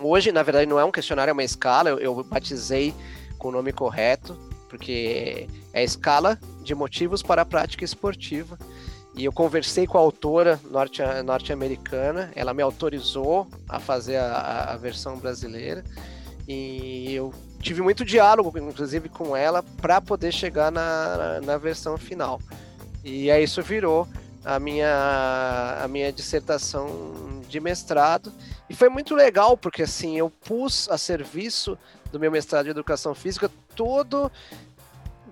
Hoje, 0.00 0.32
na 0.32 0.42
verdade, 0.42 0.66
não 0.66 0.80
é 0.80 0.84
um 0.84 0.90
questionário, 0.90 1.30
é 1.30 1.32
uma 1.32 1.44
escala. 1.44 1.90
Eu, 1.90 1.98
eu 1.98 2.24
batizei 2.24 2.94
com 3.38 3.48
o 3.48 3.52
nome 3.52 3.72
correto, 3.72 4.36
porque 4.68 5.46
é 5.72 5.80
a 5.80 5.82
escala 5.84 6.38
de 6.62 6.74
motivos 6.74 7.22
para 7.22 7.42
a 7.42 7.44
prática 7.44 7.84
esportiva. 7.84 8.58
E 9.14 9.24
eu 9.24 9.32
conversei 9.32 9.86
com 9.86 9.98
a 9.98 10.00
autora 10.00 10.58
norte, 10.70 11.02
norte-americana, 11.24 12.30
ela 12.34 12.54
me 12.54 12.62
autorizou 12.62 13.46
a 13.68 13.80
fazer 13.80 14.16
a, 14.16 14.72
a 14.72 14.76
versão 14.76 15.18
brasileira. 15.18 15.84
E 16.48 17.14
eu 17.14 17.34
tive 17.60 17.82
muito 17.82 18.04
diálogo, 18.04 18.56
inclusive, 18.58 19.08
com 19.08 19.36
ela, 19.36 19.62
para 19.62 20.00
poder 20.00 20.32
chegar 20.32 20.70
na, 20.72 21.40
na 21.44 21.58
versão 21.58 21.98
final. 21.98 22.40
E 23.04 23.30
aí 23.30 23.44
isso 23.44 23.62
virou 23.62 24.06
a 24.44 24.58
minha, 24.58 25.78
a 25.82 25.88
minha 25.88 26.12
dissertação 26.12 27.42
de 27.48 27.60
mestrado. 27.60 28.32
E 28.68 28.74
foi 28.74 28.88
muito 28.88 29.14
legal, 29.14 29.56
porque 29.56 29.82
assim, 29.82 30.16
eu 30.16 30.30
pus 30.30 30.88
a 30.88 30.96
serviço 30.96 31.76
do 32.12 32.18
meu 32.18 32.30
mestrado 32.30 32.64
de 32.64 32.70
educação 32.70 33.14
física 33.14 33.50
todo 33.74 34.30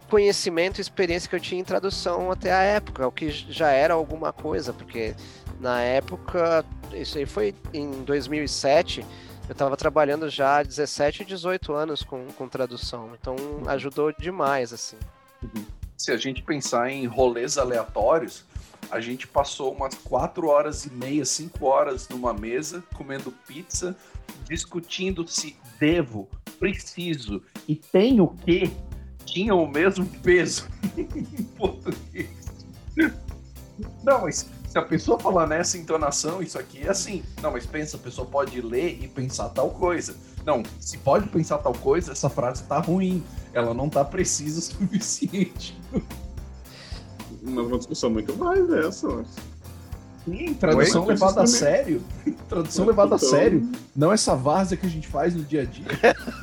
conhecimento 0.09 0.79
e 0.79 0.81
experiência 0.81 1.29
que 1.29 1.37
eu 1.37 1.41
tinha 1.41 1.61
em 1.61 1.65
tradução 1.65 2.31
até 2.31 2.53
a 2.53 2.63
época, 2.63 3.07
o 3.07 3.13
que 3.13 3.29
já 3.31 3.71
era 3.71 3.95
alguma 3.95 4.33
coisa, 4.33 4.73
porque 4.73 5.15
na 5.61 5.83
época, 5.83 6.65
isso 6.93 7.19
aí 7.19 7.27
foi 7.27 7.55
em 7.75 7.91
2007, 8.05 9.05
eu 9.49 9.53
estava 9.53 9.77
trabalhando 9.77 10.29
já 10.29 10.59
há 10.59 10.63
17 10.63 11.23
e 11.23 11.27
18 11.27 11.73
anos 11.73 12.03
com, 12.03 12.27
com 12.29 12.49
tradução, 12.49 13.11
então 13.21 13.37
ajudou 13.67 14.13
demais, 14.13 14.73
assim. 14.73 14.97
Uhum. 15.43 15.65
Se 15.97 16.13
a 16.13 16.17
gente 16.17 16.43
pensar 16.43 16.91
em 16.91 17.07
rolês 17.07 17.59
aleatórios, 17.59 18.45
a 18.91 19.01
gente 19.01 19.27
passou 19.27 19.73
umas 19.73 19.95
4 19.95 20.47
horas 20.47 20.85
e 20.85 20.91
meia, 20.91 21.25
5 21.25 21.65
horas 21.65 22.09
numa 22.09 22.33
mesa, 22.33 22.83
comendo 22.95 23.33
pizza, 23.47 23.97
discutindo 24.49 25.27
se 25.27 25.57
devo, 25.79 26.29
preciso 26.59 27.43
e 27.67 27.77
tenho 27.77 28.29
que 28.45 28.71
tinham 29.25 29.63
o 29.63 29.69
mesmo 29.69 30.07
peso 30.23 30.67
em 30.97 31.45
português. 31.57 32.31
Não, 34.03 34.23
mas 34.23 34.49
se 34.67 34.79
a 34.79 34.83
pessoa 34.83 35.19
falar 35.19 35.47
nessa 35.47 35.79
entonação, 35.79 36.43
isso 36.43 36.59
aqui 36.59 36.83
é 36.83 36.89
assim. 36.89 37.23
Não, 37.43 37.53
mas 37.53 37.67
pensa, 37.67 37.97
a 37.97 38.01
pessoa 38.01 38.27
pode 38.27 38.61
ler 38.61 38.99
e 39.03 39.09
pensar 39.09 39.51
tal 39.51 39.71
coisa. 39.71 40.17
Não, 40.45 40.63
se 40.81 40.99
pode 40.99 41.29
pensar 41.29 41.59
tal 41.59 41.75
coisa, 41.75 42.13
essa 42.13 42.29
frase 42.29 42.65
tá 42.65 42.79
ruim. 42.79 43.23
Ela 43.53 43.75
não 43.75 43.89
tá 43.89 44.05
precisa 44.05 44.59
o 44.59 44.63
suficiente. 44.63 45.79
Mas 47.43 47.67
uma 47.67 47.79
discussão 47.79 48.11
muito 48.11 48.37
mais 48.37 48.71
essa. 48.71 49.25
Sim, 50.25 50.55
tradução 50.55 51.03
Oi? 51.03 51.09
levada 51.09 51.43
a 51.43 51.47
sério. 51.47 52.03
Tradução 52.49 52.87
levada 52.87 53.17
então... 53.17 53.29
a 53.29 53.31
sério. 53.31 53.69
Não 53.97 54.13
essa 54.13 54.35
várzea 54.35 54.77
que 54.77 54.87
a 54.87 54.91
gente 54.91 55.09
faz 55.09 55.35
no 55.35 55.43
dia 55.43 55.63
a 55.63 55.65
dia. 55.65 55.87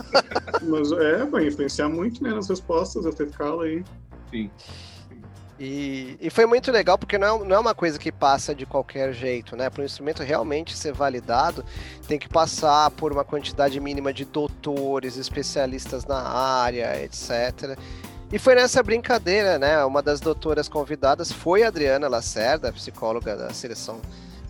Mas 0.63 0.91
é, 0.91 1.25
vai 1.25 1.47
influenciar 1.47 1.89
muito 1.89 2.23
né, 2.23 2.31
nas 2.31 2.49
respostas, 2.49 3.05
essa 3.05 3.23
escala 3.23 3.65
aí. 3.65 3.83
Sim. 4.31 4.49
E, 5.57 6.17
e 6.19 6.29
foi 6.29 6.45
muito 6.45 6.69
legal 6.69 6.97
porque 6.97 7.17
não 7.17 7.43
é, 7.43 7.47
não 7.47 7.55
é 7.55 7.59
uma 7.59 7.73
coisa 7.73 7.97
que 7.97 8.11
passa 8.11 8.53
de 8.53 8.65
qualquer 8.65 9.13
jeito, 9.13 9.55
né? 9.55 9.69
Para 9.69 9.83
o 9.83 9.85
instrumento 9.85 10.21
realmente 10.21 10.75
ser 10.75 10.91
validado, 10.91 11.63
tem 12.07 12.19
que 12.19 12.27
passar 12.27 12.91
por 12.91 13.13
uma 13.13 13.23
quantidade 13.23 13.79
mínima 13.79 14.11
de 14.11 14.25
doutores, 14.25 15.15
especialistas 15.15 16.05
na 16.05 16.21
área, 16.21 17.01
etc. 17.01 17.77
E 18.31 18.39
foi 18.39 18.55
nessa 18.55 18.81
brincadeira, 18.81 19.59
né? 19.59 19.83
Uma 19.85 20.01
das 20.01 20.19
doutoras 20.19 20.67
convidadas 20.67 21.31
foi 21.31 21.63
a 21.63 21.67
Adriana 21.67 22.07
Lacerda, 22.07 22.73
psicóloga 22.73 23.35
da 23.35 23.53
seleção 23.53 24.01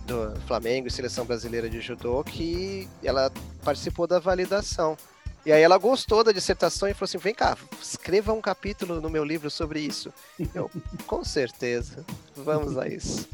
do 0.05 0.39
Flamengo 0.47 0.87
e 0.87 0.91
seleção 0.91 1.25
brasileira 1.25 1.69
de 1.69 1.81
judô, 1.81 2.23
que 2.23 2.87
ela 3.03 3.31
participou 3.63 4.07
da 4.07 4.17
validação. 4.17 4.97
E 5.45 5.51
aí 5.51 5.61
ela 5.61 5.77
gostou 5.77 6.23
da 6.23 6.31
dissertação 6.31 6.87
e 6.87 6.93
falou 6.93 7.05
assim: 7.05 7.17
vem 7.17 7.35
cá, 7.35 7.57
escreva 7.81 8.31
um 8.33 8.41
capítulo 8.41 9.01
no 9.01 9.09
meu 9.09 9.25
livro 9.25 9.51
sobre 9.51 9.81
isso. 9.81 10.11
Eu, 10.53 10.71
com 11.05 11.23
certeza, 11.23 12.03
vamos 12.35 12.77
a 12.77 12.87
isso. 12.87 13.27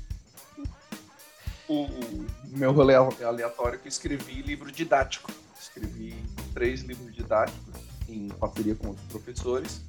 O, 1.68 1.84
o 1.84 2.26
meu 2.48 2.74
rolê 2.74 2.96
aleatório 2.96 3.80
que 3.80 3.88
eu 3.88 3.90
escrevi 3.90 4.42
livro 4.42 4.72
didático. 4.72 5.32
Escrevi 5.58 6.16
três 6.54 6.82
livros 6.82 7.14
didáticos 7.16 7.76
em 8.10 8.28
parceria 8.28 8.76
com 8.76 8.88
outros 8.90 9.08
professores 9.08 9.82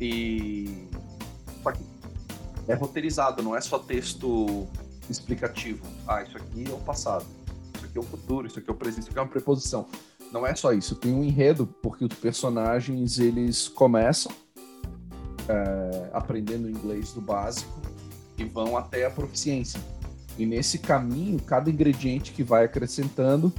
e 0.00 0.88
é 2.66 2.74
roteirizado, 2.74 3.42
não 3.42 3.56
é 3.56 3.60
só 3.60 3.78
texto 3.78 4.66
explicativo. 5.08 5.84
Ah, 6.06 6.22
isso 6.22 6.36
aqui 6.36 6.64
é 6.68 6.72
o 6.72 6.78
passado, 6.78 7.26
isso 7.74 7.84
aqui 7.84 7.98
é 7.98 8.00
o 8.00 8.04
futuro, 8.04 8.46
isso 8.46 8.58
aqui 8.58 8.68
é 8.68 8.72
o 8.72 8.76
presente, 8.76 9.02
isso 9.02 9.10
aqui 9.10 9.18
é 9.18 9.22
uma 9.22 9.28
preposição. 9.28 9.86
Não 10.32 10.46
é 10.46 10.54
só 10.54 10.72
isso, 10.72 10.94
tem 10.94 11.12
um 11.14 11.24
enredo, 11.24 11.66
porque 11.82 12.04
os 12.04 12.14
personagens 12.14 13.18
eles 13.18 13.66
começam 13.66 14.30
é, 15.48 16.10
aprendendo 16.12 16.68
inglês 16.68 17.12
do 17.12 17.20
básico 17.20 17.80
e 18.36 18.44
vão 18.44 18.76
até 18.76 19.06
a 19.06 19.10
proficiência. 19.10 19.80
E 20.38 20.46
nesse 20.46 20.78
caminho, 20.78 21.40
cada 21.42 21.70
ingrediente 21.70 22.32
que 22.32 22.44
vai 22.44 22.64
acrescentando 22.64 23.52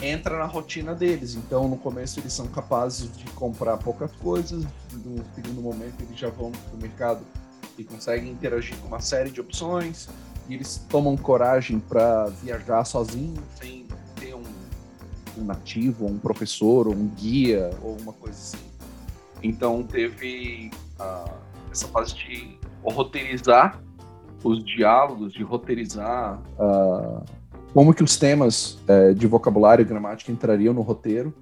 entra 0.00 0.38
na 0.38 0.44
rotina 0.44 0.94
deles. 0.94 1.34
Então, 1.34 1.68
no 1.68 1.76
começo, 1.76 2.20
eles 2.20 2.32
são 2.32 2.46
capazes 2.46 3.14
de 3.16 3.24
comprar 3.32 3.76
poucas 3.78 4.12
coisas, 4.12 4.64
no 4.92 5.24
segundo 5.34 5.60
momento, 5.62 6.00
eles 6.00 6.18
já 6.18 6.28
vão 6.28 6.50
para 6.50 6.74
o 6.74 6.80
mercado 6.80 7.20
e 7.78 7.84
conseguem 7.84 8.30
interagir 8.30 8.76
com 8.78 8.88
uma 8.88 9.00
série 9.00 9.30
de 9.30 9.40
opções, 9.40 10.08
e 10.48 10.54
eles 10.54 10.84
tomam 10.88 11.16
coragem 11.16 11.78
para 11.78 12.26
viajar 12.42 12.84
sozinhos, 12.84 13.40
sem 13.60 13.86
ter 14.16 14.34
um, 14.34 14.44
um 15.38 15.44
nativo, 15.44 16.06
um 16.06 16.18
professor, 16.18 16.88
um 16.88 17.08
guia, 17.08 17.70
ou 17.82 17.96
uma 18.00 18.12
coisa 18.12 18.38
assim. 18.38 18.64
Então, 19.42 19.82
teve 19.82 20.70
uh, 21.00 21.30
essa 21.70 21.88
fase 21.88 22.14
de 22.14 22.58
roteirizar 22.82 23.80
os 24.42 24.64
diálogos, 24.64 25.32
de 25.32 25.42
roteirizar. 25.42 26.40
Uh, 26.58 27.24
como 27.76 27.92
que 27.92 28.02
os 28.02 28.16
temas 28.16 28.78
é, 28.88 29.12
de 29.12 29.26
vocabulário 29.26 29.82
e 29.82 29.84
gramática 29.84 30.32
entrariam 30.32 30.72
no 30.72 30.80
roteiro. 30.80 31.34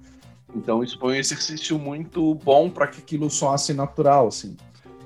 Então 0.53 0.83
isso 0.83 0.99
foi 0.99 1.13
um 1.13 1.15
exercício 1.15 1.79
muito 1.79 2.35
bom 2.35 2.69
para 2.69 2.87
que 2.87 2.99
aquilo 2.99 3.29
soasse 3.29 3.73
natural, 3.73 4.27
assim. 4.27 4.57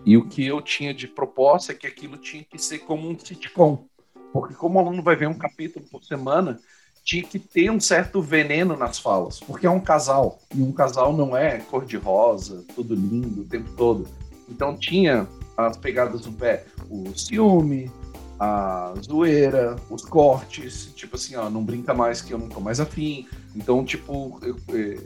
E 0.03 0.17
o 0.17 0.27
que 0.27 0.47
eu 0.47 0.59
tinha 0.59 0.91
de 0.91 1.07
proposta 1.07 1.71
é 1.71 1.75
que 1.75 1.85
aquilo 1.85 2.17
tinha 2.17 2.43
que 2.43 2.57
ser 2.57 2.79
como 2.79 3.07
um 3.07 3.15
sitcom, 3.15 3.85
porque 4.33 4.55
como 4.55 4.79
o 4.79 4.81
aluno 4.81 5.03
vai 5.03 5.15
ver 5.15 5.27
um 5.27 5.35
capítulo 5.35 5.85
por 5.91 6.03
semana, 6.03 6.57
tinha 7.03 7.21
que 7.21 7.37
ter 7.37 7.69
um 7.69 7.79
certo 7.79 8.23
veneno 8.23 8.75
nas 8.75 8.97
falas, 8.97 9.39
porque 9.39 9.67
é 9.67 9.69
um 9.69 9.79
casal 9.79 10.39
e 10.55 10.63
um 10.63 10.71
casal 10.71 11.15
não 11.15 11.37
é 11.37 11.59
cor 11.59 11.85
de 11.85 11.95
rosa, 11.95 12.65
tudo 12.73 12.95
lindo 12.95 13.41
o 13.41 13.45
tempo 13.45 13.69
todo. 13.77 14.07
Então 14.49 14.75
tinha 14.75 15.27
as 15.55 15.77
pegadas 15.77 16.21
do 16.21 16.31
pé, 16.31 16.65
o 16.89 17.15
ciúme, 17.15 17.91
a 18.39 18.93
zoeira, 19.05 19.75
os 19.89 20.03
cortes, 20.03 20.93
tipo 20.95 21.15
assim, 21.15 21.35
ó, 21.35 21.49
não 21.49 21.63
brinca 21.63 21.93
mais 21.93 22.21
que 22.21 22.33
eu 22.33 22.37
não 22.37 22.47
tô 22.47 22.59
mais 22.59 22.79
afim. 22.79 23.27
Então, 23.55 23.83
tipo, 23.83 24.39
é, 24.69 24.97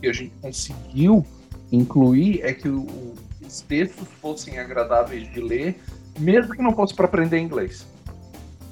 que 0.00 0.08
a 0.08 0.12
gente 0.12 0.32
conseguiu 0.40 1.26
incluir 1.70 2.42
é 2.42 2.52
que 2.52 2.68
o, 2.68 3.14
os 3.40 3.60
textos 3.62 4.06
fossem 4.20 4.58
agradáveis 4.58 5.30
de 5.32 5.40
ler, 5.40 5.80
mesmo 6.18 6.54
que 6.54 6.62
não 6.62 6.74
fosse 6.74 6.94
para 6.94 7.06
aprender 7.06 7.38
inglês. 7.38 7.86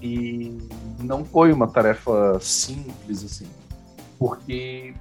E 0.03 0.57
não 0.99 1.25
foi 1.25 1.53
uma 1.53 1.69
tarefa 1.69 2.39
simples 2.41 3.25
assim, 3.25 3.49
porque 4.19 4.95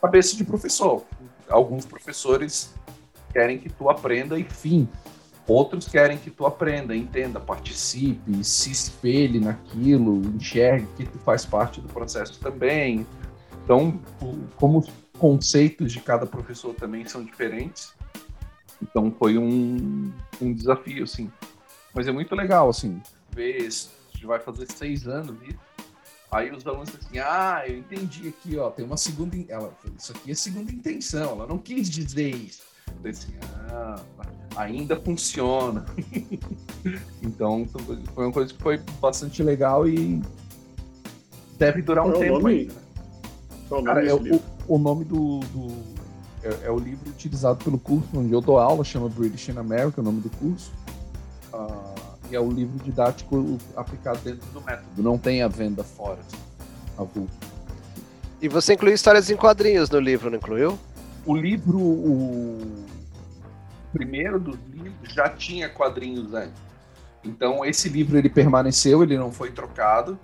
cabeça 0.00 0.36
de 0.36 0.44
professor. 0.44 1.04
Alguns 1.48 1.84
professores 1.84 2.72
querem 3.32 3.58
que 3.58 3.68
tu 3.68 3.90
aprenda 3.90 4.38
e 4.38 4.44
fim. 4.44 4.88
Outros 5.46 5.86
querem 5.86 6.16
que 6.16 6.30
tu 6.30 6.46
aprenda, 6.46 6.96
entenda, 6.96 7.38
participe, 7.38 8.42
se 8.42 8.70
espelhe 8.70 9.38
naquilo, 9.38 10.22
enxergue 10.34 10.86
que 10.96 11.04
tu 11.04 11.18
faz 11.18 11.44
parte 11.44 11.80
do 11.80 11.88
processo 11.88 12.40
também. 12.40 13.06
Então, 13.62 14.00
como 14.56 14.78
os 14.78 14.88
conceitos 15.18 15.92
de 15.92 16.00
cada 16.00 16.26
professor 16.26 16.74
também 16.74 17.04
são 17.06 17.22
diferentes, 17.22 17.92
então 18.82 19.14
foi 19.18 19.36
um, 19.36 20.10
um 20.40 20.52
desafio, 20.52 21.04
assim. 21.04 21.30
Mas 21.94 22.08
é 22.08 22.12
muito 22.12 22.34
legal, 22.34 22.68
assim, 22.70 23.00
ver, 23.30 23.68
vai 24.24 24.40
fazer 24.40 24.70
seis 24.70 25.06
anos 25.06 25.36
isso. 25.42 25.58
Aí 26.30 26.50
os 26.50 26.66
alunos 26.66 26.88
assim, 26.88 27.18
ah, 27.18 27.62
eu 27.66 27.78
entendi 27.78 28.28
aqui, 28.28 28.56
ó, 28.56 28.68
tem 28.70 28.84
uma 28.84 28.96
segunda, 28.96 29.36
ela, 29.48 29.72
isso 29.96 30.10
aqui 30.10 30.32
é 30.32 30.34
segunda 30.34 30.72
intenção, 30.72 31.30
ela 31.32 31.46
não 31.46 31.58
quis 31.58 31.88
dizer 31.88 32.34
isso. 32.34 32.62
Eu 33.02 33.10
assim, 33.10 33.34
ah, 33.70 34.00
ainda 34.56 34.96
funciona. 34.96 35.84
então 37.22 37.66
foi 38.14 38.24
uma 38.24 38.32
coisa 38.32 38.52
que 38.52 38.62
foi 38.62 38.78
bastante 39.00 39.42
legal 39.42 39.88
e 39.88 40.22
deve 41.58 41.82
durar 41.82 42.06
um 42.06 42.10
Qual 42.10 42.20
tempo 42.20 42.38
nome? 42.38 42.52
ainda. 42.52 42.74
Qual 43.68 43.80
o 43.80 43.84
nome, 43.84 43.94
Cara, 43.94 44.06
é, 44.06 44.14
o, 44.14 44.40
o, 44.68 44.78
nome 44.78 45.04
do, 45.04 45.40
do 45.40 45.72
é, 46.42 46.66
é, 46.66 46.70
o 46.70 46.78
livro 46.78 47.08
utilizado 47.10 47.62
pelo 47.64 47.78
curso 47.78 48.08
onde 48.14 48.32
eu 48.32 48.40
dou 48.40 48.58
aula, 48.58 48.84
chama 48.84 49.08
British 49.08 49.48
in 49.48 49.58
America, 49.58 50.00
o 50.00 50.04
nome 50.04 50.20
do 50.20 50.30
curso. 50.30 50.72
Uh, 51.52 51.94
e 52.30 52.36
é 52.36 52.40
o 52.40 52.50
livro 52.50 52.82
didático 52.82 53.58
aplicado 53.76 54.18
dentro 54.24 54.46
do 54.50 54.60
método, 54.60 55.02
não 55.02 55.18
tem 55.18 55.42
a 55.42 55.48
venda 55.48 55.84
fora, 55.84 56.18
avulso. 56.98 57.38
E 58.40 58.48
você 58.48 58.74
incluiu 58.74 58.94
histórias 58.94 59.30
em 59.30 59.36
quadrinhos 59.36 59.88
no 59.90 60.00
livro, 60.00 60.30
não 60.30 60.38
incluiu? 60.38 60.78
O 61.26 61.34
livro, 61.36 61.78
o 61.78 62.84
primeiro 63.92 64.38
dos 64.38 64.58
livros, 64.72 65.12
já 65.12 65.28
tinha 65.28 65.68
quadrinhos 65.68 66.34
antes. 66.34 66.62
Então 67.24 67.64
esse 67.64 67.88
livro 67.88 68.18
ele 68.18 68.28
permaneceu, 68.28 69.02
ele 69.02 69.16
não 69.16 69.32
foi 69.32 69.50
trocado. 69.50 70.18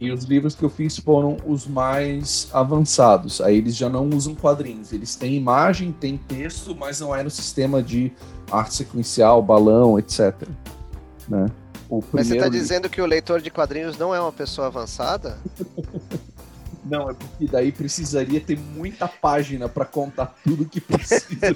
E 0.00 0.12
os 0.12 0.24
livros 0.24 0.54
que 0.54 0.62
eu 0.62 0.70
fiz 0.70 0.96
foram 0.96 1.36
os 1.44 1.66
mais 1.66 2.48
avançados. 2.52 3.40
Aí 3.40 3.56
eles 3.56 3.74
já 3.74 3.88
não 3.88 4.08
usam 4.08 4.32
quadrinhos. 4.32 4.92
Eles 4.92 5.16
têm 5.16 5.34
imagem, 5.34 5.90
têm 5.90 6.16
texto, 6.16 6.74
mas 6.74 7.00
não 7.00 7.14
é 7.14 7.22
no 7.22 7.30
sistema 7.30 7.82
de 7.82 8.12
arte 8.50 8.74
sequencial, 8.76 9.42
balão, 9.42 9.98
etc. 9.98 10.34
Né? 11.28 11.46
mas 12.12 12.28
você 12.28 12.36
está 12.36 12.48
dizendo 12.48 12.88
que 12.88 13.00
o 13.00 13.06
leitor 13.06 13.40
de 13.40 13.50
quadrinhos 13.50 13.98
não 13.98 14.14
é 14.14 14.20
uma 14.20 14.32
pessoa 14.32 14.68
avançada? 14.68 15.38
Não, 16.90 17.10
é 17.10 17.14
porque 17.14 17.46
daí 17.46 17.70
precisaria 17.70 18.40
ter 18.40 18.58
muita 18.58 19.06
página 19.06 19.68
para 19.68 19.84
contar 19.84 20.34
tudo 20.42 20.64
que 20.64 20.80
precisa. 20.80 21.54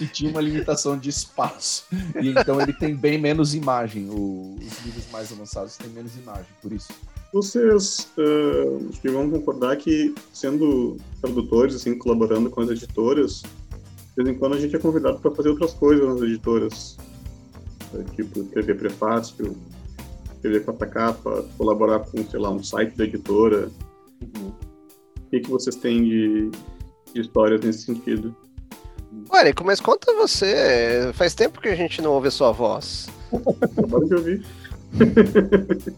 e 0.00 0.06
tinha 0.06 0.30
uma 0.30 0.40
limitação 0.40 0.98
de 0.98 1.08
espaço. 1.08 1.84
E 2.20 2.28
então 2.28 2.60
ele 2.60 2.72
tem 2.72 2.94
bem 2.94 3.18
menos 3.18 3.54
imagem. 3.54 4.08
O, 4.10 4.56
os 4.60 4.84
livros 4.84 5.10
mais 5.10 5.32
avançados 5.32 5.76
têm 5.76 5.88
menos 5.90 6.16
imagem, 6.16 6.46
por 6.60 6.72
isso. 6.72 6.88
Vocês 7.32 8.10
uh, 8.16 8.88
acho 8.88 9.00
que 9.00 9.08
vão 9.08 9.30
concordar 9.30 9.76
que, 9.76 10.14
sendo 10.32 10.96
tradutores, 11.20 11.74
assim, 11.74 11.96
colaborando 11.96 12.50
com 12.50 12.60
as 12.62 12.70
editoras, 12.70 13.42
de 13.42 14.24
vez 14.24 14.28
em 14.28 14.38
quando 14.38 14.54
a 14.54 14.60
gente 14.60 14.74
é 14.74 14.78
convidado 14.78 15.18
para 15.18 15.30
fazer 15.30 15.50
outras 15.50 15.72
coisas 15.74 16.06
nas 16.06 16.22
editoras. 16.22 16.96
É, 17.94 18.02
tipo, 18.14 18.40
escrever 18.40 18.76
prefácio, 18.76 19.56
escrever 20.38 20.64
capa, 20.88 21.44
colaborar 21.56 22.00
com, 22.00 22.24
sei 22.28 22.40
lá, 22.40 22.50
um 22.50 22.62
site 22.62 22.96
da 22.96 23.04
editora. 23.04 23.68
Uhum. 24.22 24.48
O 24.48 25.30
que, 25.30 25.40
que 25.40 25.50
vocês 25.50 25.76
têm 25.76 26.02
de, 26.02 26.50
de 27.12 27.20
histórias 27.20 27.60
nesse 27.60 27.82
sentido? 27.82 28.34
Olha, 29.30 29.52
mas 29.64 29.80
conta 29.80 30.14
você. 30.14 31.10
Faz 31.14 31.34
tempo 31.34 31.60
que 31.60 31.68
a 31.68 31.74
gente 31.74 32.00
não 32.00 32.12
ouve 32.12 32.28
a 32.28 32.30
sua 32.30 32.52
voz. 32.52 33.08
De 34.06 34.14
ouvir. 34.14 34.46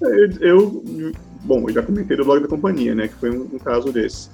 eu, 0.00 0.30
eu, 0.40 1.12
bom, 1.42 1.68
eu 1.68 1.74
já 1.74 1.82
comentei 1.82 2.16
do 2.16 2.24
blog 2.24 2.40
da 2.42 2.48
companhia, 2.48 2.94
né? 2.94 3.08
Que 3.08 3.14
foi 3.14 3.30
um, 3.30 3.48
um 3.52 3.58
caso 3.58 3.90
desse. 3.92 4.30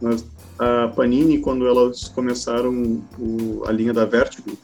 Mas 0.00 0.24
a 0.58 0.88
Panini, 0.88 1.38
quando 1.38 1.68
elas 1.68 2.08
começaram 2.08 3.00
o, 3.18 3.62
a 3.66 3.72
linha 3.72 3.92
da 3.92 4.04
Vertigo, 4.04 4.58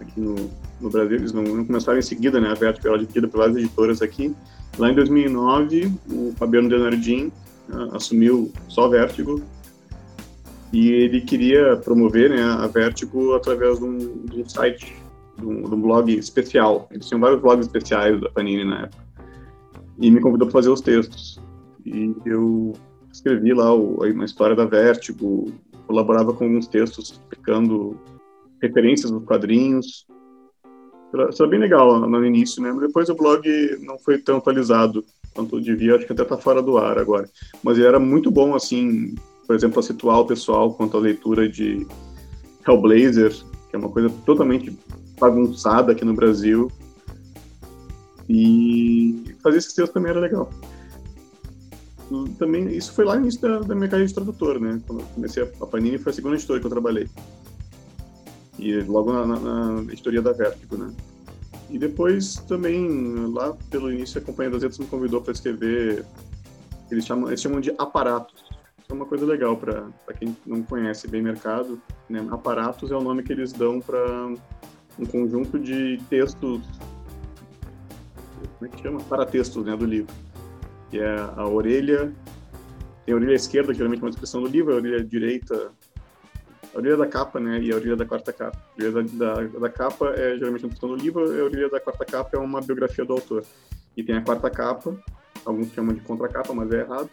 aqui 0.00 0.20
no, 0.20 0.50
no 0.80 0.90
Brasil, 0.90 1.16
eles 1.16 1.32
não, 1.32 1.42
não, 1.42 1.64
começaram 1.64 1.98
em 1.98 2.02
seguida, 2.02 2.40
né? 2.40 2.48
A 2.50 2.54
Vertigo 2.54 2.96
dividida 2.98 3.28
por 3.28 3.38
várias 3.38 3.56
editoras 3.56 4.02
aqui. 4.02 4.34
Lá 4.78 4.90
em 4.90 4.94
2009, 4.94 5.92
o 6.10 6.32
Fabiano 6.36 6.68
Denardin 6.68 7.32
uh, 7.68 7.96
assumiu 7.96 8.52
só 8.68 8.88
Vertigo 8.88 9.42
e 10.72 10.90
ele 10.92 11.20
queria 11.20 11.76
promover 11.76 12.30
né, 12.30 12.42
a 12.42 12.66
Vertigo 12.66 13.34
através 13.34 13.78
de 13.78 13.84
um, 13.84 14.24
de 14.26 14.42
um 14.42 14.48
site, 14.48 14.96
de 15.36 15.44
um, 15.44 15.62
de 15.62 15.74
um, 15.74 15.80
blog 15.80 16.12
especial. 16.12 16.88
Eles 16.92 17.08
tinham 17.08 17.20
vários 17.20 17.40
blogs 17.40 17.66
especiais 17.66 18.20
da 18.20 18.30
Panini 18.30 18.64
na 18.64 18.82
época. 18.82 19.02
E 19.98 20.10
me 20.10 20.20
convidou 20.20 20.46
para 20.46 20.52
fazer 20.52 20.70
os 20.70 20.80
textos. 20.80 21.40
E 21.84 22.14
eu 22.24 22.72
escrevi 23.12 23.52
lá 23.52 23.74
o, 23.74 24.04
uma 24.04 24.24
história 24.24 24.54
da 24.54 24.64
Vertigo, 24.64 25.52
colaborava 25.86 26.32
com 26.32 26.44
alguns 26.44 26.68
textos 26.68 27.10
explicando 27.10 27.98
referências 28.62 29.10
dos 29.10 29.24
quadrinhos. 29.24 30.06
Isso 31.30 31.42
era 31.42 31.50
bem 31.50 31.58
legal 31.58 32.00
no 32.00 32.24
início, 32.24 32.62
né? 32.62 32.70
Mas 32.70 32.82
depois 32.82 33.08
o 33.08 33.14
blog 33.14 33.44
não 33.80 33.98
foi 33.98 34.18
tão 34.18 34.38
atualizado 34.38 35.04
quanto 35.34 35.60
devia, 35.60 35.96
acho 35.96 36.06
que 36.06 36.12
até 36.12 36.24
tá 36.24 36.36
fora 36.36 36.62
do 36.62 36.78
ar 36.78 36.98
agora. 36.98 37.28
Mas 37.62 37.78
ele 37.78 37.86
era 37.86 37.98
muito 37.98 38.30
bom, 38.30 38.54
assim, 38.54 39.14
por 39.46 39.56
exemplo, 39.56 39.80
a 39.80 39.82
situar 39.82 40.20
o 40.20 40.26
pessoal 40.26 40.72
quanto 40.74 40.96
à 40.96 41.00
leitura 41.00 41.48
de 41.48 41.86
Hellblazer, 42.66 43.32
que 43.68 43.76
é 43.76 43.78
uma 43.78 43.88
coisa 43.88 44.10
totalmente 44.24 44.76
bagunçada 45.18 45.92
aqui 45.92 46.04
no 46.04 46.14
Brasil. 46.14 46.70
E 48.28 49.34
fazer 49.42 49.58
esses 49.58 49.72
textos 49.72 49.92
também 49.92 50.10
era 50.10 50.20
legal. 50.20 50.48
Também, 52.38 52.68
isso 52.68 52.92
foi 52.92 53.04
lá 53.04 53.14
no 53.14 53.22
início 53.22 53.40
da, 53.40 53.60
da 53.60 53.74
minha 53.74 53.88
carreira 53.88 54.08
de 54.08 54.14
tradutor, 54.14 54.60
né? 54.60 54.80
Quando 54.86 55.00
eu 55.00 55.06
comecei 55.14 55.42
a, 55.42 55.46
a 55.60 55.66
Panini, 55.66 55.98
foi 55.98 56.10
a 56.10 56.14
segunda 56.14 56.36
editora 56.36 56.60
que 56.60 56.66
eu 56.66 56.70
trabalhei. 56.70 57.08
E 58.60 58.80
logo 58.82 59.12
na, 59.12 59.26
na, 59.26 59.38
na 59.38 59.92
editoria 59.92 60.20
da 60.20 60.32
Vertigo, 60.32 60.76
né? 60.76 60.92
E 61.70 61.78
depois 61.78 62.36
também, 62.48 62.88
lá 63.32 63.56
pelo 63.70 63.92
início, 63.92 64.20
a 64.20 64.24
Companhia 64.24 64.50
das 64.50 64.62
Letras 64.62 64.78
me 64.78 64.86
convidou 64.86 65.20
para 65.22 65.32
escrever, 65.32 66.04
eles 66.90 67.06
chamam, 67.06 67.28
eles 67.28 67.40
chamam 67.40 67.60
de 67.60 67.72
aparatos, 67.78 68.44
é 68.90 68.94
uma 68.94 69.06
coisa 69.06 69.24
legal 69.24 69.56
para 69.56 70.14
quem 70.18 70.36
não 70.44 70.62
conhece 70.62 71.06
bem 71.06 71.22
mercado. 71.22 71.80
Né? 72.08 72.26
Aparatos 72.30 72.90
é 72.90 72.96
o 72.96 73.00
nome 73.00 73.22
que 73.22 73.32
eles 73.32 73.52
dão 73.52 73.80
para 73.80 74.26
um 74.98 75.06
conjunto 75.06 75.58
de 75.58 75.98
textos. 76.10 76.60
Como 78.58 78.66
é 78.66 78.68
que 78.68 78.82
chama? 78.82 79.00
Para 79.04 79.24
textos 79.24 79.64
né, 79.64 79.76
do 79.76 79.84
livro. 79.84 80.12
Que 80.90 80.98
é 80.98 81.16
a 81.36 81.46
orelha. 81.46 82.12
Tem 83.06 83.14
a 83.14 83.16
orelha 83.16 83.34
esquerda, 83.34 83.72
que 83.72 83.78
geralmente 83.78 84.00
é 84.00 84.04
uma 84.04 84.10
descrição 84.10 84.42
do 84.42 84.48
livro, 84.48 84.72
a 84.72 84.76
orelha 84.76 85.04
direita. 85.04 85.72
A 86.74 86.78
orelha 86.78 86.96
da 86.96 87.06
capa, 87.06 87.40
né? 87.40 87.60
E 87.60 87.72
a 87.72 87.76
orelha 87.76 87.96
da 87.96 88.04
quarta 88.04 88.32
capa. 88.32 88.58
A 88.58 88.82
orelha 88.82 89.02
da, 89.02 89.34
da, 89.34 89.58
da 89.58 89.68
capa 89.68 90.14
é 90.16 90.36
geralmente 90.36 90.64
uma 90.64 90.70
descrição 90.70 90.88
do 90.88 90.96
livro, 90.96 91.36
e 91.36 91.40
a 91.40 91.44
orelha 91.44 91.68
da 91.68 91.80
quarta 91.80 92.04
capa 92.04 92.36
é 92.36 92.38
uma 92.38 92.60
biografia 92.60 93.04
do 93.04 93.12
autor. 93.12 93.44
E 93.96 94.02
tem 94.02 94.16
a 94.16 94.22
quarta 94.22 94.48
capa, 94.50 94.96
alguns 95.44 95.72
chamam 95.72 95.94
de 95.94 96.00
contracapa, 96.00 96.52
mas 96.52 96.70
é 96.72 96.80
errado 96.80 97.10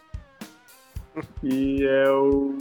e 1.42 1.84
é 1.84 2.10
o, 2.10 2.56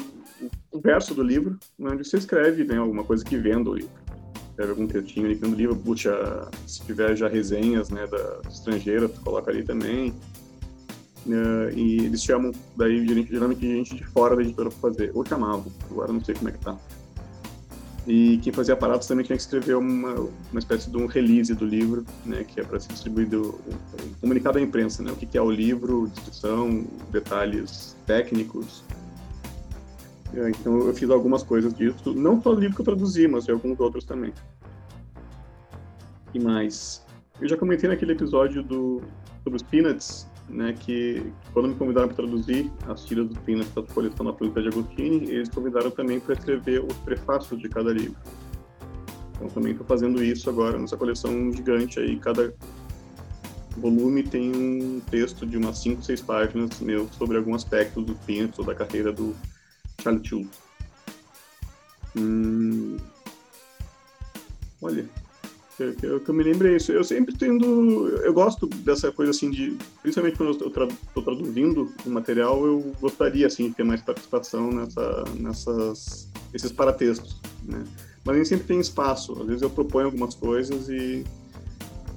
o, 0.72 0.80
verso 0.80 1.14
do 1.14 1.24
livro, 1.24 1.58
onde 1.80 2.04
você 2.04 2.18
escreve 2.18 2.64
né, 2.64 2.78
alguma 2.78 3.04
coisa 3.04 3.24
que 3.24 3.38
venda 3.38 3.70
o 3.70 3.76
livro. 3.76 3.92
Escreve 4.50 4.72
algum 4.72 4.88
textinho 4.88 5.26
ali 5.26 5.36
do 5.36 5.48
livro, 5.54 5.76
puxa, 5.76 6.50
se 6.66 6.82
tiver 6.84 7.16
já 7.16 7.28
resenhas 7.28 7.90
né, 7.90 8.08
da 8.08 8.42
estrangeira, 8.50 9.08
tu 9.08 9.22
coloca 9.22 9.52
ali 9.52 9.64
também. 9.64 10.14
Uh, 11.28 11.70
e 11.76 12.06
eles 12.06 12.24
chamam, 12.24 12.54
daí 12.78 13.06
geralmente 13.26 13.60
gente 13.60 13.96
de 13.96 14.04
fora 14.06 14.34
da 14.34 14.42
editora 14.42 14.70
para 14.70 14.80
fazer, 14.80 15.12
ou 15.14 15.26
chamavam, 15.26 15.66
agora 15.92 16.14
não 16.14 16.24
sei 16.24 16.34
como 16.34 16.48
é 16.48 16.52
que 16.54 16.60
tá. 16.60 16.78
E 18.08 18.38
quem 18.38 18.54
fazia 18.54 18.74
aparatos 18.74 19.06
também 19.06 19.26
tinha 19.26 19.36
que 19.36 19.42
escrever 19.42 19.76
uma, 19.76 20.14
uma 20.14 20.60
espécie 20.60 20.90
de 20.90 20.96
um 20.96 21.06
release 21.06 21.54
do 21.54 21.66
livro, 21.66 22.06
né, 22.26 22.46
que 22.46 22.62
é 22.62 22.64
para 22.64 22.80
ser 22.80 22.94
distribuído, 22.94 23.60
comunicado 24.22 24.58
à 24.58 24.62
imprensa, 24.62 25.04
né, 25.04 25.12
o 25.12 25.16
que, 25.18 25.26
que 25.26 25.38
é 25.38 25.42
o 25.42 25.52
livro, 25.52 26.08
descrição, 26.08 26.86
detalhes 27.12 27.98
técnicos. 28.06 28.82
É, 30.34 30.50
então 30.50 30.88
eu 30.88 30.94
fiz 30.94 31.10
algumas 31.10 31.44
coisas 31.44 31.74
disso, 31.74 32.14
não 32.14 32.42
só 32.42 32.52
o 32.52 32.56
livro 32.56 32.76
que 32.76 32.82
eu 32.82 32.86
traduzi, 32.86 33.28
mas 33.28 33.50
alguns 33.50 33.78
outros 33.82 34.06
também. 34.06 34.34
E 36.34 36.40
mais? 36.40 37.06
Eu 37.42 37.50
já 37.50 37.58
comentei 37.58 37.90
naquele 37.90 38.14
episódio 38.14 38.64
do, 38.64 39.02
sobre 39.44 39.58
os 39.58 39.64
Peanuts, 39.64 40.26
né, 40.50 40.74
que 40.74 41.32
quando 41.54 41.70
me 41.70 41.76
convidaram 41.76 42.08
para 42.08 42.18
traduzir 42.18 42.72
as 42.88 43.04
tiras 43.06 43.28
dos 43.28 43.38
Peanuts 43.40 43.74
da 43.74 43.84
coleção 43.84 44.26
da 44.26 44.34
Polícia 44.34 44.62
de 44.62 44.68
Agostini, 44.70 45.30
eles 45.30 45.50
convidaram 45.50 45.92
também 45.92 46.20
para 46.20 46.34
escrever 46.34 46.84
os 46.84 46.94
prefácios 46.98 47.60
de 47.60 47.68
cada 47.70 47.92
livro. 47.92 48.18
Então 49.36 49.48
também 49.50 49.72
estou 49.72 49.86
fazendo 49.86 50.24
isso 50.24 50.50
agora 50.50 50.80
nessa 50.80 50.98
coleção 50.98 51.52
gigante 51.52 52.00
aí, 52.00 52.18
cada 52.18 52.54
volume 53.78 54.24
tem 54.24 54.56
um 54.56 55.00
texto 55.12 55.46
de 55.46 55.58
umas 55.58 55.78
5, 55.80 56.02
6 56.04 56.22
páginas 56.22 56.80
meu 56.80 57.08
sobre 57.10 57.38
algum 57.38 57.54
aspecto 57.54 58.02
do 58.02 58.18
ou 58.58 58.66
da 58.66 58.74
carreira 58.74 59.12
do 59.12 59.36
Charlie 60.02 60.26
Chu. 60.26 60.48
Hum... 62.18 62.98
Olha, 64.82 65.06
que, 65.78 65.94
que, 65.94 66.30
eu 66.30 66.34
me 66.34 66.44
lembrei 66.44 66.76
isso. 66.76 66.92
Eu 66.92 67.04
sempre 67.04 67.36
tendo. 67.36 68.10
Eu 68.24 68.34
gosto 68.34 68.68
dessa 68.68 69.12
coisa 69.12 69.32
assim 69.32 69.52
de. 69.52 69.78
Principalmente 70.02 70.36
quando 70.36 70.50
eu 70.50 70.54
estou 70.54 70.70
tra 70.72 70.88
traduzindo 71.24 71.94
o 72.06 72.10
material, 72.10 72.66
eu 72.66 72.94
gostaria 73.00 73.46
assim 73.46 73.70
de 73.70 73.76
ter 73.76 73.84
mais 73.84 74.02
participação 74.02 74.72
nessa, 74.72 75.24
nessas, 75.36 76.32
esses 76.54 76.72
paratextos. 76.72 77.40
Né? 77.64 77.84
Mas 78.26 78.36
nem 78.36 78.46
sempre 78.46 78.66
tem 78.66 78.80
espaço. 78.80 79.40
Às 79.40 79.46
vezes 79.46 79.62
eu 79.62 79.70
proponho 79.70 80.08
algumas 80.08 80.34
coisas 80.34 80.90
e 80.90 81.24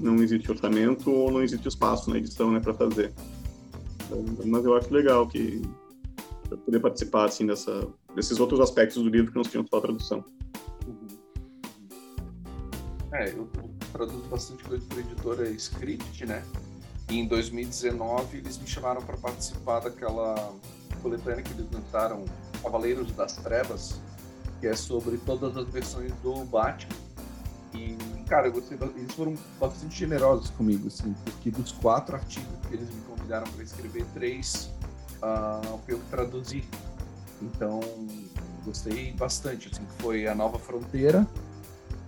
não 0.01 0.17
existe 0.17 0.51
orçamento 0.51 1.11
ou 1.11 1.31
não 1.31 1.43
existe 1.43 1.69
espaço 1.69 2.09
na 2.09 2.17
edição 2.17 2.51
né, 2.51 2.61
para 2.61 2.73
fazer. 2.73 3.13
Mas 4.45 4.65
eu 4.65 4.75
acho 4.75 4.93
legal 4.93 5.29
que 5.29 5.61
poder 6.65 6.81
participar 6.81 7.27
assim 7.27 7.47
dessa, 7.47 7.87
desses 8.15 8.41
outros 8.41 8.59
aspectos 8.59 9.03
do 9.03 9.09
livro 9.09 9.31
que 9.31 9.37
não 9.37 9.45
tinham 9.45 9.65
só 9.67 9.79
a 9.79 9.81
tradução. 9.83 10.25
É, 13.13 13.31
eu 13.31 13.49
traduzo 13.93 14.29
bastante 14.29 14.63
coisa 14.65 14.85
para 14.87 15.01
editora 15.01 15.49
Script, 15.51 16.25
né? 16.27 16.45
E 17.09 17.19
em 17.19 17.27
2019 17.27 18.39
eles 18.39 18.57
me 18.59 18.67
chamaram 18.67 19.03
para 19.03 19.17
participar 19.17 19.81
daquela 19.81 20.55
coletânea 21.03 21.43
que 21.43 21.53
eles 21.53 21.67
lançaram, 21.73 22.25
Cavaleiros 22.63 23.11
das 23.13 23.37
Trevas, 23.37 24.01
que 24.61 24.69
é 24.69 24.77
sobre 24.77 25.17
todas 25.19 25.57
as 25.57 25.67
versões 25.69 26.13
do 26.23 26.45
Batman. 26.45 26.95
E, 27.75 27.97
cara, 28.29 28.49
eu 28.49 28.53
gostei, 28.53 28.79
eles 28.97 29.13
foram 29.15 29.37
bastante 29.59 29.99
generosos 29.99 30.51
comigo, 30.51 30.87
assim, 30.87 31.15
porque 31.25 31.51
dos 31.51 31.73
quatro 31.73 32.15
artigos 32.15 32.49
que 32.69 32.75
eles 32.75 32.89
me 32.91 33.01
convidaram 33.03 33.47
para 33.51 33.63
escrever, 33.63 34.05
três 34.15 34.71
uh, 35.23 35.81
eu 35.89 36.01
traduzi. 36.11 36.65
Então, 37.43 37.81
gostei 38.65 39.13
bastante, 39.13 39.71
assim, 39.73 39.85
foi 39.99 40.27
A 40.27 40.35
Nova 40.35 40.59
Fronteira, 40.59 41.27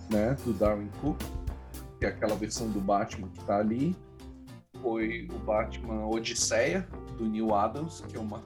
né, 0.09 0.35
do 0.43 0.53
Darwin 0.53 0.89
Cook, 1.01 1.19
que 1.99 2.05
é 2.05 2.09
aquela 2.09 2.35
versão 2.35 2.69
do 2.69 2.79
Batman 2.79 3.29
que 3.29 3.39
está 3.39 3.57
ali. 3.57 3.95
Foi 4.81 5.27
o 5.33 5.39
Batman 5.39 6.07
Odisseia, 6.07 6.87
do 7.17 7.25
Neil 7.25 7.53
Adams, 7.53 8.01
que 8.01 8.17
é 8.17 8.19
uma, 8.19 8.43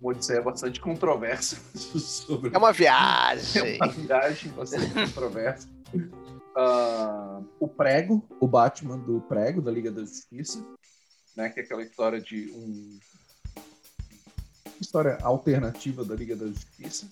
uma 0.00 0.10
Odisseia 0.10 0.42
bastante 0.42 0.80
controversa. 0.80 1.56
Sobre... 1.74 2.54
É 2.54 2.58
uma 2.58 2.72
viagem! 2.72 3.76
É 3.80 3.84
uma 3.84 3.92
viagem 3.92 4.50
bastante 4.52 4.92
controversa. 4.92 5.68
Uh, 5.94 7.46
o 7.60 7.68
Prego, 7.68 8.26
o 8.40 8.46
Batman 8.46 8.98
do 8.98 9.20
Prego, 9.20 9.62
da 9.62 9.70
Liga 9.70 9.90
da 9.90 10.00
Justiça, 10.00 10.64
né, 11.36 11.48
que 11.48 11.60
é 11.60 11.62
aquela 11.62 11.82
história 11.82 12.20
de 12.20 12.50
um 12.52 12.98
história 14.80 15.18
alternativa 15.22 16.04
da 16.04 16.14
Liga 16.14 16.34
da 16.34 16.46
Justiça. 16.46 17.08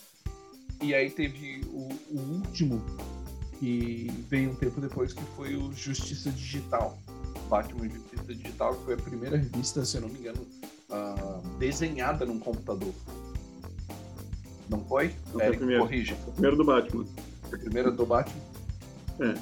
E 0.80 0.94
aí 0.94 1.10
teve 1.10 1.60
o, 1.66 1.88
o 2.10 2.20
último 2.36 2.82
que 3.58 4.10
veio 4.28 4.50
um 4.50 4.54
tempo 4.54 4.80
depois, 4.80 5.12
que 5.12 5.22
foi 5.36 5.56
o 5.56 5.72
Justiça 5.72 6.30
Digital. 6.30 6.98
Batman 7.48 7.88
Justiça 7.88 8.34
Digital, 8.34 8.74
que 8.74 8.84
foi 8.84 8.94
a 8.94 8.98
primeira 8.98 9.36
revista, 9.36 9.84
se 9.84 9.96
eu 9.96 10.02
não 10.02 10.08
me 10.08 10.18
engano, 10.18 10.46
uh, 10.90 11.58
desenhada 11.58 12.24
num 12.24 12.38
computador. 12.38 12.92
Não 14.68 14.84
foi? 14.84 15.14
Não 15.32 15.40
Eric, 15.40 15.78
corrija. 15.78 16.16
O 16.26 16.32
primeiro 16.32 16.56
do 16.56 16.64
Batman. 16.64 17.04
A 17.44 17.56
primeira 17.56 17.90
do 17.90 18.06
Batman? 18.06 18.40
É. 19.20 19.34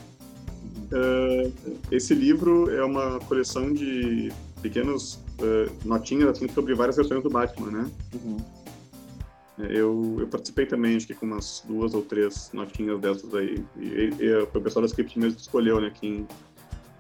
Uh, 0.87 1.53
esse 1.91 2.15
livro 2.15 2.71
é 2.71 2.85
uma 2.85 3.19
coleção 3.21 3.73
de 3.73 4.33
pequenos 4.63 5.15
uh, 5.41 5.71
notinhas 5.85 6.31
assim, 6.31 6.49
sobre 6.49 6.75
várias 6.75 6.97
versões 6.97 7.23
do 7.23 7.31
Batman, 7.31 7.71
né? 7.71 7.91
Uhum. 8.15 8.37
Eu, 9.59 10.17
eu 10.21 10.29
participei 10.29 10.67
também, 10.67 10.97
acho 10.97 11.07
que 11.07 11.15
com 11.15 11.25
umas 11.25 11.63
duas 11.67 11.95
ou 11.95 12.03
três 12.03 12.51
notinhas 12.53 13.01
dessas 13.01 13.35
aí. 13.35 13.65
E, 13.79 14.13
e 14.19 14.35
o 14.37 14.47
pessoal 14.61 14.83
da 14.83 14.87
Script 14.87 15.19
mesmo 15.19 15.39
escolheu, 15.39 15.81
né, 15.81 15.91
quem, 15.99 16.27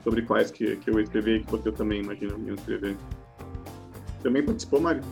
sobre 0.02 0.22
quais 0.22 0.50
que, 0.50 0.76
que 0.76 0.88
eu 0.88 0.98
escrevi 0.98 1.36
e 1.36 1.44
que 1.44 1.50
você 1.50 1.70
também, 1.70 2.00
imagina, 2.00 2.34
ia 2.46 2.54
escrever. 2.54 2.96
Também 4.22 4.42
participou, 4.42 4.80
Mário? 4.80 5.02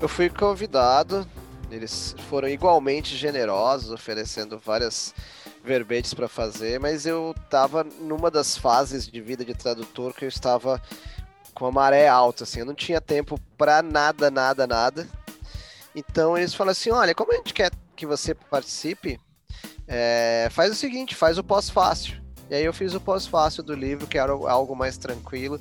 Eu 0.00 0.08
fui 0.08 0.30
convidado, 0.30 1.26
eles 1.70 2.16
foram 2.30 2.48
igualmente 2.48 3.16
generosos, 3.16 3.90
oferecendo 3.90 4.58
várias 4.58 5.14
verbetes 5.62 6.14
para 6.14 6.26
fazer, 6.26 6.80
mas 6.80 7.06
eu 7.06 7.34
estava 7.44 7.84
numa 8.00 8.30
das 8.30 8.56
fases 8.56 9.06
de 9.06 9.20
vida 9.20 9.44
de 9.44 9.54
tradutor 9.54 10.12
que 10.14 10.24
eu 10.24 10.28
estava 10.28 10.80
com 11.54 11.66
a 11.66 11.70
maré 11.70 12.08
alta, 12.08 12.44
assim, 12.44 12.60
eu 12.60 12.66
não 12.66 12.74
tinha 12.74 13.00
tempo 13.00 13.38
para 13.56 13.82
nada, 13.82 14.30
nada, 14.30 14.66
nada. 14.66 15.06
Então 15.94 16.36
eles 16.36 16.54
falam 16.54 16.72
assim: 16.72 16.90
olha, 16.90 17.14
como 17.14 17.32
a 17.32 17.36
gente 17.36 17.54
quer 17.54 17.70
que 17.94 18.06
você 18.06 18.34
participe, 18.34 19.20
é, 19.86 20.48
faz 20.50 20.72
o 20.72 20.74
seguinte, 20.74 21.14
faz 21.14 21.38
o 21.38 21.44
pós-fácil. 21.44 22.20
E 22.50 22.54
aí 22.54 22.64
eu 22.64 22.72
fiz 22.72 22.94
o 22.94 23.00
pós-fácil 23.00 23.62
do 23.62 23.74
livro, 23.74 24.06
que 24.06 24.18
era 24.18 24.32
algo 24.32 24.74
mais 24.74 24.96
tranquilo. 24.96 25.60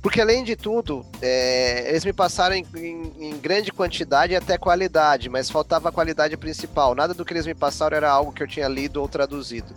Porque 0.00 0.20
além 0.20 0.44
de 0.44 0.54
tudo, 0.54 1.04
é, 1.20 1.88
eles 1.88 2.04
me 2.04 2.12
passaram 2.12 2.54
em, 2.54 2.64
em, 2.76 3.28
em, 3.28 3.38
grande 3.38 3.72
quantidade 3.72 4.32
e 4.32 4.36
até 4.36 4.56
qualidade, 4.56 5.28
mas 5.28 5.50
faltava 5.50 5.88
a 5.88 5.92
qualidade 5.92 6.36
principal. 6.36 6.94
Nada 6.94 7.12
do 7.12 7.24
que 7.24 7.32
eles 7.32 7.46
me 7.46 7.54
passaram 7.54 7.96
era 7.96 8.08
algo 8.08 8.32
que 8.32 8.42
eu 8.42 8.46
tinha 8.46 8.68
lido 8.68 9.00
ou 9.00 9.08
traduzido. 9.08 9.74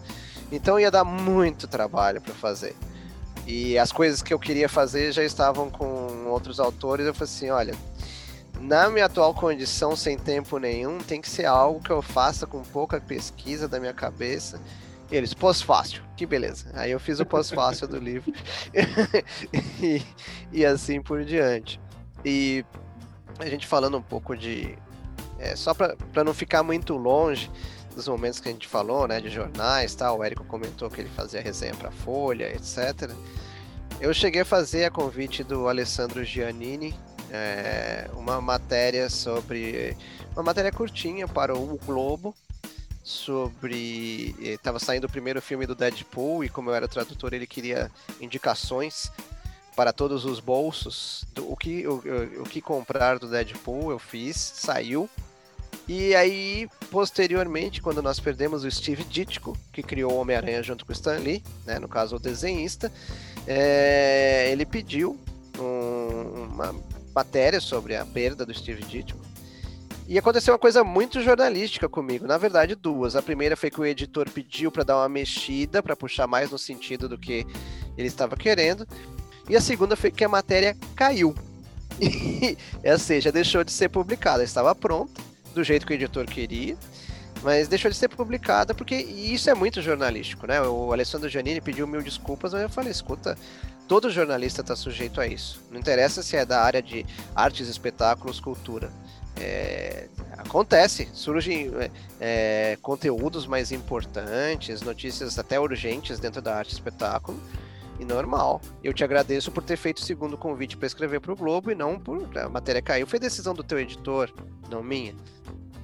Então 0.51 0.79
ia 0.79 0.91
dar 0.91 1.03
muito 1.03 1.67
trabalho 1.67 2.21
para 2.21 2.35
fazer. 2.35 2.75
E 3.47 3.77
as 3.79 3.91
coisas 3.91 4.21
que 4.21 4.33
eu 4.33 4.37
queria 4.37 4.69
fazer 4.69 5.11
já 5.11 5.23
estavam 5.23 5.71
com 5.71 6.27
outros 6.27 6.59
autores. 6.59 7.07
Eu 7.07 7.13
falei 7.15 7.33
assim: 7.33 7.49
olha, 7.49 7.75
na 8.61 8.89
minha 8.89 9.05
atual 9.05 9.33
condição, 9.33 9.95
sem 9.95 10.17
tempo 10.17 10.57
nenhum, 10.57 10.99
tem 10.99 11.19
que 11.19 11.29
ser 11.29 11.45
algo 11.45 11.81
que 11.81 11.89
eu 11.89 12.01
faça 12.01 12.45
com 12.45 12.61
pouca 12.61 12.99
pesquisa 12.99 13.67
da 13.67 13.79
minha 13.79 13.93
cabeça. 13.93 14.61
E 15.11 15.15
eles, 15.15 15.33
pós-fácil, 15.33 16.01
que 16.15 16.25
beleza. 16.25 16.71
Aí 16.73 16.91
eu 16.91 16.99
fiz 16.99 17.19
o 17.19 17.25
pós-fácil 17.25 17.87
do 17.87 17.97
livro. 17.97 18.31
e, 19.81 20.01
e, 20.53 20.65
assim 20.65 21.01
por 21.01 21.25
diante. 21.25 21.81
E 22.23 22.63
a 23.39 23.45
gente 23.47 23.67
falando 23.67 23.97
um 23.97 24.01
pouco 24.01 24.37
de. 24.37 24.77
É, 25.37 25.55
só 25.55 25.73
para 25.73 26.23
não 26.23 26.33
ficar 26.33 26.63
muito 26.63 26.95
longe 26.95 27.51
dos 27.93 28.07
momentos 28.07 28.39
que 28.39 28.47
a 28.47 28.51
gente 28.51 28.67
falou, 28.67 29.07
né, 29.07 29.19
de 29.19 29.29
jornais, 29.29 29.93
tal. 29.95 30.19
O 30.19 30.23
Érico 30.23 30.45
comentou 30.45 30.89
que 30.89 31.01
ele 31.01 31.09
fazia 31.09 31.41
resenha 31.41 31.73
para 31.73 31.91
Folha, 31.91 32.45
etc. 32.55 33.11
Eu 33.99 34.13
cheguei 34.13 34.41
a 34.41 34.45
fazer 34.45 34.85
a 34.85 34.91
convite 34.91 35.43
do 35.43 35.67
Alessandro 35.67 36.23
Giannini, 36.23 36.95
é, 37.31 38.09
uma 38.13 38.41
matéria 38.41 39.09
sobre. 39.09 39.95
Uma 40.33 40.43
matéria 40.43 40.71
curtinha 40.71 41.27
para 41.27 41.55
o 41.55 41.77
Globo 41.85 42.35
sobre. 43.03 44.35
Estava 44.39 44.79
saindo 44.79 45.05
o 45.05 45.09
primeiro 45.09 45.41
filme 45.41 45.65
do 45.65 45.73
Deadpool 45.73 46.43
e, 46.43 46.49
como 46.49 46.69
eu 46.69 46.75
era 46.75 46.87
tradutor, 46.87 47.33
ele 47.33 47.47
queria 47.47 47.89
indicações 48.19 49.11
para 49.75 49.93
todos 49.93 50.25
os 50.25 50.39
bolsos. 50.39 51.25
Do, 51.33 51.51
o, 51.51 51.55
que, 51.55 51.87
o, 51.87 52.03
o 52.41 52.43
que 52.43 52.61
comprar 52.61 53.17
do 53.17 53.29
Deadpool 53.29 53.91
eu 53.91 53.99
fiz, 53.99 54.35
saiu. 54.37 55.09
E 55.87 56.13
aí, 56.13 56.69
posteriormente, 56.89 57.81
quando 57.81 58.01
nós 58.01 58.19
perdemos 58.19 58.63
o 58.63 58.71
Steve 58.71 59.03
Ditko, 59.03 59.57
que 59.73 59.81
criou 59.81 60.13
o 60.13 60.17
Homem-Aranha 60.17 60.61
junto 60.61 60.85
com 60.85 60.91
o 60.91 60.93
Stan 60.93 61.17
Lee, 61.17 61.43
né, 61.65 61.79
no 61.79 61.87
caso 61.87 62.17
o 62.17 62.19
desenhista, 62.19 62.91
é, 63.47 64.49
ele 64.51 64.65
pediu 64.65 65.19
um, 65.59 66.43
uma 66.43 66.75
matéria 67.13 67.59
sobre 67.59 67.95
a 67.95 68.05
perda 68.05 68.45
do 68.45 68.53
Steve 68.53 68.83
Ditko. 68.83 69.19
E 70.07 70.17
aconteceu 70.17 70.53
uma 70.53 70.59
coisa 70.59 70.83
muito 70.83 71.21
jornalística 71.21 71.87
comigo, 71.87 72.27
na 72.27 72.37
verdade 72.37 72.75
duas. 72.75 73.15
A 73.15 73.21
primeira 73.21 73.55
foi 73.55 73.69
que 73.69 73.79
o 73.79 73.85
editor 73.85 74.29
pediu 74.29 74.71
para 74.71 74.83
dar 74.83 74.97
uma 74.97 75.07
mexida, 75.07 75.81
para 75.81 75.95
puxar 75.95 76.27
mais 76.27 76.51
no 76.51 76.57
sentido 76.57 77.07
do 77.07 77.17
que 77.17 77.45
ele 77.97 78.07
estava 78.07 78.35
querendo. 78.35 78.85
E 79.49 79.55
a 79.55 79.61
segunda 79.61 79.95
foi 79.95 80.11
que 80.11 80.23
a 80.23 80.29
matéria 80.29 80.75
caiu. 80.95 81.33
ou 82.83 82.99
seja, 82.99 83.31
deixou 83.31 83.63
de 83.63 83.71
ser 83.71 83.89
publicada. 83.89 84.43
Estava 84.43 84.73
pronta, 84.75 85.21
do 85.53 85.63
jeito 85.63 85.85
que 85.85 85.93
o 85.93 85.95
editor 85.95 86.25
queria, 86.25 86.75
mas 87.43 87.67
deixou 87.67 87.89
de 87.89 87.97
ser 87.97 88.07
publicada 88.07 88.73
porque 88.73 88.95
isso 88.95 89.49
é 89.49 89.53
muito 89.53 89.81
jornalístico, 89.81 90.47
né? 90.47 90.61
O 90.61 90.91
Alessandro 90.91 91.29
Giannini 91.29 91.61
pediu 91.61 91.87
mil 91.87 92.01
desculpas, 92.01 92.53
mas 92.53 92.61
eu 92.61 92.69
falei, 92.69 92.91
escuta, 92.91 93.37
Todo 93.91 94.09
jornalista 94.09 94.61
está 94.61 94.73
sujeito 94.73 95.19
a 95.19 95.27
isso. 95.27 95.61
Não 95.69 95.77
interessa 95.77 96.23
se 96.23 96.37
é 96.37 96.45
da 96.45 96.61
área 96.61 96.81
de 96.81 97.05
artes, 97.35 97.67
espetáculos, 97.67 98.39
cultura. 98.39 98.89
É, 99.35 100.07
acontece, 100.37 101.09
surgem 101.11 101.69
é, 101.75 101.91
é 102.21 102.77
conteúdos 102.81 103.45
mais 103.45 103.69
importantes, 103.73 104.81
notícias 104.81 105.37
até 105.37 105.59
urgentes 105.59 106.21
dentro 106.21 106.41
da 106.41 106.55
arte 106.55 106.71
espetáculo, 106.71 107.37
e 107.99 108.05
normal. 108.05 108.61
Eu 108.81 108.93
te 108.93 109.03
agradeço 109.03 109.51
por 109.51 109.61
ter 109.61 109.75
feito 109.75 109.97
o 109.97 110.05
segundo 110.05 110.37
convite 110.37 110.77
para 110.77 110.87
escrever 110.87 111.19
para 111.19 111.33
o 111.33 111.35
Globo 111.35 111.69
e 111.69 111.75
não 111.75 111.99
por 111.99 112.25
a 112.37 112.47
matéria 112.47 112.81
caiu. 112.81 113.05
Foi 113.05 113.19
decisão 113.19 113.53
do 113.53 113.61
teu 113.61 113.77
editor, 113.77 114.33
não 114.69 114.81
minha, 114.81 115.13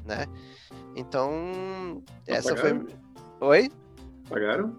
né? 0.05 0.27
Então, 0.95 2.01
essa 2.25 2.55
foi. 2.55 2.87
Oi? 3.41 3.69
Pagaram? 4.29 4.73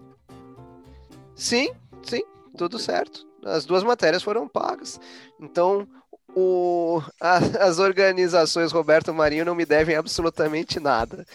Sim, 1.35 1.71
sim, 2.01 2.23
tudo 2.57 2.79
certo. 2.79 3.25
As 3.43 3.65
duas 3.65 3.83
matérias 3.83 4.23
foram 4.23 4.47
pagas. 4.47 4.99
Então, 5.39 5.87
o, 6.35 7.01
a, 7.19 7.37
as 7.65 7.79
organizações 7.79 8.71
Roberto 8.71 9.13
Marinho 9.13 9.45
não 9.45 9.55
me 9.55 9.65
devem 9.65 9.95
absolutamente 9.95 10.79
nada. 10.79 11.25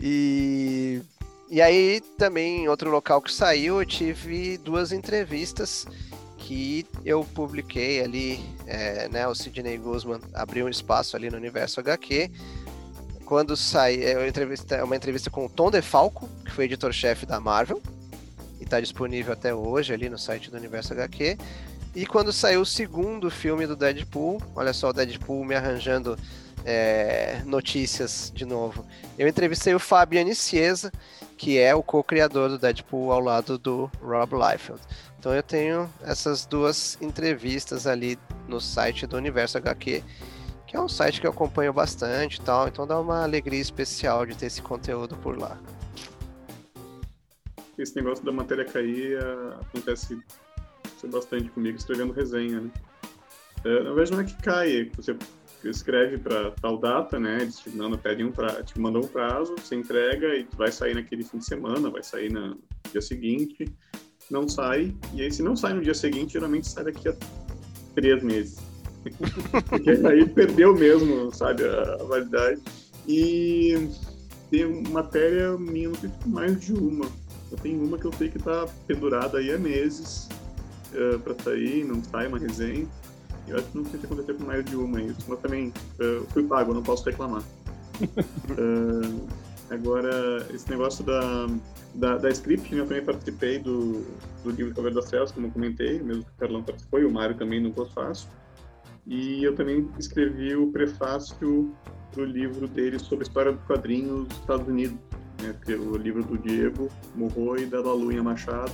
E, 0.00 1.02
e 1.50 1.60
aí, 1.60 2.00
também, 2.18 2.64
em 2.64 2.68
outro 2.68 2.90
local 2.90 3.20
que 3.20 3.32
saiu, 3.32 3.80
eu 3.80 3.86
tive 3.86 4.56
duas 4.58 4.92
entrevistas 4.92 5.86
que 6.38 6.84
eu 7.04 7.24
publiquei 7.24 8.02
ali, 8.02 8.44
é, 8.66 9.08
né, 9.08 9.28
o 9.28 9.34
Sidney 9.34 9.78
Guzman 9.78 10.20
abriu 10.34 10.66
um 10.66 10.68
espaço 10.68 11.16
ali 11.16 11.30
no 11.30 11.36
Universo 11.36 11.78
HQ, 11.78 12.30
quando 13.24 13.56
sai, 13.56 14.02
é 14.02 14.16
uma 14.18 14.26
entrevista, 14.26 14.84
uma 14.84 14.96
entrevista 14.96 15.30
com 15.30 15.46
o 15.46 15.48
Tom 15.48 15.70
DeFalco, 15.70 16.28
que 16.44 16.50
foi 16.50 16.64
editor-chefe 16.64 17.24
da 17.24 17.40
Marvel, 17.40 17.80
e 18.62 18.64
está 18.64 18.80
disponível 18.80 19.32
até 19.32 19.52
hoje 19.52 19.92
ali 19.92 20.08
no 20.08 20.16
site 20.16 20.50
do 20.50 20.56
Universo 20.56 20.92
HQ. 20.92 21.36
E 21.94 22.06
quando 22.06 22.32
saiu 22.32 22.60
o 22.60 22.66
segundo 22.66 23.28
filme 23.28 23.66
do 23.66 23.76
Deadpool, 23.76 24.40
olha 24.54 24.72
só 24.72 24.90
o 24.90 24.92
Deadpool 24.92 25.44
me 25.44 25.54
arranjando 25.54 26.16
é, 26.64 27.42
notícias 27.44 28.32
de 28.32 28.44
novo. 28.44 28.86
Eu 29.18 29.26
entrevistei 29.26 29.74
o 29.74 29.80
Fabian 29.80 30.32
Ciesa, 30.32 30.92
que 31.36 31.58
é 31.58 31.74
o 31.74 31.82
co-criador 31.82 32.48
do 32.48 32.58
Deadpool 32.58 33.10
ao 33.10 33.18
lado 33.18 33.58
do 33.58 33.90
Rob 34.00 34.32
Liefeld. 34.32 34.80
Então 35.18 35.34
eu 35.34 35.42
tenho 35.42 35.90
essas 36.02 36.46
duas 36.46 36.96
entrevistas 37.00 37.86
ali 37.86 38.16
no 38.46 38.60
site 38.60 39.08
do 39.08 39.16
Universo 39.16 39.58
HQ, 39.58 40.04
que 40.68 40.76
é 40.76 40.80
um 40.80 40.88
site 40.88 41.20
que 41.20 41.26
eu 41.26 41.32
acompanho 41.32 41.72
bastante 41.72 42.36
e 42.36 42.40
tal, 42.40 42.68
então 42.68 42.86
dá 42.86 42.98
uma 42.98 43.24
alegria 43.24 43.60
especial 43.60 44.24
de 44.24 44.36
ter 44.36 44.46
esse 44.46 44.62
conteúdo 44.62 45.16
por 45.16 45.36
lá. 45.36 45.58
Esse 47.82 47.96
negócio 47.96 48.24
da 48.24 48.30
matéria 48.30 48.64
cair 48.64 49.18
uh, 49.18 49.60
acontece 49.60 50.16
bastante 51.10 51.50
comigo 51.50 51.76
escrevendo 51.76 52.12
resenha, 52.12 52.60
né? 52.60 52.70
Uh, 53.64 53.82
na 53.82 53.92
verdade 53.92 54.12
não 54.12 54.20
é 54.20 54.24
que 54.24 54.40
cai, 54.40 54.76
é 54.76 54.84
que 54.84 54.96
você 54.96 55.16
escreve 55.64 56.16
para 56.18 56.52
tal 56.52 56.78
data, 56.78 57.18
né? 57.18 57.38
Eles 57.42 57.58
te 57.58 57.70
mandam, 57.70 57.98
pedem 57.98 58.26
um 58.26 58.30
pra, 58.30 58.62
te 58.62 58.78
mandam 58.78 59.02
um 59.02 59.08
prazo, 59.08 59.56
você 59.58 59.74
entrega 59.74 60.28
e 60.28 60.46
vai 60.56 60.70
sair 60.70 60.94
naquele 60.94 61.24
fim 61.24 61.38
de 61.38 61.44
semana, 61.44 61.90
vai 61.90 62.04
sair 62.04 62.32
no 62.32 62.56
dia 62.92 63.00
seguinte, 63.00 63.68
não 64.30 64.48
sai, 64.48 64.94
e 65.12 65.22
aí 65.22 65.32
se 65.32 65.42
não 65.42 65.56
sai 65.56 65.74
no 65.74 65.82
dia 65.82 65.94
seguinte, 65.94 66.34
geralmente 66.34 66.68
sai 66.68 66.84
daqui 66.84 67.08
a 67.08 67.16
três 67.96 68.22
meses. 68.22 68.58
Porque 69.68 69.90
aí 69.90 70.28
perdeu 70.28 70.72
mesmo, 70.72 71.34
sabe, 71.34 71.64
a, 71.64 71.94
a 71.94 72.04
validade. 72.04 72.62
E 73.08 73.88
tem 74.50 74.82
matéria 74.90 75.56
minha, 75.58 75.88
não 75.88 75.98
mais 76.26 76.60
de 76.60 76.72
uma. 76.74 77.06
Eu 77.52 77.58
tenho 77.58 77.84
uma 77.84 77.98
que 77.98 78.06
eu 78.06 78.12
sei 78.14 78.30
que 78.30 78.38
tá 78.38 78.66
pendurada 78.86 79.38
aí 79.38 79.52
há 79.52 79.58
meses 79.58 80.28
uh, 80.94 81.18
pra 81.20 81.34
sair, 81.44 81.84
não 81.84 82.02
sai 82.02 82.26
uma 82.26 82.38
resenha. 82.38 82.86
Eu 83.46 83.58
acho 83.58 83.66
que 83.66 83.76
não 83.76 83.84
sei 83.84 84.00
se 84.00 84.06
aconteceu 84.06 84.34
com 84.36 84.44
mais 84.44 84.64
de 84.64 84.74
uma 84.74 85.00
isso, 85.02 85.20
mas 85.28 85.38
também 85.40 85.68
uh, 85.68 86.26
fui 86.30 86.44
pago, 86.44 86.72
não 86.72 86.82
posso 86.82 87.04
reclamar. 87.04 87.42
uh, 88.00 89.26
agora, 89.68 90.46
esse 90.52 90.70
negócio 90.70 91.04
da, 91.04 91.46
da, 91.94 92.16
da 92.16 92.30
script, 92.30 92.74
né, 92.74 92.80
eu 92.80 92.86
também 92.86 93.04
participei 93.04 93.58
do, 93.58 94.02
do 94.42 94.50
livro 94.50 94.74
Cover 94.74 94.94
das 94.94 95.06
Trevas, 95.06 95.30
como 95.30 95.48
eu 95.48 95.50
comentei, 95.50 96.00
mesmo 96.00 96.24
que 96.24 96.30
o 96.30 96.34
Carlão 96.38 96.62
participou 96.62 97.00
e 97.00 97.04
o 97.04 97.10
Mário 97.10 97.36
também 97.36 97.60
não 97.60 97.72
fosse 97.72 97.92
fácil. 97.92 98.28
E 99.06 99.44
eu 99.44 99.54
também 99.54 99.88
escrevi 99.98 100.54
o 100.54 100.70
prefácio 100.72 101.74
para 102.12 102.22
o 102.22 102.24
livro 102.24 102.68
dele 102.68 102.98
sobre 102.98 103.24
a 103.24 103.28
história 103.28 103.52
dos 103.52 103.64
quadrinhos 103.64 104.28
dos 104.28 104.38
Estados 104.38 104.68
Unidos, 104.68 104.96
né, 105.42 105.54
que 105.64 105.72
é 105.72 105.76
o 105.76 105.96
livro 105.96 106.22
do 106.22 106.38
Diego 106.38 106.88
Morro 107.14 107.58
e 107.58 107.66
da 107.66 107.80
Lalunha 107.80 108.22
Machado. 108.22 108.72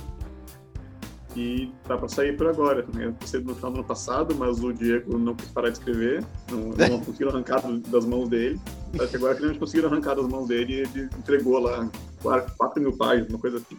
E 1.35 1.71
tá 1.87 1.95
para 1.97 2.07
sair 2.07 2.35
por 2.35 2.47
agora. 2.47 2.85
Né? 2.93 3.05
Eu 3.05 3.41
no 3.41 3.55
final 3.55 3.71
do 3.71 3.79
ano 3.79 3.83
passado, 3.83 4.35
mas 4.35 4.63
o 4.63 4.73
Diego 4.73 5.17
não 5.17 5.35
quis 5.35 5.49
parar 5.49 5.69
de 5.69 5.77
escrever, 5.77 6.23
não, 6.49 6.69
não 6.69 6.99
conseguiram 7.05 7.31
arrancar 7.31 7.61
das 7.87 8.05
mãos 8.05 8.29
dele. 8.29 8.59
Só 8.95 9.05
que 9.05 9.15
agora 9.15 9.35
que 9.35 9.43
eles 9.43 9.57
conseguiram 9.57 9.89
arrancar 9.89 10.15
das 10.15 10.27
mãos 10.27 10.47
dele, 10.47 10.81
ele 10.81 11.09
entregou 11.17 11.59
lá 11.59 11.87
4 12.21 12.81
mil 12.81 12.97
páginas, 12.97 13.29
uma 13.29 13.39
coisa 13.39 13.57
assim, 13.57 13.77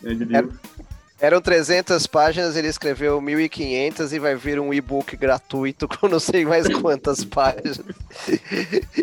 né, 0.00 0.14
de 0.14 0.24
livro. 0.24 0.58
É 0.78 1.01
eram 1.22 1.40
300 1.40 2.04
páginas, 2.08 2.56
ele 2.56 2.66
escreveu 2.66 3.22
1.500 3.22 4.12
e 4.12 4.18
vai 4.18 4.34
vir 4.34 4.58
um 4.58 4.74
e-book 4.74 5.16
gratuito 5.16 5.86
com 5.86 6.08
não 6.08 6.18
sei 6.18 6.44
mais 6.44 6.66
quantas 6.66 7.22
páginas. 7.24 7.80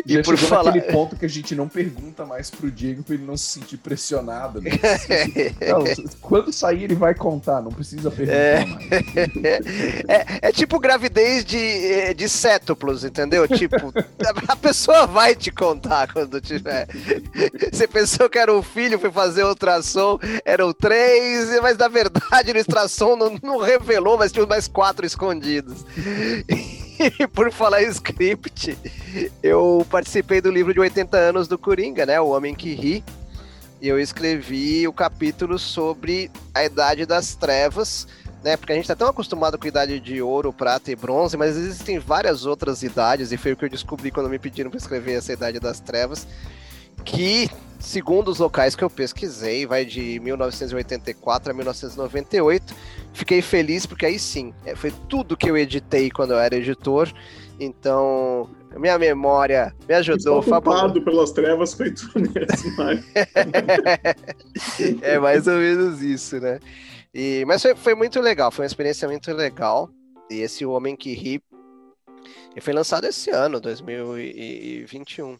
e 0.04 0.16
Já 0.16 0.22
por 0.22 0.36
falar 0.36 0.68
aquele 0.68 0.92
ponto 0.92 1.16
que 1.16 1.24
a 1.24 1.28
gente 1.28 1.54
não 1.54 1.66
pergunta 1.66 2.26
mais 2.26 2.50
pro 2.50 2.70
Diego 2.70 3.02
para 3.02 3.14
ele 3.14 3.24
não 3.24 3.38
se 3.38 3.46
sentir 3.58 3.78
pressionado. 3.78 4.60
Né? 4.60 4.70
não, 5.66 5.82
quando 6.20 6.52
sair 6.52 6.84
ele 6.84 6.94
vai 6.94 7.14
contar, 7.14 7.62
não 7.62 7.72
precisa 7.72 8.10
perguntar 8.10 8.36
é... 8.36 8.64
mais. 8.66 8.90
É, 10.08 10.48
é, 10.48 10.52
tipo 10.52 10.78
gravidez 10.78 11.44
de, 11.44 12.12
de 12.14 12.28
cétuplos, 12.28 13.04
entendeu? 13.04 13.46
Tipo, 13.46 13.92
a 14.48 14.56
pessoa 14.56 15.06
vai 15.06 15.34
te 15.34 15.50
contar 15.50 16.12
quando 16.12 16.40
tiver. 16.40 16.88
Você 17.72 17.86
pensou 17.86 18.28
que 18.28 18.38
era 18.38 18.52
um 18.52 18.62
filho, 18.62 18.98
foi 18.98 19.10
fazer 19.10 19.44
ultrassom, 19.44 20.18
eram 20.44 20.72
três, 20.72 21.60
mas 21.62 21.78
na 21.78 21.88
verdade 21.88 22.09
verdade, 22.10 22.50
a 22.50 22.54
ilustração 22.54 23.16
não, 23.16 23.38
não 23.42 23.58
revelou, 23.58 24.18
mas 24.18 24.32
tinha 24.32 24.46
mais 24.46 24.68
quatro 24.68 25.06
escondidos. 25.06 25.84
E 27.18 27.26
por 27.26 27.50
falar 27.50 27.82
em 27.82 27.88
script, 27.88 28.76
eu 29.42 29.86
participei 29.90 30.40
do 30.40 30.50
livro 30.50 30.74
de 30.74 30.80
80 30.80 31.16
anos 31.16 31.48
do 31.48 31.56
Coringa, 31.56 32.04
né? 32.04 32.20
O 32.20 32.28
Homem 32.28 32.54
que 32.54 32.74
Ri. 32.74 33.02
E 33.80 33.88
eu 33.88 33.98
escrevi 33.98 34.86
o 34.86 34.92
capítulo 34.92 35.58
sobre 35.58 36.30
a 36.54 36.62
Idade 36.62 37.06
das 37.06 37.34
Trevas, 37.34 38.06
né? 38.44 38.54
Porque 38.56 38.72
a 38.72 38.74
gente 38.74 38.84
está 38.84 38.94
tão 38.94 39.08
acostumado 39.08 39.56
com 39.56 39.64
a 39.64 39.68
idade 39.68 39.98
de 39.98 40.20
ouro, 40.20 40.52
prata 40.52 40.90
e 40.90 40.96
bronze, 40.96 41.38
mas 41.38 41.56
existem 41.56 41.98
várias 41.98 42.44
outras 42.44 42.82
idades, 42.82 43.32
e 43.32 43.38
foi 43.38 43.52
o 43.52 43.56
que 43.56 43.64
eu 43.64 43.70
descobri 43.70 44.10
quando 44.10 44.28
me 44.28 44.38
pediram 44.38 44.68
para 44.68 44.78
escrever 44.78 45.14
essa 45.14 45.32
Idade 45.32 45.58
das 45.58 45.80
Trevas, 45.80 46.26
que 47.04 47.50
segundo 47.80 48.28
os 48.28 48.38
locais 48.38 48.76
que 48.76 48.84
eu 48.84 48.90
pesquisei, 48.90 49.66
vai 49.66 49.84
de 49.84 50.20
1984 50.20 51.50
a 51.50 51.54
1998. 51.54 52.74
Fiquei 53.12 53.42
feliz 53.42 53.86
porque 53.86 54.06
aí 54.06 54.18
sim, 54.18 54.54
é, 54.64 54.76
foi 54.76 54.92
tudo 55.08 55.36
que 55.36 55.50
eu 55.50 55.56
editei 55.56 56.10
quando 56.10 56.32
eu 56.32 56.38
era 56.38 56.56
editor. 56.56 57.10
Então, 57.58 58.48
minha 58.76 58.98
memória 58.98 59.74
me 59.88 59.94
ajudou. 59.94 60.38
Ocupado 60.38 61.02
pelas 61.02 61.32
trevas 61.32 61.74
foi 61.74 61.90
tu 61.90 62.08
mesmo. 62.16 63.02
é 65.02 65.18
mais 65.18 65.46
ou 65.46 65.56
menos 65.56 66.00
isso, 66.02 66.38
né? 66.38 66.60
E, 67.12 67.44
mas 67.46 67.60
foi, 67.60 67.74
foi 67.74 67.94
muito 67.94 68.20
legal, 68.20 68.50
foi 68.50 68.64
uma 68.64 68.68
experiência 68.68 69.08
muito 69.08 69.32
legal. 69.32 69.90
E 70.30 70.40
esse 70.40 70.64
Homem 70.64 70.94
que 70.94 71.12
Ri 71.12 71.42
ele 72.52 72.60
foi 72.60 72.72
lançado 72.72 73.04
esse 73.06 73.30
ano, 73.30 73.60
2021. 73.60 75.38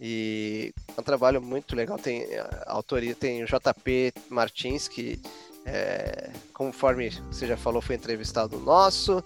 E 0.00 0.72
é 0.96 1.00
um 1.00 1.04
trabalho 1.04 1.42
muito 1.42 1.76
legal. 1.76 1.98
Tem 1.98 2.26
autoria, 2.66 3.14
tem 3.14 3.42
o 3.42 3.46
JP 3.46 4.14
Martins, 4.30 4.88
que 4.88 5.20
é, 5.66 6.30
conforme 6.54 7.10
você 7.30 7.46
já 7.46 7.56
falou, 7.56 7.82
foi 7.82 7.96
entrevistado 7.96 8.58
nosso. 8.58 9.22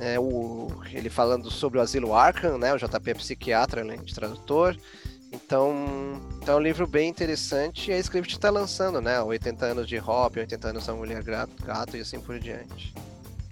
É, 0.00 0.18
o, 0.18 0.68
ele 0.92 1.08
falando 1.08 1.50
sobre 1.50 1.78
o 1.78 1.80
Asilo 1.80 2.12
Arkham, 2.12 2.58
né? 2.58 2.74
O 2.74 2.76
JP 2.76 3.10
é 3.10 3.14
psiquiatra, 3.14 3.82
além 3.82 4.00
de 4.00 4.14
tradutor. 4.14 4.76
Então, 5.32 6.20
então 6.40 6.54
é 6.54 6.56
um 6.56 6.62
livro 6.62 6.86
bem 6.86 7.08
interessante 7.08 7.90
e 7.90 7.94
a 7.94 7.98
Script 7.98 8.34
está 8.34 8.50
lançando, 8.50 9.00
né? 9.00 9.20
80 9.20 9.64
anos 9.64 9.88
de 9.88 9.98
Hop, 9.98 10.36
80 10.36 10.68
anos 10.68 10.86
da 10.86 10.94
Mulher 10.94 11.22
Gato 11.22 11.96
e 11.96 12.00
assim 12.00 12.20
por 12.20 12.38
diante. 12.38 12.94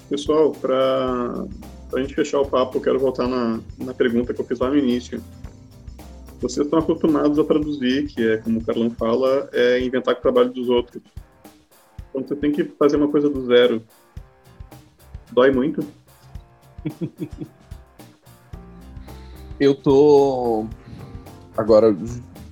Pessoal, 0.09 0.53
para 0.53 1.47
a 1.95 2.01
gente 2.01 2.15
fechar 2.15 2.41
o 2.41 2.47
papo, 2.47 2.79
eu 2.79 2.83
quero 2.83 2.99
voltar 2.99 3.27
na, 3.27 3.61
na 3.79 3.95
pergunta 3.95 4.35
que 4.35 4.41
eu 4.41 4.45
fiz 4.45 4.59
lá 4.59 4.71
no 4.71 4.77
início 4.77 5.23
vocês 6.45 6.67
estão 6.67 6.79
acostumados 6.79 7.39
a 7.39 7.45
produzir, 7.45 8.07
que 8.07 8.23
é, 8.23 8.37
como 8.37 8.59
o 8.59 8.65
Carlão 8.65 8.91
fala, 8.91 9.49
é 9.51 9.81
inventar 9.81 10.15
o 10.15 10.21
trabalho 10.21 10.51
dos 10.53 10.69
outros. 10.69 11.03
Quando 12.13 12.29
você 12.29 12.37
tem 12.37 12.53
que 12.53 12.65
fazer 12.65 12.99
uma 12.99 13.09
coisa 13.09 13.31
do 13.31 13.47
zero, 13.47 13.83
dói 15.33 15.51
muito? 15.51 15.83
Eu 19.59 19.75
tô 19.75 20.67
agora 21.57 21.97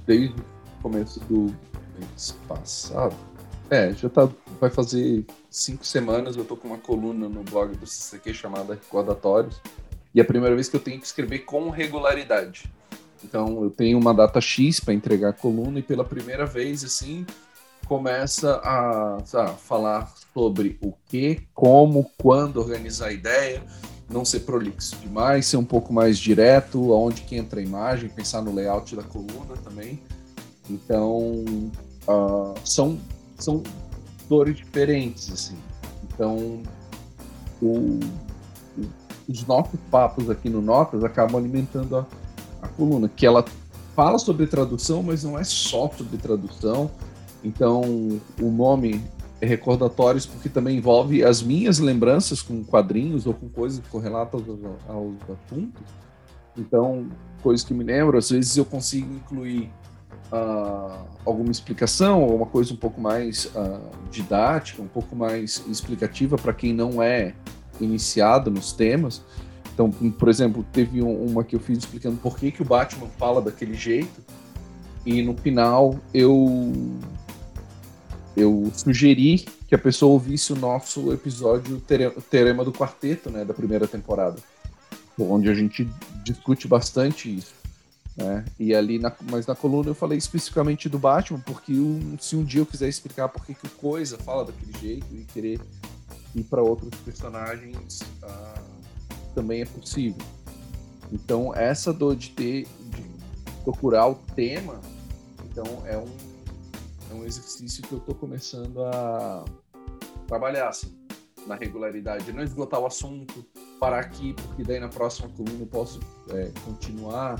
desde 0.07 0.41
o 0.41 0.83
começo 0.83 1.21
do 1.25 1.55
mês 1.99 2.35
passado. 2.49 3.15
É, 3.69 3.93
já 3.93 4.09
tá 4.09 4.27
vai 4.61 4.71
fazer 4.71 5.27
cinco 5.51 5.85
semanas, 5.85 6.37
eu 6.37 6.45
tô 6.45 6.57
com 6.57 6.69
uma 6.69 6.79
coluna 6.79 7.29
no 7.29 7.43
blog 7.43 7.77
do 7.77 7.85
CCQ 7.85 8.33
chamada 8.33 8.75
Recordatórios, 8.75 9.61
e 10.15 10.21
é 10.21 10.23
a 10.23 10.27
primeira 10.27 10.55
vez 10.55 10.69
que 10.69 10.77
eu 10.77 10.81
tenho 10.81 11.01
que 11.01 11.07
escrever 11.07 11.41
com 11.41 11.69
regularidade. 11.69 12.71
Então 13.25 13.63
eu 13.63 13.71
tenho 13.71 13.99
uma 13.99 14.13
data 14.13 14.41
X 14.41 14.81
para 14.81 14.95
entregar 14.95 15.31
a 15.31 15.33
coluna 15.33 15.79
e 15.79 15.83
pela 15.83 16.05
primeira 16.05 16.45
vez 16.45 16.85
assim 16.85 17.25
começa 17.87 18.61
a, 18.65 19.19
falar 19.59 20.13
sobre 20.33 20.79
o 20.81 20.93
que, 21.09 21.43
como, 21.53 22.11
quando 22.17 22.59
organizar 22.59 23.09
a 23.09 23.13
ideia, 23.13 23.63
não 24.09 24.25
ser 24.25 24.41
prolixo 24.41 24.97
demais, 24.97 25.47
ser 25.47 25.57
um 25.57 25.65
pouco 25.65 25.93
mais 25.93 26.19
direto, 26.19 26.93
aonde 26.93 27.23
que 27.23 27.37
entra 27.37 27.61
a 27.61 27.63
imagem, 27.63 28.09
pensar 28.09 28.41
no 28.41 28.55
layout 28.55 28.97
da 28.97 29.03
coluna 29.03 29.57
também. 29.63 30.01
Então 30.71 31.45
uh, 32.09 32.55
são 32.65 32.99
são 33.39 33.63
dores 34.29 34.57
diferentes 34.57 35.31
assim. 35.31 35.59
Então 36.05 36.63
o, 37.61 38.01
os 39.29 39.47
nossos 39.47 39.79
papos 39.91 40.31
aqui 40.31 40.49
no 40.49 40.63
Notas 40.63 41.05
acabam 41.05 41.37
alimentando 41.37 41.97
a, 41.97 42.07
a 42.63 42.69
coluna, 42.69 43.09
que 43.09 43.27
ela 43.27 43.45
fala 43.95 44.19
sobre 44.19 44.47
tradução, 44.47 45.03
mas 45.03 45.25
não 45.25 45.39
é 45.39 45.45
só 45.45 45.91
sobre 45.91 46.17
tradução. 46.17 46.91
Então, 47.45 47.83
o 48.41 48.51
nome 48.51 49.03
é 49.41 49.47
recordatórios 49.47 50.25
porque 50.25 50.49
também 50.49 50.79
envolve 50.79 51.25
as 51.25 51.43
minhas 51.43 51.81
lembranças 51.81 52.41
com 52.41 52.63
quadrinhos 52.63 53.27
ou 53.27 53.35
com 53.35 53.49
coisas 53.49 53.85
correlatas 53.89 54.43
aos, 54.49 54.61
aos 54.89 55.17
assuntos. 55.29 55.83
Então, 56.57 57.09
coisas 57.43 57.67
que 57.67 57.75
me 57.75 57.83
lembro, 57.83 58.17
às 58.17 58.31
vezes 58.31 58.57
eu 58.57 58.65
consigo 58.65 59.13
incluir 59.13 59.71
uh, 60.31 61.05
alguma 61.25 61.51
explicação, 61.51 62.23
alguma 62.23 62.47
coisa 62.47 62.73
um 62.73 62.77
pouco 62.77 63.01
mais 63.01 63.47
uh, 63.47 63.81
didática, 64.11 64.81
um 64.81 64.89
pouco 64.89 65.17
mais 65.17 65.65
explicativa 65.69 66.37
para 66.37 66.53
quem 66.53 66.73
não 66.73 67.03
é 67.03 67.35
iniciado 67.81 68.51
nos 68.51 68.73
temas. 68.73 69.23
Então, 69.73 69.91
por 69.91 70.29
exemplo, 70.29 70.65
teve 70.73 71.01
uma 71.01 71.43
que 71.43 71.57
eu 71.57 71.61
fiz 71.61 71.79
explicando 71.79 72.17
por 72.19 72.39
que, 72.39 72.53
que 72.53 72.63
o 72.63 72.65
Batman 72.65 73.09
fala 73.19 73.41
daquele 73.41 73.75
jeito, 73.75 74.21
e 75.05 75.23
no 75.23 75.37
final 75.37 75.97
eu 76.13 76.73
eu 78.37 78.71
sugeri 78.75 79.45
que 79.69 79.75
a 79.75 79.79
pessoa 79.79 80.13
ouvisse 80.13 80.53
o 80.53 80.57
nosso 80.57 81.13
episódio 81.13 81.83
Terema 82.31 82.65
do 82.65 82.73
Quarteto, 82.73 83.31
né, 83.31 83.45
da 83.45 83.53
primeira 83.53 83.87
temporada, 83.87 84.37
onde 85.19 85.49
a 85.51 85.55
gente 85.55 85.89
discute 86.25 86.67
bastante 86.67 87.35
isso. 87.35 87.55
Né? 88.17 88.45
E 88.59 88.75
ali, 88.75 88.99
na, 88.99 89.13
mas 89.31 89.47
na 89.47 89.55
coluna 89.55 89.91
eu 89.91 89.95
falei 89.95 90.19
especificamente 90.19 90.89
do 90.89 90.99
Batman, 90.99 91.41
porque 91.41 91.73
se 92.21 92.37
um 92.37 92.45
dia 92.45 92.61
eu 92.61 92.67
quiser 92.67 92.89
explicar 92.89 93.29
por 93.29 93.45
que 93.45 93.53
o 93.53 93.71
Coisa 93.71 94.19
fala 94.19 94.45
daquele 94.45 94.73
jeito 94.79 95.07
e 95.13 95.25
querer 95.25 95.61
ir 96.35 96.45
para 96.45 96.63
outros 96.63 96.91
personagens, 97.05 98.01
ah, 98.23 98.61
também 99.35 99.63
é 99.63 99.65
possível. 99.65 100.23
Então, 101.13 101.55
essa 101.55 101.93
dor 101.93 102.17
de 102.17 102.31
ter, 102.31 102.67
de 102.91 103.05
procurar 103.63 104.09
o 104.09 104.15
tema, 104.35 104.81
então 105.45 105.65
é 105.87 105.99
um, 105.99 106.09
é 107.11 107.15
um 107.15 107.25
exercício 107.25 107.83
que 107.83 107.93
eu 107.93 107.99
estou 107.99 108.15
começando 108.15 108.83
a 108.83 109.45
trabalhar 110.27 110.69
assim, 110.69 110.97
na 111.47 111.55
regularidade, 111.55 112.33
não 112.33 112.43
esgotar 112.43 112.81
o 112.81 112.87
assunto, 112.87 113.45
parar 113.79 114.01
aqui, 114.01 114.33
porque 114.33 114.63
daí 114.63 114.81
na 114.81 114.89
próxima 114.89 115.29
coluna 115.31 115.61
eu 115.61 115.67
posso 115.67 116.01
é, 116.31 116.51
continuar, 116.65 117.39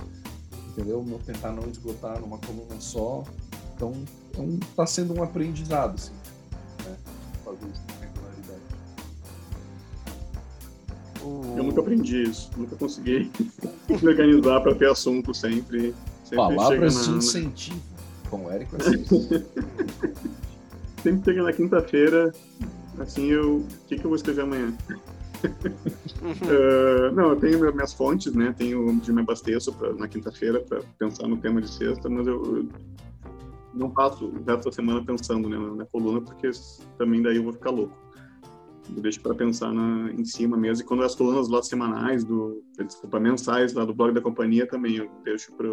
entendeu? 0.69 1.03
Não 1.03 1.19
tentar 1.19 1.53
não 1.53 1.69
esgotar 1.71 2.21
numa 2.21 2.39
coluna 2.39 2.81
só. 2.81 3.25
Então, 3.75 3.93
está 4.61 4.83
é 4.83 4.87
sendo 4.87 5.19
um 5.19 5.23
aprendizado, 5.23 5.95
assim, 5.95 6.13
né? 6.85 6.97
Fazer 7.45 7.67
isso. 7.67 7.92
Eu 11.23 11.63
nunca 11.65 11.81
aprendi 11.81 12.23
isso, 12.23 12.51
nunca 12.57 12.75
consegui 12.77 13.31
me 13.89 14.09
organizar 14.09 14.61
para 14.61 14.75
ter 14.75 14.91
assunto 14.91 15.33
sempre. 15.33 15.95
sempre 16.25 16.37
Palavras 16.37 17.07
de 17.07 17.11
incentivo 17.13 17.81
com 18.33 18.47
o 18.47 18.51
Érico 18.51 18.77
Sempre 21.03 21.25
chega 21.25 21.43
na 21.43 21.53
quinta-feira, 21.53 22.33
assim, 22.99 23.27
eu. 23.27 23.57
O 23.59 23.67
que, 23.89 23.97
que 23.97 24.05
eu 24.05 24.09
vou 24.09 24.17
escrever 24.17 24.43
amanhã? 24.43 24.73
uh, 25.45 27.13
não, 27.15 27.31
eu 27.31 27.37
tenho 27.37 27.75
minhas 27.75 27.93
fontes, 27.93 28.33
né? 28.33 28.55
Tenho 28.57 29.01
de 29.01 29.13
me 29.13 29.21
abasteço 29.21 29.73
pra, 29.73 29.93
na 29.95 30.07
quinta-feira 30.07 30.61
para 30.61 30.81
pensar 30.99 31.27
no 31.27 31.37
tema 31.37 31.61
de 31.61 31.69
sexta, 31.69 32.09
mas 32.09 32.27
eu, 32.27 32.43
eu 32.45 32.69
não 33.75 33.91
passo 33.91 34.27
o 34.27 34.45
resto 34.45 34.67
da 34.67 34.73
semana 34.73 35.05
pensando 35.05 35.49
né, 35.49 35.59
na 35.77 35.85
coluna, 35.87 36.21
porque 36.21 36.51
também 36.97 37.21
daí 37.21 37.37
eu 37.37 37.43
vou 37.43 37.53
ficar 37.53 37.71
louco 37.71 37.97
eu 38.95 39.03
deixo 39.03 39.21
para 39.21 39.35
pensar 39.35 39.73
na, 39.73 40.13
em 40.13 40.25
cima 40.25 40.57
mesmo. 40.57 40.85
E 40.85 40.87
quando 40.87 41.03
as 41.03 41.15
colunas 41.15 41.49
lá 41.49 41.63
semanais, 41.63 42.25
do, 42.25 42.63
desculpa, 42.79 43.21
mensais 43.21 43.73
lá 43.73 43.85
do 43.85 43.95
blog 43.95 44.13
da 44.13 44.21
companhia 44.21 44.67
também, 44.67 44.97
eu 44.97 45.11
deixo 45.25 45.53
para 45.53 45.69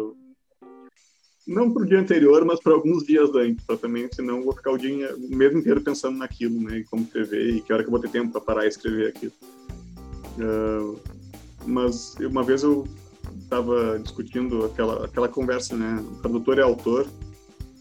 não 1.46 1.72
para 1.72 1.82
o 1.82 1.86
dia 1.86 1.98
anterior, 1.98 2.44
mas 2.44 2.60
para 2.60 2.74
alguns 2.74 3.04
dias 3.04 3.34
antes, 3.34 3.64
para 3.64 3.76
também, 3.76 4.08
senão 4.12 4.44
vou 4.44 4.54
ficar 4.54 4.70
o 4.70 4.78
dia 4.78 5.14
o 5.16 5.34
mês 5.34 5.54
inteiro 5.54 5.80
pensando 5.80 6.16
naquilo, 6.16 6.60
né, 6.60 6.78
e 6.78 6.84
como 6.84 7.02
escrever 7.02 7.56
e 7.56 7.60
que 7.60 7.72
hora 7.72 7.82
que 7.82 7.88
eu 7.88 7.90
vou 7.90 8.00
ter 8.00 8.10
tempo 8.10 8.30
para 8.30 8.40
parar 8.40 8.64
e 8.66 8.68
escrever 8.68 9.08
aquilo. 9.08 9.32
Uh, 10.38 11.00
mas 11.66 12.14
uma 12.20 12.44
vez 12.44 12.62
eu 12.62 12.86
estava 13.42 13.98
discutindo 13.98 14.66
aquela 14.66 15.04
aquela 15.04 15.28
conversa, 15.28 15.76
né, 15.76 16.04
o 16.12 16.22
tradutor 16.22 16.58
é 16.58 16.62
autor 16.62 17.08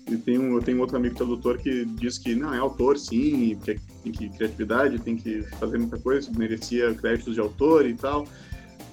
e 0.09 0.17
tem 0.17 0.39
um, 0.39 0.55
eu 0.55 0.61
tenho 0.61 0.79
outro 0.79 0.97
amigo 0.97 1.15
tradutor 1.15 1.57
que 1.57 1.85
diz 1.85 2.17
que 2.17 2.35
não, 2.35 2.53
é 2.53 2.57
autor 2.57 2.97
sim, 2.97 3.57
que 3.63 3.79
tem 4.03 4.11
que 4.11 4.29
criatividade, 4.29 4.99
tem 4.99 5.15
que 5.15 5.43
fazer 5.59 5.77
muita 5.77 5.97
coisa, 5.97 6.31
merecia 6.35 6.93
créditos 6.93 7.35
de 7.35 7.39
autor 7.39 7.85
e 7.85 7.93
tal. 7.93 8.27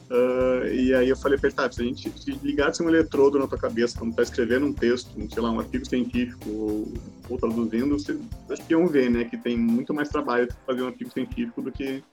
Uh, 0.08 0.66
e 0.72 0.94
aí 0.94 1.08
eu 1.08 1.16
falei 1.16 1.36
pra 1.36 1.48
ele, 1.48 1.56
tá, 1.56 1.70
se 1.70 1.82
a 1.82 1.84
gente 1.84 2.12
se 2.16 2.30
ligasse 2.42 2.80
um 2.80 2.88
eletrodo 2.88 3.40
na 3.40 3.46
tua 3.48 3.58
cabeça 3.58 3.98
quando 3.98 4.14
tá 4.14 4.22
escrevendo 4.22 4.66
um 4.66 4.72
texto, 4.72 5.10
um, 5.18 5.28
sei 5.28 5.42
lá, 5.42 5.50
um 5.50 5.58
artigo 5.58 5.84
científico 5.84 6.48
ou, 6.48 6.92
ou 7.28 7.38
traduzindo, 7.38 7.98
você, 7.98 8.16
acho 8.50 8.64
que 8.64 8.72
iam 8.72 8.86
ver, 8.86 9.10
né, 9.10 9.24
que 9.24 9.36
tem 9.36 9.56
muito 9.56 9.92
mais 9.92 10.08
trabalho 10.08 10.48
fazer 10.64 10.82
um 10.82 10.86
artigo 10.86 11.10
científico 11.10 11.60
do 11.60 11.72
que 11.72 12.04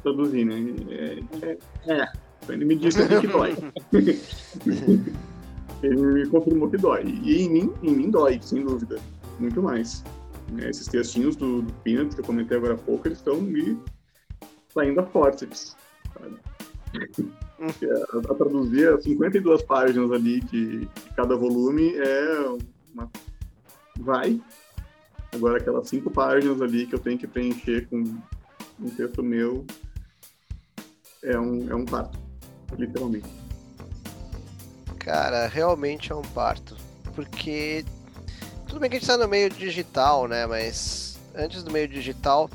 traduzir, 0.00 0.44
né? 0.44 0.74
É, 0.90 1.18
é, 1.42 2.02
é. 2.02 2.08
ele 2.50 2.64
me 2.64 2.76
disse 2.76 2.98
que 3.20 3.26
dói. 3.26 3.56
ele 5.84 5.96
me 5.96 6.26
confirmou 6.26 6.70
que 6.70 6.76
dói. 6.76 7.04
E 7.22 7.42
em 7.42 7.50
mim, 7.50 7.72
em 7.82 7.94
mim 7.94 8.10
dói, 8.10 8.38
sem 8.42 8.64
dúvida. 8.64 8.98
Muito 9.38 9.62
mais. 9.62 10.02
Né, 10.52 10.68
esses 10.68 10.86
textinhos 10.86 11.36
do, 11.36 11.62
do 11.62 11.72
que 11.82 11.92
eu 11.92 12.24
comentei 12.24 12.56
agora 12.56 12.74
há 12.74 12.78
pouco, 12.78 13.08
eles 13.08 13.18
estão 13.18 13.40
me 13.40 13.78
saindo 14.72 15.00
a 15.00 15.06
forceps. 15.06 15.76
a, 16.20 18.32
a 18.32 18.34
traduzir 18.34 19.02
52 19.02 19.62
páginas 19.62 20.12
ali 20.12 20.40
de, 20.40 20.80
de 20.80 20.88
cada 21.16 21.36
volume 21.36 21.94
é 21.96 22.48
uma... 22.92 23.10
vai. 23.98 24.40
Agora 25.32 25.58
aquelas 25.58 25.88
cinco 25.88 26.10
páginas 26.10 26.62
ali 26.62 26.86
que 26.86 26.94
eu 26.94 27.00
tenho 27.00 27.18
que 27.18 27.26
preencher 27.26 27.88
com 27.88 28.04
um 28.80 28.90
texto 28.90 29.22
meu 29.22 29.64
é 31.22 31.38
um, 31.38 31.70
é 31.70 31.74
um 31.74 31.84
parto, 31.84 32.18
literalmente. 32.78 33.43
Cara, 35.04 35.46
realmente 35.46 36.10
é 36.10 36.14
um 36.14 36.22
parto. 36.22 36.76
Porque 37.14 37.84
tudo 38.66 38.80
bem 38.80 38.88
que 38.88 38.96
a 38.96 38.98
gente 38.98 39.08
está 39.08 39.18
no 39.18 39.28
meio 39.28 39.50
digital, 39.50 40.26
né? 40.26 40.46
Mas 40.46 41.18
antes 41.34 41.62
do 41.62 41.70
meio 41.70 41.86
digital, 41.86 42.50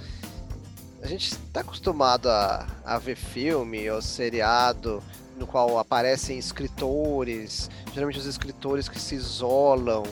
a 1.02 1.08
gente 1.08 1.32
está 1.32 1.62
acostumado 1.62 2.28
a, 2.28 2.66
a 2.84 2.98
ver 2.98 3.16
filme 3.16 3.90
ou 3.92 4.02
seriado 4.02 5.02
no 5.38 5.46
qual 5.46 5.78
aparecem 5.78 6.38
escritores, 6.38 7.70
geralmente 7.94 8.20
os 8.20 8.26
escritores 8.26 8.90
que 8.90 9.00
se 9.00 9.16
isolam, 9.16 10.04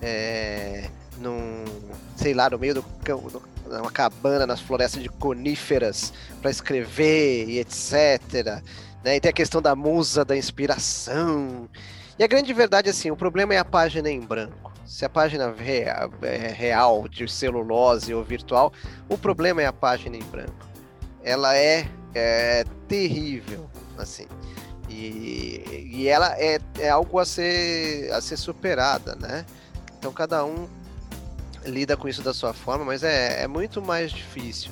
é, 0.00 0.90
num, 1.18 1.64
sei 2.16 2.34
lá, 2.34 2.50
no 2.50 2.58
meio 2.58 2.74
do, 2.74 2.82
do 2.82 3.42
cabana 3.92 4.46
nas 4.46 4.60
florestas 4.60 5.02
de 5.02 5.08
coníferas 5.08 6.12
para 6.40 6.50
escrever 6.50 7.48
e 7.48 7.60
etc. 7.60 8.60
Né? 9.04 9.16
E 9.16 9.20
tem 9.20 9.30
a 9.30 9.32
questão 9.32 9.60
da 9.60 9.74
musa, 9.74 10.24
da 10.24 10.36
inspiração. 10.36 11.68
E 12.18 12.24
a 12.24 12.26
grande 12.26 12.52
verdade, 12.52 12.90
assim, 12.90 13.10
o 13.10 13.16
problema 13.16 13.54
é 13.54 13.58
a 13.58 13.64
página 13.64 14.10
em 14.10 14.20
branco. 14.20 14.72
Se 14.86 15.04
a 15.04 15.08
página 15.08 15.54
é 15.58 16.48
real, 16.48 17.08
de 17.08 17.26
celulose 17.26 18.12
ou 18.12 18.22
virtual, 18.22 18.72
o 19.08 19.16
problema 19.16 19.62
é 19.62 19.66
a 19.66 19.72
página 19.72 20.16
em 20.16 20.22
branco. 20.22 20.68
Ela 21.22 21.56
é, 21.56 21.88
é 22.14 22.64
terrível, 22.86 23.70
assim. 23.96 24.26
E, 24.88 25.90
e 25.94 26.08
ela 26.08 26.38
é, 26.38 26.60
é 26.78 26.90
algo 26.90 27.18
a 27.18 27.24
ser, 27.24 28.12
a 28.12 28.20
ser 28.20 28.36
superada, 28.36 29.16
né? 29.16 29.46
Então 29.98 30.12
cada 30.12 30.44
um 30.44 30.68
lida 31.64 31.96
com 31.96 32.08
isso 32.08 32.22
da 32.22 32.34
sua 32.34 32.52
forma, 32.52 32.84
mas 32.84 33.02
é, 33.02 33.42
é 33.42 33.46
muito 33.46 33.80
mais 33.80 34.12
difícil. 34.12 34.70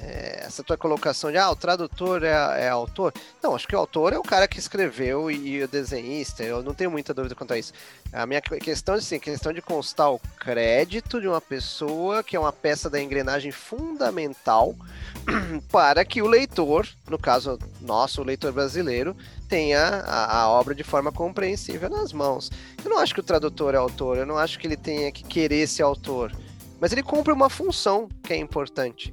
É, 0.00 0.44
essa 0.46 0.62
tua 0.62 0.76
colocação 0.76 1.30
de 1.32 1.38
ah, 1.38 1.50
o 1.50 1.56
tradutor 1.56 2.22
é, 2.22 2.30
é, 2.64 2.68
autor. 2.68 3.12
Não, 3.42 3.54
acho 3.54 3.66
que 3.66 3.74
o 3.74 3.78
autor 3.78 4.12
é 4.12 4.18
o 4.18 4.22
cara 4.22 4.46
que 4.46 4.58
escreveu 4.58 5.30
e, 5.30 5.56
e, 5.56 5.62
o 5.62 5.68
desenhista. 5.68 6.44
Eu 6.44 6.62
não 6.62 6.72
tenho 6.72 6.90
muita 6.90 7.12
dúvida 7.12 7.34
quanto 7.34 7.52
a 7.52 7.58
isso. 7.58 7.72
A 8.12 8.24
minha 8.24 8.40
questão 8.40 8.94
assim, 8.94 9.18
questão 9.18 9.52
de 9.52 9.60
constar 9.60 10.12
o 10.12 10.20
crédito 10.38 11.20
de 11.20 11.26
uma 11.26 11.40
pessoa 11.40 12.22
que 12.22 12.36
é 12.36 12.40
uma 12.40 12.52
peça 12.52 12.88
da 12.88 13.02
engrenagem 13.02 13.50
fundamental 13.50 14.76
para 15.70 16.04
que 16.04 16.22
o 16.22 16.28
leitor, 16.28 16.86
no 17.08 17.18
caso 17.18 17.58
nosso, 17.80 18.20
o 18.20 18.24
leitor 18.24 18.52
brasileiro, 18.52 19.16
tenha 19.48 19.80
a, 19.80 20.42
a 20.42 20.48
obra 20.48 20.74
de 20.74 20.84
forma 20.84 21.10
compreensível 21.10 21.90
nas 21.90 22.12
mãos. 22.12 22.50
Eu 22.84 22.90
não 22.90 22.98
acho 22.98 23.14
que 23.14 23.20
o 23.20 23.24
tradutor 23.24 23.74
é 23.74 23.78
autor, 23.78 24.16
eu 24.16 24.26
não 24.26 24.38
acho 24.38 24.58
que 24.58 24.66
ele 24.66 24.76
tenha 24.76 25.10
que 25.10 25.24
querer 25.24 25.66
ser 25.66 25.82
autor, 25.82 26.32
mas 26.80 26.92
ele 26.92 27.02
cumpre 27.02 27.32
uma 27.32 27.50
função 27.50 28.08
que 28.22 28.32
é 28.32 28.36
importante 28.36 29.12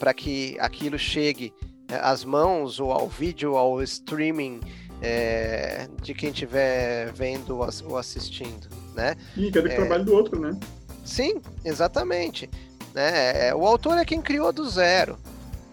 para 0.00 0.14
que 0.14 0.56
aquilo 0.58 0.98
chegue 0.98 1.52
né, 1.88 2.00
às 2.02 2.24
mãos 2.24 2.80
ou 2.80 2.90
ao 2.90 3.06
vídeo, 3.06 3.56
ao 3.56 3.82
streaming 3.82 4.60
é, 5.02 5.86
de 6.02 6.14
quem 6.14 6.30
estiver 6.30 7.12
vendo 7.12 7.58
ou 7.86 7.96
assistindo, 7.98 8.68
né? 8.94 9.14
E 9.36 9.50
cada 9.52 9.70
é, 9.70 9.76
trabalho 9.76 10.04
do 10.04 10.14
outro, 10.14 10.40
né? 10.40 10.58
Sim, 11.04 11.40
exatamente. 11.64 12.48
Né? 12.94 13.48
É, 13.48 13.54
o 13.54 13.66
autor 13.66 13.98
é 13.98 14.04
quem 14.04 14.22
criou 14.22 14.52
do 14.52 14.68
zero. 14.68 15.18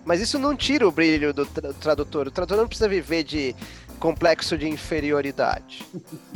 Mas 0.05 0.21
isso 0.21 0.37
não 0.39 0.55
tira 0.55 0.87
o 0.87 0.91
brilho 0.91 1.33
do 1.33 1.45
tra 1.45 1.73
tradutor. 1.73 2.27
O 2.27 2.31
tradutor 2.31 2.57
não 2.57 2.67
precisa 2.67 2.87
viver 2.87 3.23
de 3.23 3.55
complexo 3.99 4.57
de 4.57 4.67
inferioridade. 4.67 5.85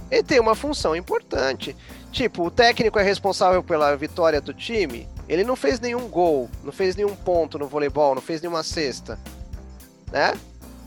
Ele 0.09 0.23
tem 0.23 0.39
uma 0.39 0.55
função 0.55 0.93
importante. 0.95 1.75
Tipo, 2.11 2.47
o 2.47 2.51
técnico 2.51 2.99
é 2.99 3.03
responsável 3.03 3.63
pela 3.63 3.95
vitória 3.95 4.41
do 4.41 4.53
time. 4.53 5.07
Ele 5.31 5.45
não 5.45 5.55
fez 5.55 5.79
nenhum 5.79 6.09
gol, 6.09 6.49
não 6.61 6.73
fez 6.73 6.93
nenhum 6.93 7.15
ponto 7.15 7.57
no 7.57 7.65
voleibol, 7.65 8.13
não 8.13 8.21
fez 8.21 8.41
nenhuma 8.41 8.63
cesta, 8.63 9.17
né? 10.11 10.37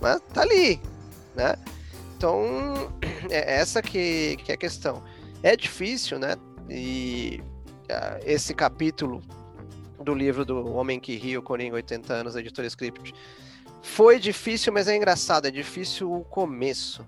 Mas 0.02 0.20
tá 0.34 0.42
ali, 0.42 0.78
né? 1.34 1.56
Então, 2.14 2.92
é 3.30 3.54
essa 3.54 3.80
que, 3.80 4.36
que 4.44 4.52
é 4.52 4.54
a 4.54 4.58
questão. 4.58 5.02
É 5.42 5.56
difícil, 5.56 6.18
né? 6.18 6.36
E 6.68 7.42
uh, 7.84 8.20
esse 8.22 8.52
capítulo 8.52 9.22
do 10.02 10.12
livro 10.12 10.44
do 10.44 10.74
Homem 10.74 11.00
que 11.00 11.16
Rio, 11.16 11.42
Coringa, 11.42 11.76
80 11.76 12.12
anos, 12.12 12.36
editora 12.36 12.68
Script, 12.68 13.14
foi 13.80 14.18
difícil, 14.18 14.74
mas 14.74 14.88
é 14.88 14.94
engraçado. 14.94 15.46
É 15.46 15.50
difícil 15.50 16.12
o 16.12 16.22
começo. 16.22 17.02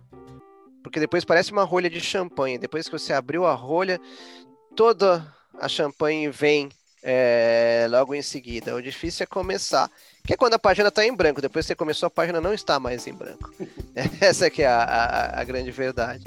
Porque 0.83 0.99
depois 0.99 1.23
parece 1.23 1.53
uma 1.53 1.65
rolha 1.65 1.91
de 1.91 2.01
champanhe. 2.01 2.57
Depois 2.57 2.87
que 2.87 2.99
você 2.99 3.13
abriu 3.13 3.45
a 3.45 3.53
rolha, 3.53 4.01
toda 4.75 5.35
a 5.61 5.69
champanhe 5.69 6.31
vem 6.31 6.71
é, 7.09 7.87
logo 7.89 8.17
em 8.17 8.21
seguida. 8.21 8.75
O 8.75 8.83
difícil 8.83 9.23
é 9.23 9.27
começar, 9.27 9.89
que 10.25 10.35
é 10.35 10.37
quando 10.37 10.55
a 10.55 10.59
página 10.59 10.89
está 10.89 11.07
em 11.07 11.15
branco. 11.15 11.41
Depois 11.41 11.65
que 11.65 11.69
você 11.69 11.77
começou, 11.77 12.09
a 12.09 12.11
página 12.11 12.41
não 12.41 12.53
está 12.53 12.81
mais 12.81 13.07
em 13.07 13.15
branco. 13.15 13.53
Essa 14.21 14.51
que 14.51 14.63
é 14.63 14.67
a, 14.67 14.83
a, 14.83 15.41
a 15.41 15.45
grande 15.45 15.71
verdade. 15.71 16.25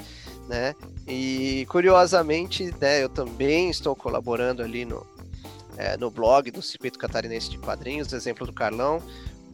Né? 0.48 0.74
E 1.06 1.66
curiosamente, 1.68 2.74
né, 2.80 3.04
eu 3.04 3.10
também 3.10 3.68
estou 3.68 3.94
colaborando 3.94 4.62
ali 4.62 4.86
no, 4.86 5.06
é, 5.76 5.98
no 5.98 6.10
blog 6.10 6.50
do 6.50 6.62
Circuito 6.62 6.98
Catarinense 6.98 7.50
de 7.50 7.58
Quadrinhos, 7.58 8.10
exemplo 8.14 8.46
do 8.46 8.52
Carlão. 8.52 9.02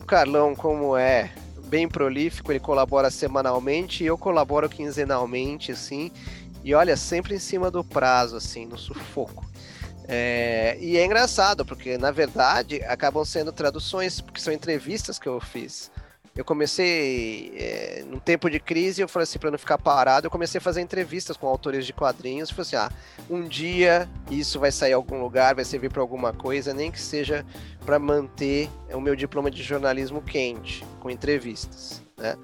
O 0.00 0.04
Carlão, 0.04 0.54
como 0.54 0.96
é 0.96 1.32
bem 1.66 1.88
prolífico, 1.88 2.52
ele 2.52 2.60
colabora 2.60 3.10
semanalmente 3.10 4.04
e 4.04 4.06
eu 4.06 4.16
colaboro 4.16 4.68
quinzenalmente, 4.68 5.72
assim. 5.72 6.12
E 6.62 6.72
olha, 6.72 6.96
sempre 6.96 7.34
em 7.34 7.40
cima 7.40 7.68
do 7.68 7.82
prazo, 7.82 8.36
assim, 8.36 8.64
no 8.64 8.78
sufoco. 8.78 9.45
É, 10.08 10.76
e 10.80 10.96
é 10.96 11.04
engraçado, 11.04 11.64
porque 11.64 11.98
na 11.98 12.10
verdade 12.10 12.82
acabam 12.84 13.24
sendo 13.24 13.52
traduções, 13.52 14.20
porque 14.20 14.40
são 14.40 14.52
entrevistas 14.52 15.18
que 15.18 15.26
eu 15.26 15.40
fiz. 15.40 15.90
Eu 16.36 16.44
comecei, 16.44 17.50
é, 17.56 18.04
num 18.06 18.18
tempo 18.18 18.50
de 18.50 18.60
crise, 18.60 19.00
eu 19.00 19.08
falei 19.08 19.24
assim, 19.24 19.38
para 19.38 19.50
não 19.50 19.58
ficar 19.58 19.78
parado, 19.78 20.26
eu 20.26 20.30
comecei 20.30 20.58
a 20.58 20.60
fazer 20.60 20.82
entrevistas 20.82 21.34
com 21.34 21.46
autores 21.46 21.86
de 21.86 21.94
quadrinhos. 21.94 22.50
Falei 22.50 22.62
assim, 22.62 22.76
ah, 22.76 22.92
um 23.30 23.48
dia 23.48 24.06
isso 24.30 24.60
vai 24.60 24.70
sair 24.70 24.90
em 24.90 24.94
algum 24.94 25.18
lugar, 25.18 25.54
vai 25.54 25.64
servir 25.64 25.90
para 25.90 26.02
alguma 26.02 26.34
coisa, 26.34 26.74
nem 26.74 26.92
que 26.92 27.00
seja 27.00 27.44
para 27.86 27.98
manter 27.98 28.68
o 28.92 29.00
meu 29.00 29.16
diploma 29.16 29.50
de 29.50 29.62
jornalismo 29.62 30.20
quente, 30.20 30.84
com 31.00 31.08
entrevistas, 31.08 32.02
né? 32.18 32.36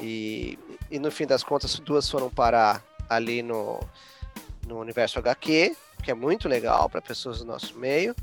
E, 0.00 0.58
e 0.90 0.98
no 0.98 1.10
fim 1.10 1.26
das 1.26 1.44
contas, 1.44 1.78
duas 1.78 2.08
foram 2.08 2.30
parar 2.30 2.82
ali 3.06 3.42
no, 3.42 3.78
no 4.66 4.80
Universo 4.80 5.18
HQ, 5.18 5.76
que 6.02 6.10
é 6.10 6.14
muito 6.14 6.48
legal 6.48 6.88
para 6.88 7.00
pessoas 7.02 7.38
do 7.38 7.44
nosso 7.44 7.78
meio. 7.78 8.14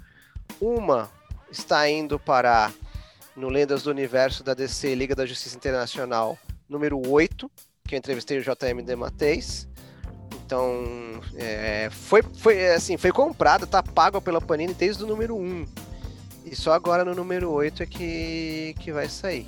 Uma 0.59 1.09
está 1.51 1.89
indo 1.89 2.19
para 2.19 2.71
no 3.35 3.49
Lendas 3.49 3.83
do 3.83 3.91
Universo 3.91 4.43
da 4.43 4.53
DC 4.53 4.93
Liga 4.95 5.15
da 5.15 5.25
Justiça 5.25 5.55
Internacional, 5.55 6.37
número 6.69 7.01
8, 7.09 7.49
que 7.87 7.95
eu 7.95 7.99
entrevistei 7.99 8.37
o 8.37 8.41
JM 8.41 8.83
Dematteis. 8.85 9.67
Então, 10.45 10.83
é, 11.35 11.89
foi, 11.91 12.21
foi 12.21 12.67
assim, 12.69 12.97
foi 12.97 13.11
comprado, 13.11 13.65
tá 13.65 13.81
pago 13.81 14.21
pela 14.21 14.41
Panini 14.41 14.73
desde 14.73 15.03
o 15.03 15.07
número 15.07 15.35
1. 15.35 15.65
E 16.45 16.55
só 16.55 16.73
agora 16.73 17.03
no 17.03 17.15
número 17.15 17.49
8 17.49 17.83
é 17.83 17.85
que, 17.85 18.75
que 18.79 18.91
vai 18.91 19.09
sair. 19.09 19.47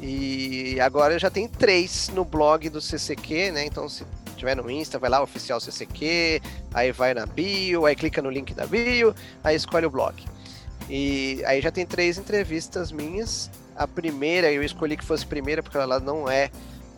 E 0.00 0.80
agora 0.80 1.18
já 1.18 1.30
tem 1.30 1.48
três 1.48 2.08
no 2.10 2.24
blog 2.24 2.68
do 2.68 2.80
CCQ, 2.80 3.52
né? 3.52 3.64
Então, 3.66 3.88
se 3.88 4.04
tiver 4.40 4.56
no 4.56 4.70
Insta, 4.70 4.98
vai 4.98 5.08
lá, 5.08 5.22
oficial 5.22 5.60
CCQ, 5.60 6.40
aí 6.74 6.92
vai 6.92 7.14
na 7.14 7.26
bio, 7.26 7.86
aí 7.86 7.94
clica 7.94 8.20
no 8.20 8.30
link 8.30 8.52
da 8.54 8.66
bio, 8.66 9.14
aí 9.44 9.54
escolhe 9.54 9.86
o 9.86 9.90
blog. 9.90 10.24
E 10.88 11.42
aí 11.46 11.60
já 11.60 11.70
tem 11.70 11.86
três 11.86 12.18
entrevistas 12.18 12.90
minhas. 12.90 13.50
A 13.76 13.86
primeira, 13.86 14.50
eu 14.50 14.62
escolhi 14.62 14.96
que 14.96 15.04
fosse 15.04 15.24
primeira, 15.24 15.62
porque 15.62 15.76
ela 15.76 16.00
não 16.00 16.28
é 16.28 16.50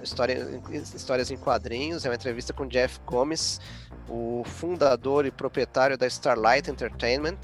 história, 0.02 0.60
histórias 0.94 1.30
em 1.30 1.36
quadrinhos, 1.36 2.04
é 2.04 2.08
uma 2.08 2.14
entrevista 2.14 2.52
com 2.52 2.66
Jeff 2.66 2.98
Gomes, 3.06 3.60
o 4.08 4.42
fundador 4.44 5.26
e 5.26 5.30
proprietário 5.30 5.96
da 5.98 6.06
Starlight 6.06 6.70
Entertainment, 6.70 7.38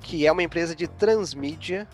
que 0.00 0.26
é 0.26 0.32
uma 0.32 0.42
empresa 0.42 0.74
de 0.74 0.88
transmídia 0.88 1.86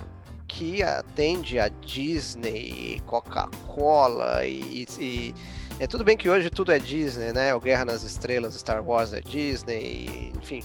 que 0.47 0.83
atende 0.83 1.59
a 1.59 1.69
Disney, 1.69 3.03
Coca-Cola 3.05 4.47
e, 4.47 4.87
e 4.99 5.35
é 5.81 5.87
tudo 5.87 6.05
bem 6.05 6.17
que 6.17 6.29
hoje 6.29 6.51
tudo 6.51 6.73
é 6.73 6.79
Disney, 6.79 7.33
né? 7.33 7.55
O 7.55 7.61
Guerra 7.61 7.85
nas 7.85 8.03
Estrelas, 8.03 8.55
Star 8.55 8.83
Wars 8.83 9.13
é 9.13 9.21
Disney, 9.21 10.33
enfim. 10.37 10.65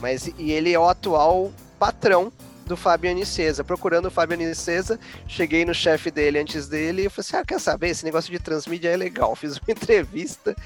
Mas 0.00 0.26
e 0.38 0.50
ele 0.50 0.72
é 0.72 0.78
o 0.78 0.88
atual 0.88 1.52
patrão 1.78 2.32
do 2.64 2.76
Fábio 2.76 3.10
Anicesa. 3.10 3.62
Procurando 3.62 4.06
o 4.06 4.10
Fábio 4.10 4.34
Anicesa, 4.34 4.98
cheguei 5.28 5.64
no 5.64 5.74
chefe 5.74 6.10
dele 6.10 6.38
antes 6.38 6.68
dele 6.68 7.06
e 7.06 7.08
falei 7.08 7.26
assim: 7.28 7.36
ah, 7.36 7.44
quer 7.44 7.60
saber? 7.60 7.88
Esse 7.88 8.04
negócio 8.04 8.30
de 8.30 8.38
transmídia 8.38 8.88
é 8.88 8.96
legal. 8.96 9.34
Fiz 9.36 9.58
uma 9.58 9.72
entrevista 9.72 10.56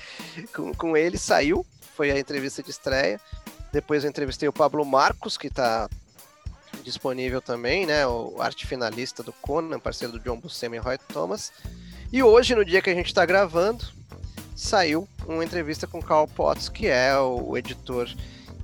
com, 0.54 0.72
com 0.72 0.96
ele, 0.96 1.18
saiu, 1.18 1.66
foi 1.96 2.10
a 2.10 2.18
entrevista 2.18 2.62
de 2.62 2.70
estreia. 2.70 3.20
Depois 3.72 4.04
eu 4.04 4.10
entrevistei 4.10 4.48
o 4.48 4.52
Pablo 4.52 4.84
Marcos, 4.84 5.36
que 5.36 5.46
está 5.48 5.88
disponível 6.82 7.42
também, 7.42 7.86
né? 7.86 8.06
O 8.06 8.40
arte 8.40 8.66
finalista 8.66 9.22
do 9.22 9.32
Conan, 9.32 9.78
parceiro 9.78 10.12
do 10.12 10.20
John 10.20 10.36
Buscema 10.36 10.76
e 10.76 10.78
Roy 10.78 10.98
Thomas. 10.98 11.52
E 12.12 12.22
hoje, 12.22 12.56
no 12.56 12.64
dia 12.64 12.82
que 12.82 12.90
a 12.90 12.94
gente 12.94 13.06
está 13.06 13.24
gravando, 13.24 13.84
saiu 14.56 15.06
uma 15.26 15.44
entrevista 15.44 15.86
com 15.86 16.02
Carl 16.02 16.26
Potts, 16.26 16.68
que 16.68 16.88
é 16.88 17.16
o 17.16 17.56
editor 17.56 18.08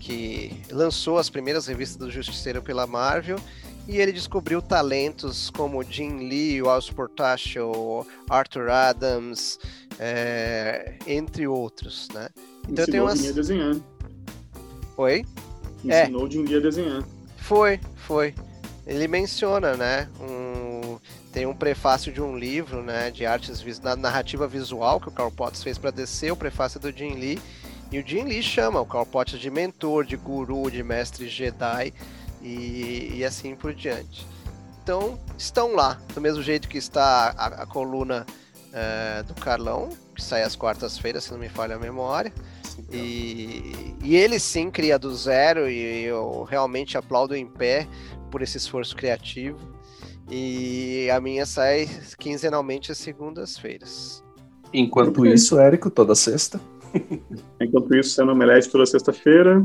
que 0.00 0.60
lançou 0.70 1.16
as 1.16 1.30
primeiras 1.30 1.66
revistas 1.66 1.96
do 1.96 2.10
Justiceiro 2.10 2.60
pela 2.60 2.86
Marvel. 2.86 3.38
E 3.86 3.98
ele 3.98 4.10
descobriu 4.10 4.60
talentos 4.60 5.48
como 5.50 5.80
Jim 5.84 6.28
Lee, 6.28 6.60
Alice 6.68 6.92
Portacio, 6.92 8.04
Arthur 8.28 8.68
Adams, 8.68 9.60
é, 10.00 10.96
entre 11.06 11.46
outros, 11.46 12.08
né? 12.12 12.28
Então 12.68 12.82
Ensinou 12.82 12.86
tem 12.86 13.00
umas... 13.00 13.28
a 13.28 13.32
desenhar. 13.32 13.76
Oi? 14.96 15.24
Ensinou 15.84 16.26
é. 16.26 16.30
Jim 16.30 16.42
Lee 16.42 16.56
a 16.56 16.60
desenhar. 16.60 17.04
Foi, 17.36 17.78
foi. 17.94 18.34
Ele 18.84 19.06
menciona, 19.06 19.76
né, 19.76 20.08
um 20.20 20.65
tem 21.36 21.44
um 21.44 21.54
prefácio 21.54 22.10
de 22.10 22.22
um 22.22 22.34
livro, 22.34 22.82
né, 22.82 23.10
de 23.10 23.26
artes 23.26 23.62
na 23.80 23.94
narrativa 23.94 24.48
visual 24.48 24.98
que 24.98 25.10
o 25.10 25.12
Carl 25.12 25.30
Potts 25.30 25.62
fez 25.62 25.76
para 25.76 25.90
descer 25.90 26.32
o 26.32 26.36
prefácio 26.36 26.80
do 26.80 26.90
Jim 26.90 27.12
Lee. 27.12 27.38
E 27.92 27.98
o 27.98 28.08
Jim 28.08 28.22
Lee 28.22 28.42
chama 28.42 28.80
o 28.80 28.86
Carl 28.86 29.04
Potts 29.04 29.38
de 29.38 29.50
mentor, 29.50 30.06
de 30.06 30.16
guru, 30.16 30.70
de 30.70 30.82
mestre 30.82 31.28
Jedi 31.28 31.92
e, 32.40 33.16
e 33.16 33.22
assim 33.22 33.54
por 33.54 33.74
diante. 33.74 34.26
Então, 34.82 35.20
estão 35.36 35.74
lá, 35.74 36.00
do 36.14 36.22
mesmo 36.22 36.42
jeito 36.42 36.68
que 36.68 36.78
está 36.78 37.34
a, 37.36 37.64
a 37.64 37.66
coluna 37.66 38.24
é, 38.72 39.22
do 39.22 39.34
Carlão, 39.34 39.90
que 40.14 40.24
sai 40.24 40.42
às 40.42 40.56
quartas-feiras, 40.56 41.24
se 41.24 41.32
não 41.32 41.38
me 41.38 41.50
falha 41.50 41.76
a 41.76 41.78
memória. 41.78 42.32
E, 42.90 43.94
e, 44.02 44.16
ele 44.16 44.38
sim 44.38 44.70
cria 44.70 44.98
do 44.98 45.14
zero, 45.14 45.68
e 45.68 46.04
eu 46.04 46.44
realmente 46.44 46.96
aplaudo 46.96 47.36
em 47.36 47.46
pé 47.46 47.86
por 48.30 48.40
esse 48.40 48.56
esforço 48.56 48.96
criativo. 48.96 49.75
E 50.30 51.08
a 51.10 51.20
minha 51.20 51.46
sai 51.46 51.88
quinzenalmente 52.18 52.90
às 52.90 52.98
segundas-feiras. 52.98 54.24
Enquanto 54.72 55.24
isso, 55.24 55.58
Érico, 55.58 55.90
toda 55.90 56.14
sexta. 56.14 56.60
Enquanto 57.60 57.94
isso, 57.94 58.10
sai 58.10 58.24
no 58.24 58.32
Omelete 58.32 58.68
toda 58.68 58.86
sexta-feira. 58.86 59.64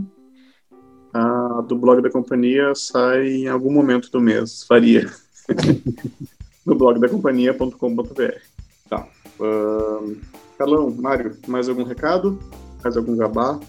A 1.13 1.63
do 1.67 1.75
blog 1.75 2.01
da 2.01 2.09
companhia 2.09 2.73
sai 2.75 3.27
em 3.27 3.47
algum 3.47 3.71
momento 3.71 4.09
do 4.11 4.21
mês, 4.21 4.65
varia. 4.69 5.09
no 6.65 6.75
blog 6.75 6.99
da 6.99 7.09
companhia.com.br. 7.09 8.35
Tá. 8.87 9.07
Uh, 9.39 10.17
Carlão, 10.57 10.91
Mário, 10.91 11.35
mais 11.47 11.67
algum 11.67 11.83
recado? 11.83 12.39
Mais 12.83 12.95
algum 12.95 13.15
jabá? 13.15 13.59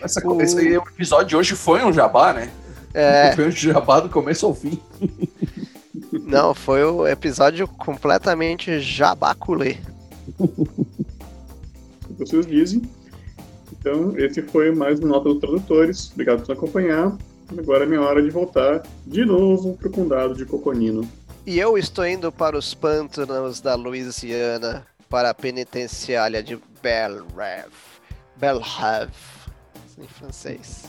Essa, 0.00 0.26
o... 0.26 0.40
Esse 0.40 0.58
aí, 0.58 0.76
o 0.76 0.82
episódio 0.82 1.26
de 1.28 1.36
hoje 1.36 1.54
foi 1.54 1.82
um 1.82 1.92
jabá, 1.92 2.32
né? 2.32 2.50
É. 2.92 3.32
Foi 3.36 3.46
um 3.48 3.50
jabá 3.50 4.00
do 4.00 4.08
começo 4.08 4.44
ao 4.44 4.54
fim. 4.54 4.80
Não, 6.30 6.54
foi 6.54 6.84
o 6.84 7.08
episódio 7.08 7.66
completamente 7.66 8.78
jabaculê. 8.78 9.78
Vocês 12.16 12.46
dizem. 12.46 12.82
Então, 13.72 14.16
esse 14.16 14.40
foi 14.40 14.70
mais 14.70 15.00
um 15.00 15.08
Nota 15.08 15.28
dos 15.28 15.40
Tradutores. 15.40 16.12
Obrigado 16.12 16.46
por 16.46 16.52
acompanhar. 16.52 17.18
Agora 17.58 17.82
é 17.82 17.86
minha 17.86 18.00
hora 18.00 18.22
de 18.22 18.30
voltar 18.30 18.84
de 19.04 19.24
novo 19.24 19.76
para 19.76 19.88
o 19.88 19.90
condado 19.90 20.36
de 20.36 20.46
Coconino. 20.46 21.02
E 21.44 21.58
eu 21.58 21.76
estou 21.76 22.06
indo 22.06 22.30
para 22.30 22.56
os 22.56 22.74
pântanos 22.74 23.60
da 23.60 23.74
Louisiana, 23.74 24.86
para 25.08 25.30
a 25.30 25.34
penitenciária 25.34 26.44
de 26.44 26.60
Belrev. 26.80 27.72
Belrev, 28.36 29.10
em 29.98 30.06
francês. 30.06 30.84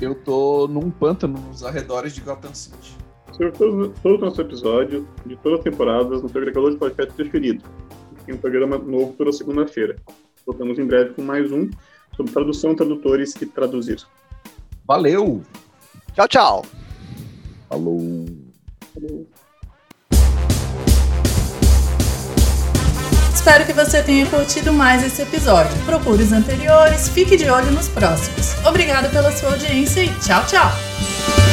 Eu 0.00 0.14
tô 0.14 0.66
num 0.66 0.90
pântano 0.90 1.38
nos 1.38 1.62
arredores 1.62 2.14
de 2.14 2.22
Gotham 2.22 2.54
City. 2.54 3.03
Sobre 3.36 3.50
todo, 3.50 3.92
todo 4.00 4.16
o 4.16 4.24
nosso 4.26 4.40
episódio, 4.40 5.08
de 5.26 5.36
todas 5.36 5.58
as 5.58 5.64
temporadas, 5.64 6.22
no 6.22 6.28
seu 6.28 6.40
agregador 6.40 6.70
de 6.70 6.76
podcast 6.76 7.12
preferido. 7.14 7.64
Tem 8.24 8.34
um 8.34 8.38
programa 8.38 8.78
novo 8.78 9.12
toda 9.18 9.32
segunda-feira. 9.32 9.96
Voltamos 10.46 10.78
em 10.78 10.86
breve 10.86 11.14
com 11.14 11.22
mais 11.22 11.50
um 11.50 11.68
sobre 12.16 12.32
tradução, 12.32 12.76
tradutores 12.76 13.34
e 13.42 13.46
traduzir. 13.46 13.98
Valeu! 14.86 15.42
Tchau, 16.14 16.28
tchau! 16.28 16.66
Falou! 17.68 18.26
Falou. 18.94 19.26
Espero 23.34 23.66
que 23.66 23.72
você 23.72 24.02
tenha 24.02 24.26
curtido 24.26 24.72
mais 24.72 25.04
esse 25.04 25.22
episódio. 25.22 25.76
Procure 25.84 26.22
os 26.22 26.32
anteriores, 26.32 27.08
fique 27.08 27.36
de 27.36 27.50
olho 27.50 27.72
nos 27.72 27.88
próximos. 27.88 28.54
Obrigada 28.64 29.08
pela 29.08 29.32
sua 29.32 29.50
audiência 29.50 30.04
e 30.04 30.08
tchau, 30.20 30.46
tchau! 30.46 31.43